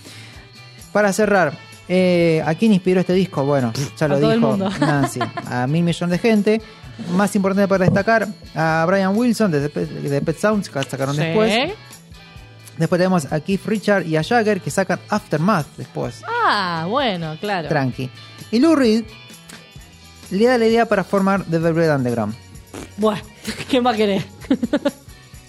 [0.93, 1.53] Para cerrar,
[1.89, 3.45] eh, ¿a quién inspiró este disco?
[3.45, 4.57] Bueno, ya lo dijo.
[4.81, 6.63] Nancy, a mil millones de gente.
[7.15, 11.15] Más importante para destacar, a Brian Wilson de, The Pet- de Pet Sounds, que sacaron
[11.15, 11.21] Sí.
[11.23, 11.73] después.
[12.79, 16.23] Después tenemos a Keith Richard y a Jagger, que sacan Aftermath después.
[16.29, 17.69] Ah, bueno, claro.
[17.69, 18.11] Tranqui.
[18.51, 19.05] Y Lou Reed
[20.31, 22.35] le da la idea para formar The Velvet Underground.
[22.97, 23.23] Bueno,
[23.71, 24.25] ¿qué más querés?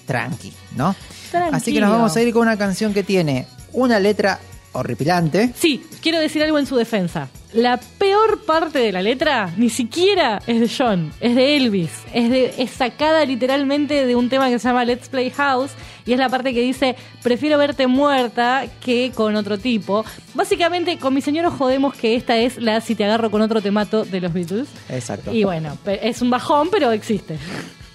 [0.06, 0.96] Tranqui, ¿no?
[1.32, 1.58] Tranquilo.
[1.58, 4.40] Así que nos vamos a ir con una canción que tiene una letra
[4.72, 5.52] horripilante.
[5.58, 7.28] Sí, quiero decir algo en su defensa.
[7.54, 11.92] La peor parte de la letra ni siquiera es de John, es de Elvis.
[12.14, 15.72] Es, de, es sacada literalmente de un tema que se llama Let's Play House
[16.08, 20.04] y es la parte que dice prefiero verte muerta que con otro tipo.
[20.34, 23.62] Básicamente con mi señor nos jodemos que esta es la si te agarro con otro
[23.62, 24.68] temato de los Beatles.
[24.90, 25.32] Exacto.
[25.34, 27.38] Y bueno, es un bajón, pero existe.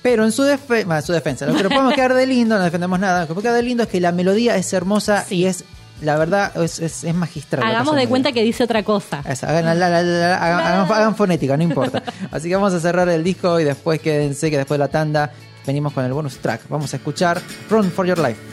[0.03, 2.59] Pero en su, defe- bueno, en su defensa, lo que nos podemos quedar de lindo,
[2.59, 5.25] no defendemos nada, lo que podemos quedar de lindo es que la melodía es hermosa
[5.31, 5.65] y es,
[6.01, 7.63] la verdad, es, es, es magistral.
[7.63, 9.21] Hagamos de cuenta que dice otra cosa.
[9.25, 12.03] hagan, la- la- la- la- hagan- hagan- hagan fonética, no importa.
[12.33, 15.31] Así que vamos a cerrar el disco y después quédense que después de la tanda
[15.67, 16.63] venimos con el bonus track.
[16.69, 17.41] Vamos a escuchar
[17.71, 18.52] Run for Your Life.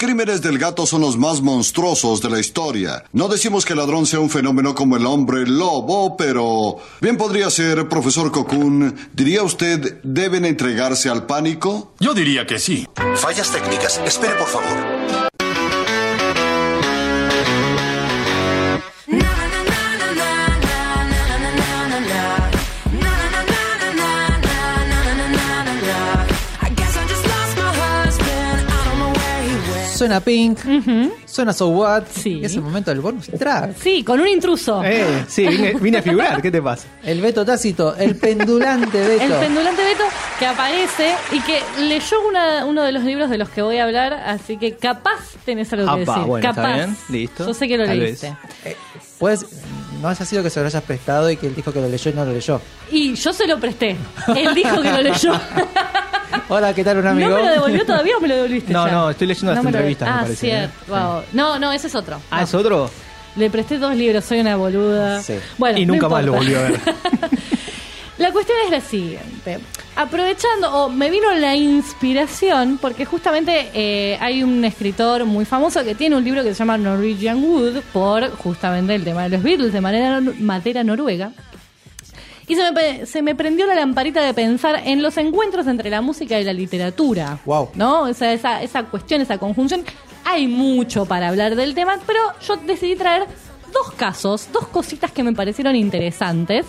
[0.00, 3.04] Crímenes del gato son los más monstruosos de la historia.
[3.12, 7.50] No decimos que el ladrón sea un fenómeno como el hombre lobo, pero bien podría
[7.50, 8.96] ser, profesor Cocoon.
[9.12, 11.92] ¿Diría usted deben entregarse al pánico?
[12.00, 12.88] Yo diría que sí.
[13.16, 14.00] Fallas técnicas.
[14.02, 14.99] Espere, por favor.
[30.00, 30.58] Suena Pink,
[31.26, 32.04] suena So What.
[32.24, 33.76] Y es el momento del bonus track.
[33.76, 34.82] Sí, con un intruso.
[34.82, 36.40] Eh, sí, vine, vine a figurar.
[36.40, 36.88] ¿Qué te pasa?
[37.04, 39.22] El Beto Tácito, el pendulante Beto.
[39.24, 40.04] El pendulante Beto
[40.38, 43.84] que aparece y que leyó una- uno de los libros de los que voy a
[43.84, 46.26] hablar, así que capaz tenés algo que Apa, decir.
[46.26, 46.74] bueno, está capaz.
[46.76, 47.46] bien, listo.
[47.46, 48.34] Yo sé que lo Tal leíste.
[49.18, 49.44] Pues
[50.00, 52.10] no haya sido que se lo hayas prestado y que él dijo que lo leyó
[52.10, 52.58] y no lo leyó.
[52.90, 53.98] Y yo se lo presté.
[54.34, 55.32] Él dijo que lo leyó.
[56.48, 57.28] Hola, ¿qué tal un amigo?
[57.30, 58.72] ¿No me lo devolvió todavía o me lo devolviste?
[58.72, 58.92] No, ya?
[58.92, 60.74] no, estoy leyendo las me lo- entrevistas, me Ah, parece, cierto.
[60.86, 60.88] ¿eh?
[60.88, 61.22] Wow.
[61.32, 62.20] No, no, ese es otro.
[62.30, 62.90] Ah, ¿es otro?
[63.36, 65.22] Le presté dos libros, soy una boluda.
[65.22, 65.34] Sí.
[65.58, 66.80] Bueno, y no nunca más lo volvió a ver.
[68.18, 69.60] La cuestión es la siguiente.
[69.96, 75.94] Aprovechando, o me vino la inspiración, porque justamente eh, hay un escritor muy famoso que
[75.94, 79.72] tiene un libro que se llama Norwegian Wood, por justamente el tema de los Beatles,
[79.72, 81.32] de madera, madera noruega.
[82.50, 86.00] Y se me, se me prendió la lamparita de pensar en los encuentros entre la
[86.00, 87.38] música y la literatura.
[87.44, 87.68] Wow.
[87.76, 88.08] ¿No?
[88.08, 89.84] Esa, esa, esa cuestión, esa conjunción.
[90.24, 93.26] Hay mucho para hablar del tema, pero yo decidí traer
[93.72, 96.66] dos casos, dos cositas que me parecieron interesantes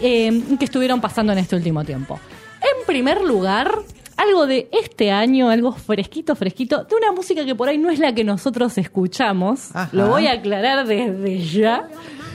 [0.00, 2.20] eh, que estuvieron pasando en este último tiempo.
[2.60, 3.76] En primer lugar,
[4.16, 7.98] algo de este año, algo fresquito, fresquito, de una música que por ahí no es
[7.98, 9.74] la que nosotros escuchamos.
[9.74, 9.88] Ajá.
[9.90, 11.88] Lo voy a aclarar desde ya.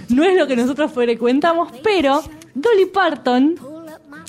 [0.09, 2.21] No es lo que nosotros frecuentamos, pero
[2.55, 3.55] Dolly Parton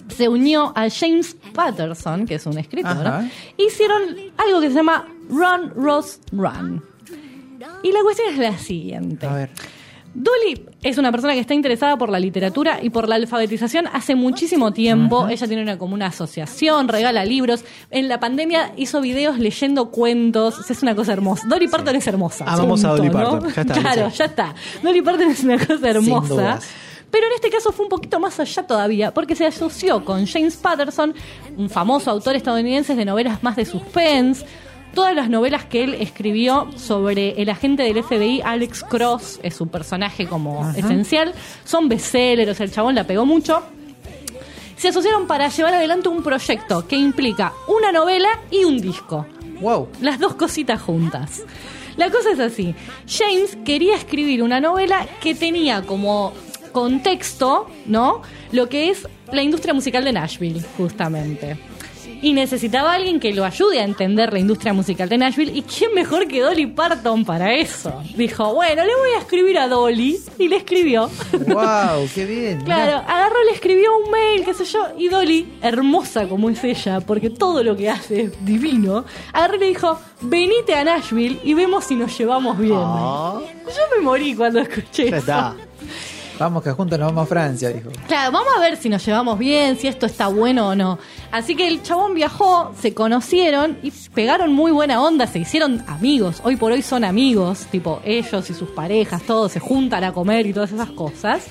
[0.09, 3.29] se unió a James Patterson, que es un escritor, Ajá.
[3.57, 4.03] hicieron
[4.37, 6.83] algo que se llama Run, Ross, Run.
[7.83, 9.27] Y la cuestión es la siguiente.
[9.27, 9.51] A ver.
[10.15, 14.15] Dolly es una persona que está interesada por la literatura y por la alfabetización hace
[14.15, 15.29] muchísimo tiempo.
[15.29, 17.65] Ella tiene una, como una asociación, regala libros.
[17.91, 20.71] En la pandemia hizo videos leyendo cuentos.
[20.71, 21.49] Es una cosa hermosa.
[21.49, 22.45] Dolly Parton es hermosa.
[22.47, 23.13] Amamos a punto, Dolly ¿no?
[23.13, 23.53] Parton.
[23.53, 24.55] Ya está, claro, ya está.
[24.83, 26.59] Dolly Parton es una cosa hermosa.
[27.15, 30.57] Pero en este caso fue un poquito más allá todavía, porque se asoció con James
[30.57, 31.15] Patterson,
[31.57, 34.45] un famoso autor estadounidense de novelas más de suspense.
[34.95, 39.69] Todas las novelas que él escribió sobre el agente del FBI, Alex Cross, es su
[39.69, 41.33] personaje como esencial,
[41.65, 43.63] son bestsellers, el chabón la pegó mucho.
[44.77, 49.25] Se asociaron para llevar adelante un proyecto que implica una novela y un disco.
[49.61, 49.87] Wow.
[50.01, 51.45] Las dos cositas juntas.
[51.97, 52.75] La cosa es así.
[53.07, 56.33] James quería escribir una novela que tenía como
[56.75, 58.21] contexto, ¿no?
[58.53, 61.57] Lo que es la industria musical de Nashville, justamente.
[62.21, 65.53] Y necesitaba a alguien que lo ayude a entender la industria musical de Nashville.
[65.55, 68.03] ¿Y quién mejor que Dolly Parton para eso?
[68.17, 70.19] Dijo, bueno, le voy a escribir a Dolly.
[70.39, 71.11] Y le escribió.
[71.33, 72.63] Wow, qué bien.
[72.63, 77.01] Claro, agarró, le escribió un mail, qué sé yo, y Dolly, hermosa como es ella,
[77.01, 81.53] porque todo lo que hace es divino, agarró y le dijo, venite a Nashville y
[81.53, 82.73] vemos si nos llevamos bien.
[82.73, 85.57] Yo me morí cuando escuché Ya eso.
[86.39, 87.91] Vamos que juntos nos vamos a Francia, dijo.
[88.09, 90.99] Claro, vamos a ver si nos llevamos bien, si esto está bueno o no.
[91.31, 96.41] Así que el chabón viajó, se conocieron y pegaron muy buena onda, se hicieron amigos.
[96.43, 100.47] Hoy por hoy son amigos, tipo ellos y sus parejas, todos se juntan a comer
[100.47, 101.47] y todas esas cosas.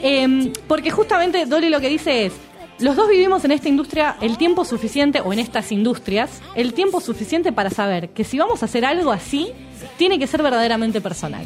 [0.00, 2.32] Em, porque justamente Dolly lo que dice es,
[2.78, 7.00] los dos vivimos en esta industria el tiempo suficiente, o en estas industrias, el tiempo
[7.00, 9.52] suficiente para saber que si vamos a hacer algo así,
[9.96, 11.44] tiene que ser verdaderamente personal.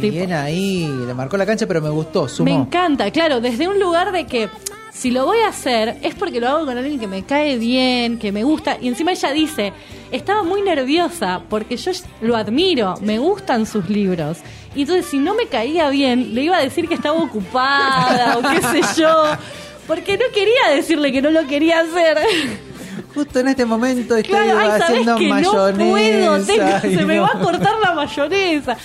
[0.00, 2.62] Bien ahí, le marcó la cancha, pero me gustó, Me sumó.
[2.62, 4.48] encanta, claro, desde un lugar de que
[4.92, 8.18] si lo voy a hacer es porque lo hago con alguien que me cae bien,
[8.18, 8.76] que me gusta.
[8.80, 9.72] Y encima ella dice,
[10.10, 14.38] estaba muy nerviosa porque yo lo admiro, me gustan sus libros.
[14.74, 18.42] Y entonces si no me caía bien, le iba a decir que estaba ocupada o
[18.42, 19.24] qué sé yo.
[19.86, 22.18] Porque no quería decirle que no lo quería hacer.
[23.14, 25.72] Justo en este momento estoy Claro, ay, ¿sabes haciendo que mayonesa.
[25.72, 26.44] no puedo?
[26.44, 28.76] Tengo- se me va a cortar la mayonesa.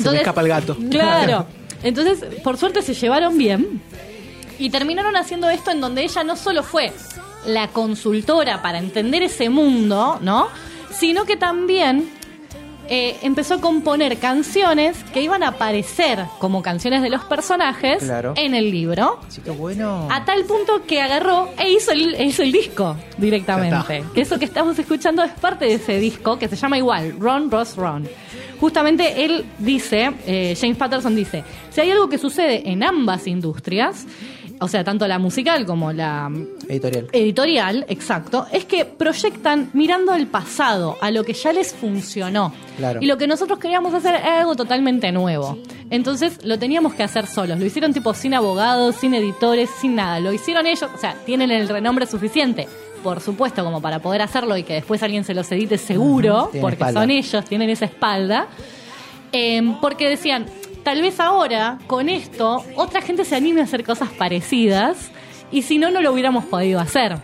[0.00, 0.76] Se me escapa el gato.
[0.90, 1.46] Claro.
[1.82, 3.82] Entonces, por suerte se llevaron bien.
[4.58, 6.92] Y terminaron haciendo esto en donde ella no solo fue
[7.46, 10.48] la consultora para entender ese mundo, ¿no?
[10.90, 12.10] Sino que también
[12.88, 18.34] eh, empezó a componer canciones que iban a aparecer como canciones de los personajes Claro.
[18.36, 19.20] en el libro.
[19.28, 20.08] Sí, qué bueno.
[20.10, 24.04] A tal punto que agarró e hizo el, hizo el disco directamente.
[24.14, 27.50] Que eso que estamos escuchando es parte de ese disco que se llama igual, Ron
[27.50, 28.08] Ross Ron.
[28.60, 34.06] Justamente él dice, eh, James Patterson dice, si hay algo que sucede en ambas industrias,
[34.60, 36.30] o sea, tanto la musical como la
[36.68, 37.08] Editorial.
[37.12, 42.52] editorial, exacto, es que proyectan mirando al pasado, a lo que ya les funcionó.
[42.76, 43.00] Claro.
[43.02, 45.58] Y lo que nosotros queríamos hacer era algo totalmente nuevo.
[45.90, 47.58] Entonces lo teníamos que hacer solos.
[47.58, 50.20] Lo hicieron tipo sin abogados, sin editores, sin nada.
[50.20, 52.68] Lo hicieron ellos, o sea, tienen el renombre suficiente.
[53.02, 56.76] Por supuesto, como para poder hacerlo y que después alguien se los edite seguro, porque
[56.76, 57.00] espalda.
[57.00, 58.46] son ellos, tienen esa espalda.
[59.30, 60.46] Eh, porque decían,
[60.84, 65.10] tal vez ahora, con esto, otra gente se anime a hacer cosas parecidas
[65.50, 67.16] y si no, no lo hubiéramos podido hacer.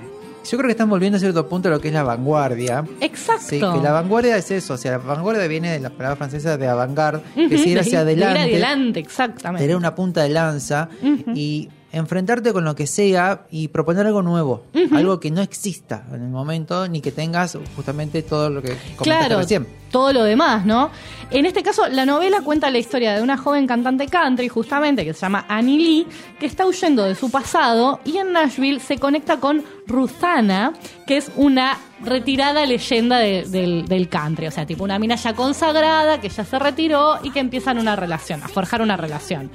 [0.50, 2.84] Yo creo que están volviendo a cierto punto a lo que es la vanguardia.
[3.00, 3.44] Exacto.
[3.46, 4.74] Sí, que la vanguardia es eso.
[4.74, 7.80] O sea, la vanguardia viene de la palabra francesa de avant-garde, que es ir de-
[7.80, 8.50] hacia de ir adelante.
[8.54, 9.62] adelante, exactamente.
[9.64, 10.88] tener una punta de lanza
[11.34, 16.22] y enfrentarte con lo que sea y proponer algo nuevo, algo que no exista en
[16.22, 19.66] el momento ni que tengas justamente todo lo que comentaste Claro, recién.
[19.90, 20.90] todo lo demás, ¿no?
[21.32, 25.14] En este caso, la novela cuenta la historia de una joven cantante country, justamente, que
[25.14, 26.06] se llama Annie Lee,
[26.38, 30.72] que está huyendo de su pasado y en Nashville se conecta con Ruthana,
[31.06, 35.34] que es una retirada leyenda de- del, del country, o sea, tipo una mina ya
[35.34, 39.50] consagrada, que ya se retiró y que empiezan una relación, a forjar una relación.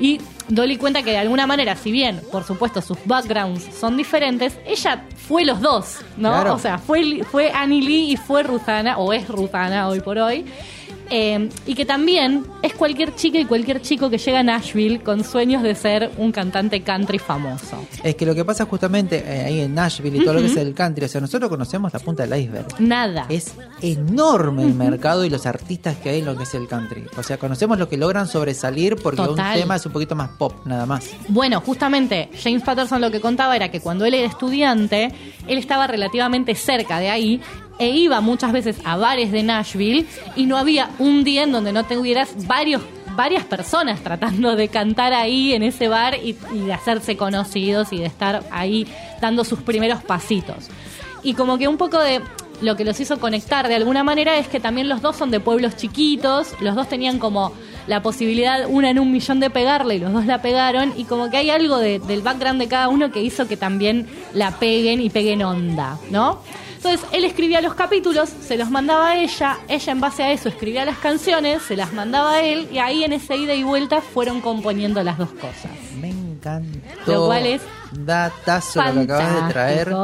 [0.00, 4.58] Y Dolly cuenta que de alguna manera, si bien, por supuesto, sus backgrounds son diferentes,
[4.66, 6.30] ella fue los dos, ¿no?
[6.30, 6.54] Claro.
[6.54, 10.46] O sea, fue, fue Annie Lee y fue Ruthana, o es Ruthana hoy por hoy.
[11.10, 15.24] Eh, y que también es cualquier chica y cualquier chico que llega a Nashville con
[15.24, 17.84] sueños de ser un cantante country famoso.
[18.04, 20.56] Es que lo que pasa justamente eh, ahí en Nashville y todo lo que es
[20.56, 22.66] el country, o sea, nosotros conocemos la punta del iceberg.
[22.78, 23.26] Nada.
[23.28, 27.04] Es enorme el mercado y los artistas que hay en lo que es el country.
[27.16, 29.54] O sea, conocemos lo que logran sobresalir porque Total.
[29.54, 31.10] un tema es un poquito más pop, nada más.
[31.28, 35.12] Bueno, justamente James Patterson lo que contaba era que cuando él era estudiante,
[35.48, 37.40] él estaba relativamente cerca de ahí
[37.80, 41.72] e iba muchas veces a bares de Nashville y no había un día en donde
[41.72, 47.92] no tuvieras varias personas tratando de cantar ahí en ese bar y, de hacerse conocidos
[47.92, 48.86] y de estar ahí
[49.20, 50.68] dando sus primeros pasitos.
[51.22, 52.20] Y como que un poco de
[52.62, 55.40] lo que los hizo conectar de alguna manera es que también los dos son de
[55.40, 57.52] pueblos chiquitos, los dos tenían como
[57.86, 61.30] la posibilidad, una en un millón de pegarle y los dos la pegaron, y como
[61.30, 65.00] que hay algo de- del background de cada uno que hizo que también la peguen
[65.00, 66.40] y peguen onda, ¿no?
[66.82, 70.48] Entonces él escribía los capítulos, se los mandaba a ella, ella en base a eso
[70.48, 74.00] escribía las canciones, se las mandaba a él, y ahí en ese ida y vuelta
[74.00, 75.70] fueron componiendo las dos cosas.
[76.00, 76.80] Me encantó.
[77.06, 77.60] Lo cual es
[77.92, 79.94] Datazo lo que acabas de traer.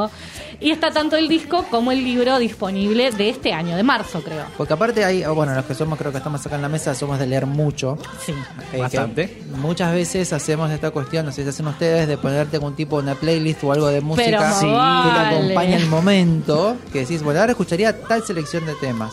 [0.61, 4.45] Y está tanto el disco como el libro disponible de este año, de marzo creo.
[4.57, 6.95] Porque aparte hay, oh, bueno, los que somos, creo que estamos acá en la mesa,
[6.95, 7.99] somos de leer mucho.
[8.25, 8.33] Sí.
[8.73, 9.43] Eh, Bastante.
[9.57, 13.05] Muchas veces hacemos esta cuestión, no sé si hacen ustedes, de ponerte algún tipo de
[13.05, 17.23] una playlist o algo de música Pero más que te acompaña el momento, que decís,
[17.23, 19.13] bueno, ahora escucharía tal selección de temas.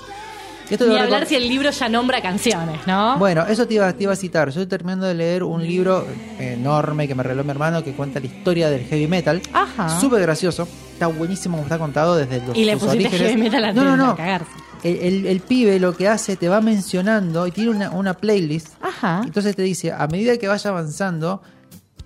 [0.73, 3.17] Y esto Ni hablar si el libro ya nombra canciones, ¿no?
[3.19, 4.47] Bueno, eso te iba, te iba a citar.
[4.49, 6.05] Yo estoy terminando de leer un libro
[6.39, 9.41] enorme que me regaló mi hermano que cuenta la historia del heavy metal.
[9.53, 9.99] Ajá.
[9.99, 10.67] Súper gracioso.
[10.93, 13.19] Está buenísimo como está contado desde los y le pusiste orígenes.
[13.29, 14.15] heavy metal a No, no, no.
[14.15, 14.49] cagarse.
[14.83, 18.67] El, el- el pibe lo que hace, te va mencionando y tiene una, una playlist.
[18.81, 19.21] Ajá.
[19.23, 21.41] Entonces te dice, a medida que vaya avanzando,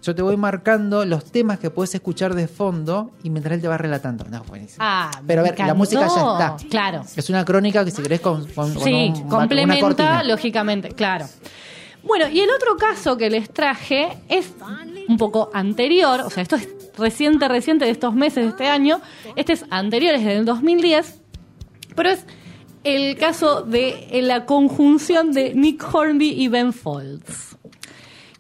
[0.08, 3.68] yo te voy marcando los temas que puedes escuchar de fondo y mientras él te
[3.68, 4.24] va relatando.
[4.30, 4.78] No, buenísimo.
[4.80, 6.56] Ah, Pero a ver, la música ya está.
[6.70, 7.04] Claro.
[7.16, 11.26] Es una crónica que si querés con, con- con Sí, un- complementa, lógicamente, claro.
[12.04, 14.54] Bueno, y el otro caso que les traje es
[15.10, 19.02] un poco anterior, o sea, esto es reciente, reciente de estos meses de este año.
[19.36, 21.20] Este es anterior, es del 2010,
[21.96, 22.26] pero es
[22.86, 27.57] el caso de la conjunción de Nick Hornby y Ben Folds.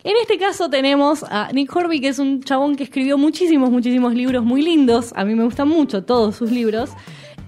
[0.07, 4.13] En este caso tenemos a Nick Hornby, que es un chabón que escribió muchísimos, muchísimos
[4.13, 5.11] libros muy lindos.
[5.17, 6.91] A mí me gustan mucho todos sus libros.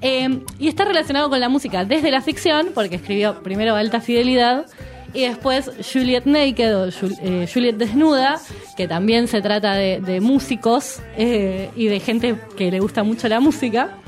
[0.01, 4.65] Eh, y está relacionado con la música desde la ficción, porque escribió primero Alta Fidelidad
[5.13, 6.89] y después Juliet Naked o
[7.21, 8.41] eh, Juliet Desnuda,
[8.75, 13.29] que también se trata de, de músicos eh, y de gente que le gusta mucho
[13.29, 13.99] la música.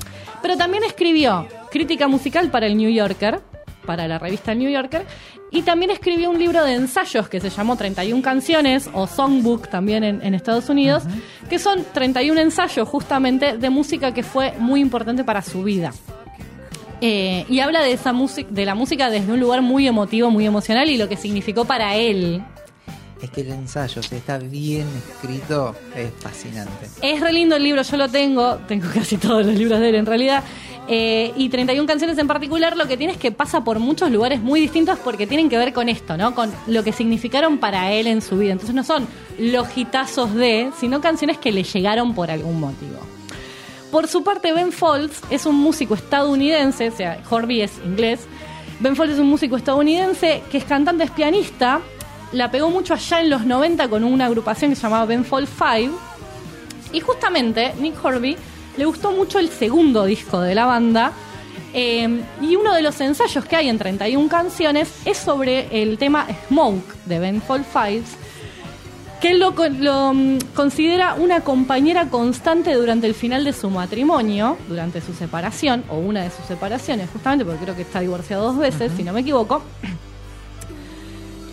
[0.42, 3.40] Pero también escribió crítica musical para el New Yorker,
[3.92, 5.06] para la revista New Yorker,
[5.52, 10.06] y también escribió un libro de ensayos que se llamó 31 canciones, o Songbook también
[10.06, 11.04] en, en Estados Unidos,
[11.50, 15.92] que son 31 ensayos justamente de música que fue muy importante para su vida.
[17.02, 20.46] Eh, y habla de esa música, de la música desde un lugar muy emotivo, muy
[20.46, 22.42] emocional y lo que significó para él.
[23.22, 26.88] Es que el ensayo, si está bien escrito, es fascinante.
[27.02, 29.96] Es re lindo el libro, yo lo tengo, tengo casi todos los libros de él
[29.96, 30.44] en realidad.
[30.88, 34.42] Eh, y 31 canciones en particular, lo que tiene es que pasa por muchos lugares
[34.42, 36.34] muy distintos porque tienen que ver con esto, ¿no?
[36.34, 38.54] Con lo que significaron para él en su vida.
[38.54, 39.08] Entonces no son
[39.38, 42.98] los hitazos de, sino canciones que le llegaron por algún motivo.
[43.92, 48.22] Por su parte, Ben Folds es un músico estadounidense, o sea, Horby es inglés.
[48.80, 51.82] Ben Folds es un músico estadounidense que es cantante, es pianista
[52.32, 55.48] la pegó mucho allá en los 90 con una agrupación que se llamaba Ben Fall
[55.48, 55.92] Five.
[56.94, 58.38] Y justamente Nick Horby
[58.78, 61.12] le gustó mucho el segundo disco de la banda.
[61.74, 66.28] eh, y uno de los ensayos que hay en 31 canciones es sobre el tema
[66.48, 68.18] Smoke de Ben Fall Fives,
[69.22, 69.52] que él lo,
[70.14, 75.98] mm, considera una compañera constante durante el final de su matrimonio, durante su separación, o
[75.98, 79.22] una de sus separaciones, justamente porque creo que está divorciado dos veces, si no me
[79.22, 79.62] equivoco.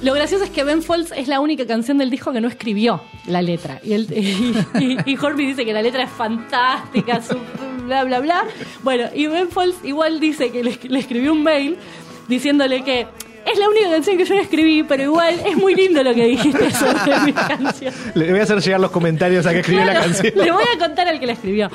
[0.03, 3.03] Lo gracioso es que Ben Folds es la única canción del disco que no escribió
[3.27, 3.81] la letra.
[3.83, 4.07] Y, él,
[4.79, 7.37] y, y, y Horby dice que la letra es fantástica, su-
[7.87, 8.45] bla, bla, bla.
[8.83, 11.77] Bueno, y Ben Folds igual dice que le, le escribió un mail
[12.29, 13.07] diciéndole que
[13.51, 16.27] es la única canción que yo no escribí, pero igual es muy lindo lo que
[16.27, 17.95] dijiste sobre mi canción.
[18.15, 20.33] Le voy a hacer llegar los comentarios a que escribió la canción.
[20.37, 21.71] Le voy a contar al que la escribió.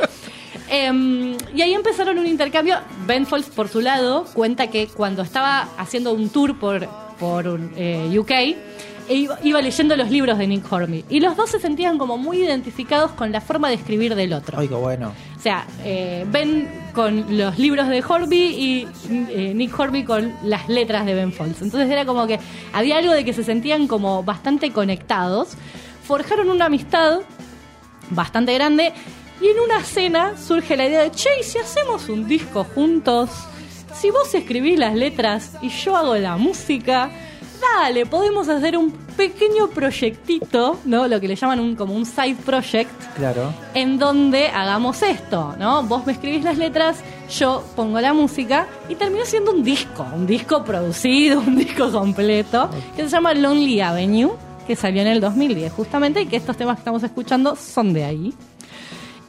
[0.69, 2.77] Em, y ahí empezaron un intercambio.
[3.05, 6.87] Ben Folds, por su lado, cuenta que cuando estaba haciendo un tour por,
[7.19, 8.31] por eh, UK,
[9.09, 11.05] e iba, iba leyendo los libros de Nick Hornby.
[11.09, 14.59] Y los dos se sentían como muy identificados con la forma de escribir del otro.
[14.59, 15.13] Ay, qué bueno.
[15.37, 20.69] O sea, eh, Ben con los libros de Horby y eh, Nick Horby con las
[20.69, 21.61] letras de Ben Folds.
[21.61, 22.39] Entonces era como que
[22.71, 25.57] había algo de que se sentían como bastante conectados.
[26.03, 27.21] Forjaron una amistad
[28.09, 28.93] bastante grande
[29.41, 33.29] y en una cena surge la idea de, che, ¿y si hacemos un disco juntos?
[33.93, 37.09] Si vos escribís las letras y yo hago la música,
[37.61, 41.07] dale, podemos hacer un pequeño proyectito, ¿no?
[41.07, 43.53] Lo que le llaman un, como un side project, Claro.
[43.73, 45.83] en donde hagamos esto, ¿no?
[45.83, 46.97] Vos me escribís las letras,
[47.29, 52.69] yo pongo la música y terminó siendo un disco, un disco producido, un disco completo,
[52.95, 54.31] que se llama Lonely Avenue,
[54.67, 58.03] que salió en el 2010 justamente, y que estos temas que estamos escuchando son de
[58.03, 58.33] ahí.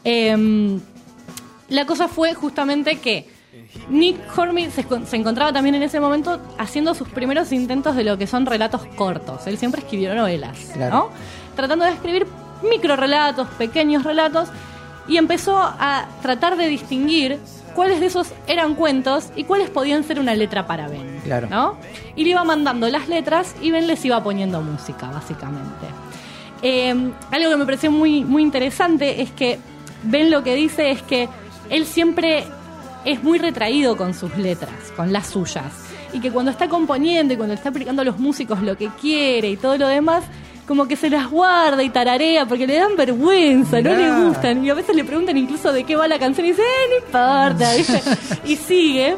[0.04, 0.80] Em,
[1.68, 3.33] la cosa fue justamente que
[3.88, 8.16] Nick Hornby se, se encontraba también en ese momento haciendo sus primeros intentos de lo
[8.16, 9.46] que son relatos cortos.
[9.46, 10.94] Él siempre escribió novelas, Claro.
[10.94, 11.08] ¿no?
[11.54, 12.26] Tratando de escribir
[12.68, 14.48] microrelatos, pequeños relatos,
[15.06, 17.38] y empezó a tratar de distinguir
[17.74, 21.20] cuáles de esos eran cuentos y cuáles podían ser una letra para Ben.
[21.24, 21.48] Claro.
[21.50, 21.76] ¿no?
[22.16, 25.86] Y le iba mandando las letras y Ben les iba poniendo música, básicamente.
[26.62, 26.88] Eh,
[27.30, 29.58] algo que me pareció muy, muy interesante es que
[30.04, 31.28] Ben lo que dice es que
[31.68, 32.44] él siempre
[33.04, 35.72] es muy retraído con sus letras, con las suyas.
[36.12, 39.50] Y que cuando está componiendo y cuando está aplicando a los músicos lo que quiere
[39.50, 40.24] y todo lo demás,
[40.66, 44.64] como que se las guarda y tararea porque le dan vergüenza, no le gustan.
[44.64, 47.06] Y a veces le preguntan incluso de qué va la canción y dice, eh, no
[47.06, 47.76] importa.
[48.46, 49.16] y sigue.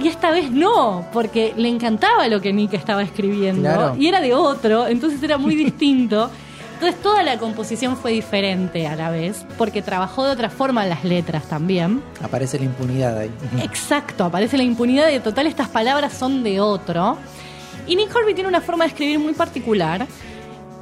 [0.00, 3.62] Y esta vez no, porque le encantaba lo que Nick estaba escribiendo.
[3.62, 3.96] Claro.
[3.98, 6.30] Y era de otro, entonces era muy distinto.
[6.78, 11.02] Entonces toda la composición fue diferente a la vez, porque trabajó de otra forma las
[11.02, 12.04] letras también.
[12.22, 13.32] Aparece la impunidad ahí.
[13.64, 17.18] Exacto, aparece la impunidad de total estas palabras son de otro.
[17.88, 20.06] Y Nick Horby tiene una forma de escribir muy particular,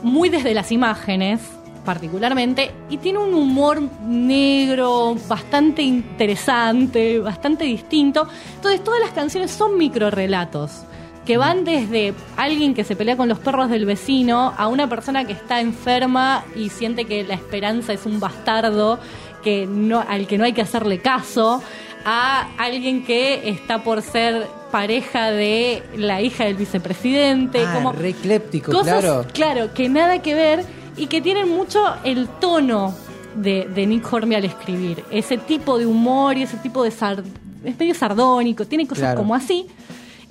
[0.02, 1.40] muy desde las imágenes
[1.86, 8.28] particularmente, y tiene un humor negro bastante interesante, bastante distinto.
[8.56, 10.82] Entonces todas las canciones son microrelatos
[11.26, 15.24] que van desde alguien que se pelea con los perros del vecino a una persona
[15.26, 18.98] que está enferma y siente que la esperanza es un bastardo
[19.42, 21.62] que no, al que no hay que hacerle caso,
[22.04, 28.10] a alguien que está por ser pareja de la hija del vicepresidente, Ah, como re
[28.10, 29.26] ecléptico, cosas, claro.
[29.32, 30.64] claro, que nada que ver
[30.96, 32.94] y que tienen mucho el tono
[33.34, 37.22] de, de Nick Hornby al escribir, ese tipo de humor y ese tipo de sar-
[37.64, 39.18] es medio sardónico, tiene cosas Claro.
[39.18, 39.66] como así.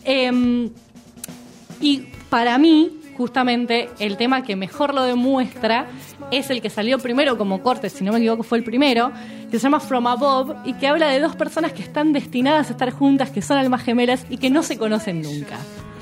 [0.04, 0.70] Em,
[1.82, 5.88] y para mí, justamente, el tema que mejor lo demuestra
[6.32, 9.12] es el que salió primero como corte, si no me equivoco fue el primero,
[9.50, 12.72] que se llama From Above y que habla de dos personas que están destinadas a
[12.72, 15.58] estar juntas, que son almas gemelas y que no se conocen nunca.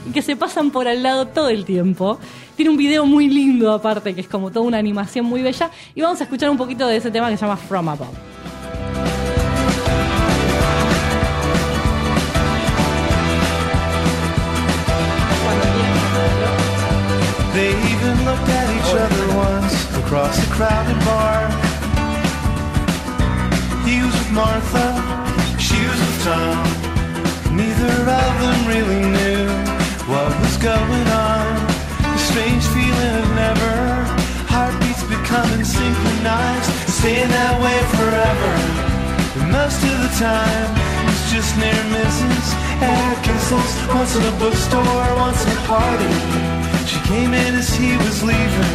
[0.08, 2.20] Y que se pasan por al lado todo el tiempo.
[2.56, 5.72] Tiene un video muy lindo aparte, que es como toda una animación muy bella.
[5.96, 8.43] Y vamos a escuchar un poquito de ese tema que se llama From Above.
[17.64, 21.48] They even looked at each other once across the crowded bar.
[23.88, 24.88] He was with Martha,
[25.56, 26.60] she was with Tom.
[27.56, 29.48] Neither of them really knew
[30.12, 31.48] what was going on.
[32.04, 33.76] The strange feeling of never,
[34.52, 38.52] heartbeats becoming synchronized, staying that way forever.
[39.56, 40.93] Most of the time,
[41.34, 42.46] just near misses,
[42.82, 46.12] air kisses, once in a bookstore, once in a party.
[46.86, 48.74] She came in as he was leaving.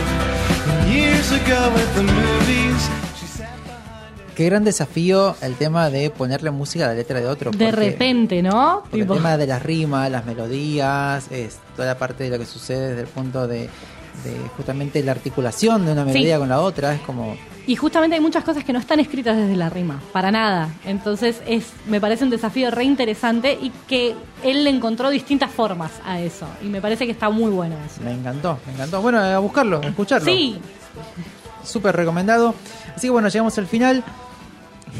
[0.68, 2.82] And years ago at the movies,
[3.18, 7.26] she sat behind Qué gran desafío el tema de ponerle música a la letra de
[7.28, 7.50] otro.
[7.50, 8.82] De porque- repente, ¿no?
[8.90, 12.46] Porque el tema de las rimas, las melodías, es toda la parte de lo que
[12.46, 13.68] sucede desde el punto de,
[14.24, 16.40] de justamente la articulación de una melodía Sí.
[16.40, 16.94] con la otra.
[16.94, 17.36] Es como.
[17.66, 20.70] Y justamente hay muchas cosas que no están escritas desde la rima, para nada.
[20.86, 25.92] Entonces es, me parece un desafío re interesante y que él le encontró distintas formas
[26.06, 26.46] a eso.
[26.62, 28.00] Y me parece que está muy bueno eso.
[28.02, 29.02] Me encantó, me encantó.
[29.02, 30.24] Bueno, a buscarlo, a escucharlo.
[30.32, 30.58] Sí,
[31.62, 32.54] Súper recomendado.
[32.96, 34.02] Así que bueno, llegamos al final.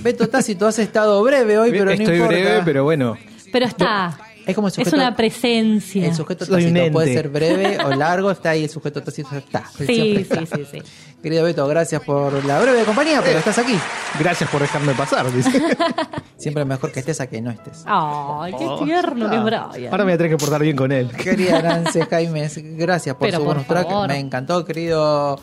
[0.03, 2.27] Beto Tácito, has estado breve hoy, pero no Estoy importa.
[2.36, 3.16] breve, pero bueno.
[3.51, 4.19] pero está.
[4.49, 4.97] Es como el Es sujeto.
[4.97, 6.07] una presencia.
[6.07, 9.65] el sujeto tácito puede ser breve o largo, está ahí, el sujeto tácito está.
[9.77, 10.83] Sí, sí, sí, sí.
[11.23, 13.79] Querido Beto, gracias por la breve compañía, pero estás aquí.
[14.19, 15.51] Gracias por dejarme pasar, dice.
[16.39, 17.83] Siempre es mejor que estés a que no estés.
[17.85, 19.45] Ay, qué Oh, tierno es ah.
[19.73, 19.93] Brian.
[19.93, 21.11] Ahora me voy a tener que portar bien con él.
[21.11, 24.09] Querida Nancy Jaimes, gracias por Pero su por bonus track.
[24.09, 25.39] Me encantó, querido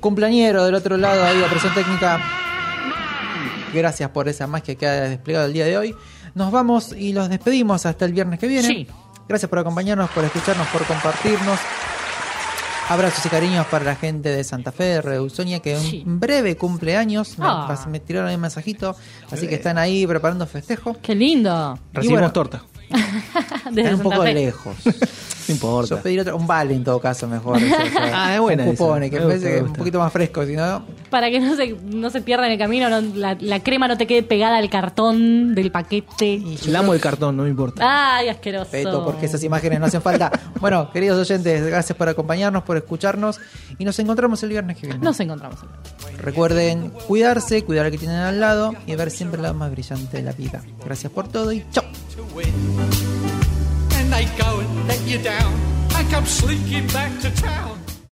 [0.00, 2.20] cumpleañero del otro lado, ahí, la presión técnica.
[3.72, 5.94] Gracias por esa magia que ha desplegado el día de hoy.
[6.38, 8.66] Nos vamos y los despedimos hasta el viernes que viene.
[8.68, 8.86] Sí.
[9.28, 11.58] Gracias por acompañarnos, por escucharnos, por compartirnos.
[12.88, 16.02] Abrazos y cariños para la gente de Santa Fe, de Redeusonia, que Sí.
[16.06, 17.38] un breve cumpleaños.
[17.38, 17.86] Me- Ah.
[17.88, 18.96] Me, tiraron ahí un mensajito.
[19.30, 20.96] Así que están ahí preparando festejo.
[21.02, 21.78] Qué lindo.
[21.92, 22.62] Recibimos bueno, torta.
[23.70, 24.34] Desde un poco Fe.
[24.34, 24.76] lejos.
[25.48, 26.02] No importa.
[26.10, 27.56] Yo otro, un vale en todo caso mejor.
[27.56, 27.80] o sea,
[28.12, 30.12] Ah, es buena Un cupón, que Me gusta, parece me que es un poquito más
[30.12, 30.82] fresco, si no.
[31.08, 33.96] Para que no se, no se pierda en el camino, no- la, la crema no
[33.96, 36.26] te quede pegada al cartón del paquete.
[36.34, 37.80] y yo Lamo el cartón, no me importa.
[38.18, 38.64] Ay, asqueroso.
[38.70, 40.30] respeto, porque esas imágenes no hacen falta.
[40.60, 43.40] bueno, queridos oyentes, gracias por acompañarnos, por escucharnos
[43.78, 45.02] y nos encontramos el viernes que viene.
[45.02, 45.60] Nos encontramos.
[46.18, 50.18] Recuerden cuidarse, cuidar al que tienen al lado y ver siempre el lado más brillante
[50.18, 50.60] de la vida.
[50.84, 51.84] Gracias por todo y chao.
[52.20, 55.54] And they go and let you down.
[55.90, 57.87] I come slinking back to town.